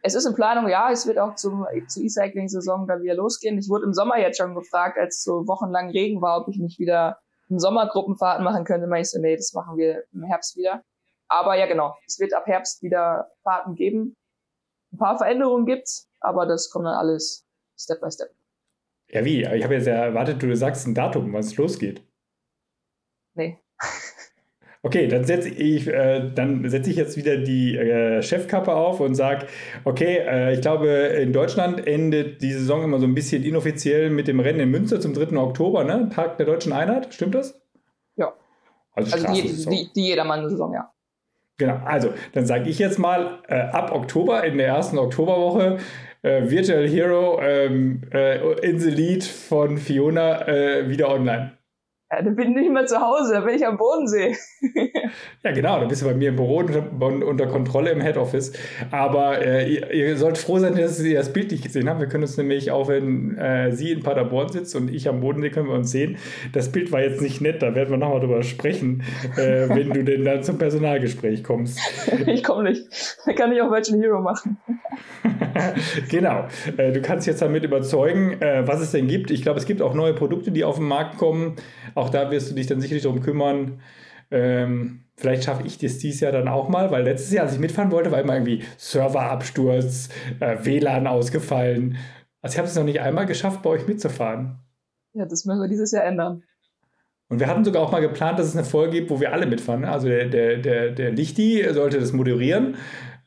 Es 0.02 0.14
ist 0.14 0.26
in 0.26 0.34
Planung, 0.34 0.68
ja. 0.68 0.90
Es 0.92 1.06
wird 1.06 1.18
auch 1.18 1.36
zum, 1.36 1.64
zur 1.86 2.02
E-Cycling-Saison 2.02 2.86
dann 2.86 3.02
wieder 3.02 3.14
losgehen. 3.14 3.56
Ich 3.56 3.70
wurde 3.70 3.86
im 3.86 3.94
Sommer 3.94 4.18
jetzt 4.18 4.36
schon 4.36 4.54
gefragt, 4.54 4.98
als 4.98 5.24
so 5.24 5.48
wochenlang 5.48 5.88
Regen 5.88 6.20
war, 6.20 6.42
ob 6.42 6.48
ich 6.48 6.58
nicht 6.58 6.78
wieder 6.78 7.20
Sommergruppenfahrten 7.56 8.44
machen 8.44 8.64
könnte. 8.64 8.86
Meinte 8.86 9.06
ich 9.06 9.10
so, 9.10 9.20
nee, 9.20 9.36
das 9.36 9.52
machen 9.54 9.76
wir 9.76 10.04
im 10.12 10.24
Herbst 10.24 10.56
wieder. 10.56 10.82
Aber 11.28 11.56
ja, 11.56 11.66
genau. 11.66 11.94
Es 12.06 12.18
wird 12.18 12.34
ab 12.34 12.46
Herbst 12.46 12.82
wieder 12.82 13.30
Fahrten 13.42 13.74
geben. 13.74 14.16
Ein 14.92 14.98
paar 14.98 15.18
Veränderungen 15.18 15.66
gibt's, 15.66 16.08
aber 16.20 16.46
das 16.46 16.70
kommt 16.70 16.86
dann 16.86 16.94
alles 16.94 17.46
Step 17.78 18.00
by 18.00 18.10
Step. 18.10 18.30
Ja, 19.10 19.24
wie? 19.24 19.42
Ich 19.42 19.64
habe 19.64 19.74
jetzt 19.74 19.86
ja 19.86 19.94
erwartet, 19.94 20.42
du 20.42 20.54
sagst 20.56 20.86
ein 20.86 20.94
Datum, 20.94 21.32
wann 21.32 21.40
es 21.40 21.56
losgeht. 21.56 22.02
Nee. 23.34 23.58
Okay, 24.82 25.08
dann 25.08 25.24
setze 25.24 25.48
ich, 25.48 25.88
äh, 25.88 26.30
dann 26.32 26.68
setze 26.70 26.90
ich 26.90 26.96
jetzt 26.96 27.16
wieder 27.16 27.36
die 27.36 27.76
äh, 27.76 28.22
Chefkappe 28.22 28.72
auf 28.72 29.00
und 29.00 29.16
sage, 29.16 29.46
okay, 29.84 30.18
äh, 30.18 30.54
ich 30.54 30.60
glaube, 30.60 30.88
in 30.88 31.32
Deutschland 31.32 31.84
endet 31.84 32.42
die 32.42 32.52
Saison 32.52 32.84
immer 32.84 33.00
so 33.00 33.06
ein 33.06 33.14
bisschen 33.14 33.42
inoffiziell 33.42 34.08
mit 34.10 34.28
dem 34.28 34.38
Rennen 34.38 34.60
in 34.60 34.70
Münster 34.70 35.00
zum 35.00 35.14
3. 35.14 35.36
Oktober, 35.36 35.82
ne? 35.82 36.08
Tag 36.14 36.36
der 36.36 36.46
deutschen 36.46 36.72
Einheit, 36.72 37.12
stimmt 37.12 37.34
das? 37.34 37.60
Ja. 38.14 38.34
Also, 38.92 39.14
also 39.14 39.32
die, 39.32 39.42
die, 39.42 39.92
die 39.92 40.06
Jedermann-Saison, 40.06 40.72
ja. 40.72 40.92
Genau, 41.56 41.80
also 41.84 42.10
dann 42.34 42.46
sage 42.46 42.70
ich 42.70 42.78
jetzt 42.78 43.00
mal, 43.00 43.40
äh, 43.48 43.58
ab 43.58 43.90
Oktober, 43.92 44.44
in 44.44 44.58
der 44.58 44.68
ersten 44.68 44.96
Oktoberwoche, 44.96 45.78
äh, 46.22 46.48
Virtual 46.48 46.86
Hero 46.86 47.40
ähm, 47.42 48.02
äh, 48.12 48.38
in 48.60 48.78
the 48.78 48.90
Lead 48.90 49.24
von 49.24 49.76
Fiona 49.76 50.46
wieder 50.86 51.10
online. 51.10 51.57
Ja, 52.10 52.22
dann 52.22 52.36
bin 52.36 52.52
ich 52.52 52.56
nicht 52.56 52.72
mehr 52.72 52.86
zu 52.86 52.98
Hause, 52.98 53.34
da 53.34 53.40
bin 53.40 53.54
ich 53.54 53.66
am 53.66 53.76
Bodensee. 53.76 54.34
ja, 55.44 55.52
genau, 55.52 55.78
da 55.78 55.84
bist 55.84 56.00
du 56.00 56.06
bei 56.06 56.14
mir 56.14 56.30
im 56.30 56.36
Büro 56.36 56.60
unter, 56.60 56.82
unter 57.00 57.46
Kontrolle 57.46 57.90
im 57.90 58.00
Head 58.00 58.16
Office. 58.16 58.52
Aber 58.90 59.44
äh, 59.44 59.70
ihr, 59.70 59.90
ihr, 59.92 60.16
sollt 60.16 60.38
froh 60.38 60.58
sein, 60.58 60.74
dass 60.74 60.98
ihr 61.00 61.18
das 61.18 61.34
Bild 61.34 61.50
nicht 61.50 61.64
gesehen 61.64 61.86
habt. 61.86 62.00
Wir 62.00 62.08
können 62.08 62.24
uns 62.24 62.38
nämlich, 62.38 62.70
auch 62.70 62.88
wenn 62.88 63.36
äh, 63.36 63.72
sie 63.72 63.92
in 63.92 64.02
Paderborn 64.02 64.48
sitzt 64.48 64.74
und 64.74 64.90
ich 64.90 65.06
am 65.06 65.20
Bodensee, 65.20 65.50
können 65.50 65.68
wir 65.68 65.74
uns 65.74 65.90
sehen. 65.90 66.16
Das 66.54 66.72
Bild 66.72 66.92
war 66.92 67.02
jetzt 67.02 67.20
nicht 67.20 67.42
nett, 67.42 67.60
da 67.60 67.74
werden 67.74 67.90
wir 67.90 67.98
nochmal 67.98 68.20
drüber 68.20 68.42
sprechen, 68.42 69.02
äh, 69.36 69.68
wenn 69.68 69.90
du 69.90 70.02
denn 70.02 70.24
dann 70.24 70.42
zum 70.42 70.56
Personalgespräch 70.56 71.44
kommst. 71.44 71.78
ich 72.26 72.42
komme 72.42 72.70
nicht. 72.70 72.88
Da 73.26 73.34
kann 73.34 73.52
ich 73.52 73.60
auch 73.60 73.70
Virtual 73.70 74.00
Hero 74.00 74.22
machen. 74.22 74.56
genau. 76.08 76.46
Äh, 76.78 76.92
du 76.92 77.02
kannst 77.02 77.26
jetzt 77.26 77.42
damit 77.42 77.64
überzeugen, 77.64 78.40
äh, 78.40 78.66
was 78.66 78.80
es 78.80 78.92
denn 78.92 79.08
gibt. 79.08 79.30
Ich 79.30 79.42
glaube, 79.42 79.58
es 79.58 79.66
gibt 79.66 79.82
auch 79.82 79.92
neue 79.92 80.14
Produkte, 80.14 80.50
die 80.50 80.64
auf 80.64 80.76
den 80.76 80.86
Markt 80.86 81.18
kommen. 81.18 81.56
Auch 81.98 82.10
da 82.10 82.30
wirst 82.30 82.50
du 82.50 82.54
dich 82.54 82.68
dann 82.68 82.80
sicherlich 82.80 83.02
darum 83.02 83.20
kümmern. 83.20 83.80
Ähm, 84.30 85.00
vielleicht 85.16 85.44
schaffe 85.44 85.66
ich 85.66 85.78
das 85.78 85.98
dieses 85.98 86.20
Jahr 86.20 86.30
dann 86.30 86.46
auch 86.46 86.68
mal, 86.68 86.92
weil 86.92 87.02
letztes 87.02 87.32
Jahr, 87.32 87.44
als 87.44 87.54
ich 87.54 87.58
mitfahren 87.58 87.90
wollte, 87.90 88.12
war 88.12 88.20
immer 88.20 88.34
irgendwie 88.34 88.62
Serverabsturz, 88.76 90.08
äh, 90.38 90.58
WLAN 90.62 91.08
ausgefallen. 91.08 91.96
Also 92.40 92.54
ich 92.54 92.58
habe 92.58 92.68
es 92.68 92.76
noch 92.76 92.84
nicht 92.84 93.00
einmal 93.00 93.26
geschafft, 93.26 93.62
bei 93.62 93.70
euch 93.70 93.88
mitzufahren. 93.88 94.60
Ja, 95.12 95.24
das 95.26 95.44
müssen 95.44 95.60
wir 95.60 95.68
dieses 95.68 95.90
Jahr 95.90 96.04
ändern. 96.04 96.44
Und 97.30 97.40
wir 97.40 97.48
hatten 97.48 97.64
sogar 97.64 97.82
auch 97.82 97.90
mal 97.90 98.00
geplant, 98.00 98.38
dass 98.38 98.46
es 98.46 98.56
eine 98.56 98.64
Folge 98.64 98.92
gibt, 98.92 99.10
wo 99.10 99.20
wir 99.20 99.32
alle 99.32 99.46
mitfahren. 99.46 99.84
Also 99.84 100.06
der, 100.06 100.28
der, 100.28 100.58
der, 100.58 100.92
der 100.92 101.10
Lichti 101.10 101.66
sollte 101.72 101.98
das 101.98 102.12
moderieren. 102.12 102.76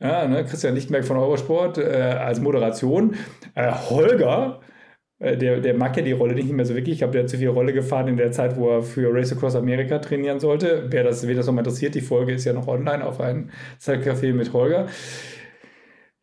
Ja, 0.00 0.26
ne? 0.26 0.44
Christian 0.46 0.74
Lichtenberg 0.74 1.04
von 1.04 1.18
Eurosport 1.18 1.76
äh, 1.76 1.82
als 2.18 2.40
Moderation. 2.40 3.16
Äh, 3.54 3.70
Holger 3.70 4.60
der, 5.22 5.60
der 5.60 5.74
mag 5.74 5.96
ja 5.96 6.02
die 6.02 6.12
Rolle 6.12 6.34
nicht 6.34 6.50
mehr 6.50 6.64
so 6.64 6.74
wirklich. 6.74 6.94
Ich 6.94 6.98
glaube, 6.98 7.12
der 7.12 7.26
zu 7.26 7.38
viel 7.38 7.48
Rolle 7.48 7.72
gefahren 7.72 8.08
in 8.08 8.16
der 8.16 8.32
Zeit, 8.32 8.56
wo 8.56 8.70
er 8.70 8.82
für 8.82 9.14
Race 9.14 9.32
Across 9.32 9.56
America 9.56 9.98
trainieren 9.98 10.40
sollte. 10.40 10.86
Wer 10.88 11.04
das, 11.04 11.26
wer 11.26 11.34
das 11.34 11.46
interessiert, 11.48 11.94
die 11.94 12.00
Folge 12.00 12.32
ist 12.32 12.44
ja 12.44 12.52
noch 12.52 12.66
online 12.66 13.04
auf 13.04 13.20
einem 13.20 13.50
Zeitcafé 13.80 14.32
mit 14.32 14.52
Holger. 14.52 14.88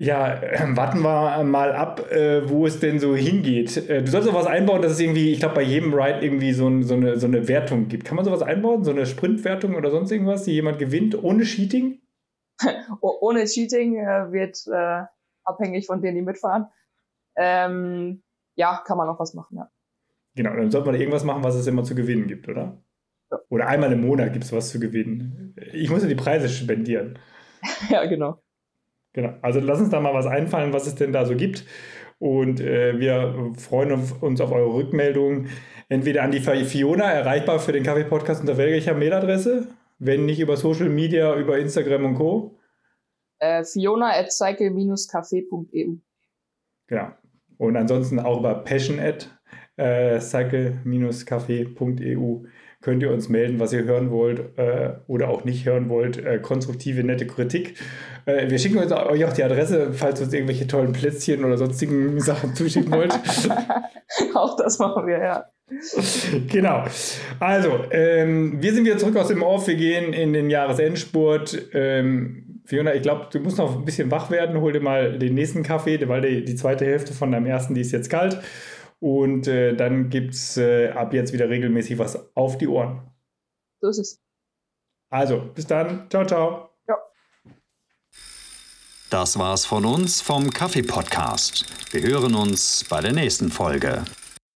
Ja, 0.02 0.34
äh, 0.41 0.78
warten 0.78 1.02
wir 1.02 1.43
mal 1.43 1.74
ab, 1.74 2.10
äh, 2.10 2.50
wo 2.50 2.66
es 2.66 2.80
denn 2.80 3.00
so 3.00 3.18
hingeht. 3.18 3.89
Äh, 3.89 4.02
du 4.02 4.10
sollst 4.10 4.34
was 4.34 4.47
einbauen, 4.47 4.82
dass 4.82 4.93
es 4.93 5.00
irgendwie, 5.02 5.34
ich 5.34 5.39
glaube, 5.39 5.56
bei 5.56 5.62
jedem 5.62 5.93
Ride 5.93 6.26
irgendwie 6.26 6.54
so, 6.54 6.70
ein, 6.70 6.84
so, 6.84 6.93
eine, 6.93 7.20
so 7.20 7.28
eine 7.28 7.50
Wertung 7.50 7.89
gibt. 7.89 8.06
Kann 8.06 8.16
man 8.16 8.24
sowas 8.24 8.41
einbauen? 8.41 8.86
So 8.86 8.91
eine 8.91 9.06
Sprintwertung 9.06 9.76
oder 9.76 9.91
sonst 9.91 10.10
irgendwas, 10.12 10.43
die 10.43 10.54
jemand 10.54 10.80
gewinnt 10.80 11.22
ohne 11.22 11.43
Cheating? 11.43 12.00
ohne 13.02 13.43
Cheating 13.43 13.97
äh, 13.97 14.32
wird 14.32 14.66
äh, 14.72 15.04
abhängig 15.43 15.86
von 15.86 16.02
denen, 16.02 16.16
die 16.16 16.22
mitfahren. 16.22 16.68
Ähm, 17.36 18.24
ja, 18.60 18.84
kann 18.86 18.97
man 18.97 19.07
auch 19.07 19.20
was 19.20 19.34
machen, 19.34 19.55
ja. 19.57 19.72
Genau, 20.36 20.53
dann 20.53 20.70
sollte 20.70 20.88
man 20.88 20.99
irgendwas 20.99 21.24
machen, 21.24 21.43
was 21.43 21.55
es 21.55 21.66
immer 21.66 21.84
zu 21.84 21.95
gewinnen 21.95 22.28
gibt, 22.28 22.47
oder? 22.49 22.84
Ja. 23.32 23.39
Oder 23.49 23.68
einmal 23.68 23.91
im 23.91 24.01
Monat 24.01 24.34
gibt 24.34 24.43
es 24.43 24.51
was 24.51 24.70
zu 24.70 24.80
gewinnen. 24.80 25.55
Ich 25.72 25.89
muss 25.89 26.03
ja 26.03 26.10
die 26.10 26.16
Preise 26.16 26.49
spendieren. 26.49 27.18
ja, 27.89 28.05
genau. 28.05 28.41
Genau, 29.14 29.34
also 29.41 29.60
lass 29.60 29.80
uns 29.80 29.89
da 29.89 29.99
mal 30.01 30.14
was 30.14 30.28
einfallen, 30.28 30.74
was 30.74 30.88
es 30.88 30.95
denn 30.95 31.14
da 31.14 31.26
so 31.26 31.36
gibt. 31.36 31.66
Und 32.20 32.60
äh, 32.60 32.99
wir 32.99 33.53
freuen 33.57 33.93
uns 33.93 34.41
auf 34.41 34.51
eure 34.51 34.74
Rückmeldungen. 34.74 35.49
Entweder 35.88 36.24
an 36.24 36.32
die 36.32 36.41
Fiona, 36.41 37.12
erreichbar 37.12 37.60
für 37.60 37.72
den 37.72 37.84
Kaffee-Podcast 37.84 38.41
unter 38.41 38.57
welcher 38.57 38.93
Mailadresse? 38.93 39.70
Wenn 39.99 40.26
nicht 40.26 40.39
über 40.39 40.57
Social 40.57 40.89
Media, 40.89 41.36
über 41.36 41.57
Instagram 41.57 42.05
und 42.05 42.16
Co. 42.16 42.60
Äh, 43.39 43.64
Fiona 43.64 44.12
at 44.12 44.32
cycle-café.eu. 44.32 45.95
Genau. 46.88 47.12
Und 47.60 47.76
ansonsten 47.76 48.20
auch 48.20 48.39
über 48.39 48.55
passion 48.55 48.99
at 48.99 49.30
äh, 49.76 50.20
cycle-café.eu 50.20 52.45
könnt 52.82 53.03
ihr 53.03 53.12
uns 53.12 53.28
melden, 53.28 53.60
was 53.60 53.74
ihr 53.74 53.84
hören 53.84 54.12
wollt 54.12 54.57
äh, 54.57 54.93
oder 55.07 55.28
auch 55.30 55.43
nicht 55.43 55.66
hören 55.66 55.89
wollt. 55.89 56.18
Äh, 56.18 56.39
konstruktive, 56.39 57.03
nette 57.03 57.28
Kritik. 57.28 57.78
Äh, 58.26 58.49
wir 58.49 58.57
schicken 58.57 58.78
euch 58.78 58.93
auch 58.93 59.34
die 59.34 59.43
Adresse, 59.43 59.91
falls 59.91 60.22
ihr 60.22 60.26
uns 60.26 60.34
irgendwelche 60.34 60.68
tollen 60.68 60.93
Plätzchen 60.93 61.43
oder 61.43 61.57
sonstigen 61.57 62.18
Sachen 62.22 62.55
zuschicken 62.55 62.93
wollt. 62.93 63.14
auch 64.34 64.55
das 64.55 64.80
machen 64.80 65.05
wir, 65.05 65.20
ja. 65.20 65.43
Genau. 66.47 66.86
Also, 67.39 67.84
ähm, 67.91 68.62
wir 68.62 68.74
sind 68.74 68.86
wieder 68.86 68.97
zurück 68.97 69.18
aus 69.18 69.28
dem 69.28 69.43
Off. 69.43 69.68
Wir 69.68 69.76
gehen 69.76 70.14
in 70.14 70.32
den 70.32 70.49
Jahresendspurt. 70.49 71.68
Ähm, 71.74 72.49
Fiona, 72.70 72.94
ich 72.94 73.02
glaube, 73.02 73.30
du 73.32 73.40
musst 73.40 73.58
noch 73.58 73.76
ein 73.76 73.84
bisschen 73.84 74.12
wach 74.12 74.30
werden. 74.30 74.62
Hol 74.62 74.72
dir 74.72 74.80
mal 74.80 75.18
den 75.18 75.34
nächsten 75.34 75.64
Kaffee, 75.64 76.08
weil 76.08 76.22
die, 76.22 76.46
die 76.46 76.54
zweite 76.54 76.86
Hälfte 76.86 77.14
von 77.14 77.32
deinem 77.32 77.48
ersten, 77.48 77.74
die 77.74 77.82
ist 77.82 77.92
jetzt 77.92 78.12
kalt. 78.12 78.44
Und 79.00 79.48
äh, 79.48 79.76
dann 79.76 80.12
gibt 80.12 80.36
es 80.36 80.56
äh, 80.56 80.90
ab 80.90 81.16
jetzt 81.16 81.34
wieder 81.34 81.50
regelmäßig 81.50 81.98
was 81.98 82.36
auf 82.36 82.60
die 82.60 82.68
Ohren. 82.68 83.10
So 83.82 83.90
ist 83.90 83.98
es. 83.98 84.22
Also, 85.10 85.50
bis 85.56 85.66
dann. 85.66 86.12
Ciao, 86.12 86.28
ciao. 86.28 86.70
Ja. 86.88 86.96
Das 89.10 89.40
war's 89.40 89.66
von 89.66 89.84
uns 89.84 90.22
vom 90.22 90.52
Kaffee-Podcast. 90.52 91.66
Wir 91.92 92.04
hören 92.04 92.36
uns 92.36 92.86
bei 92.88 93.02
der 93.02 93.14
nächsten 93.14 93.50
Folge. 93.50 94.04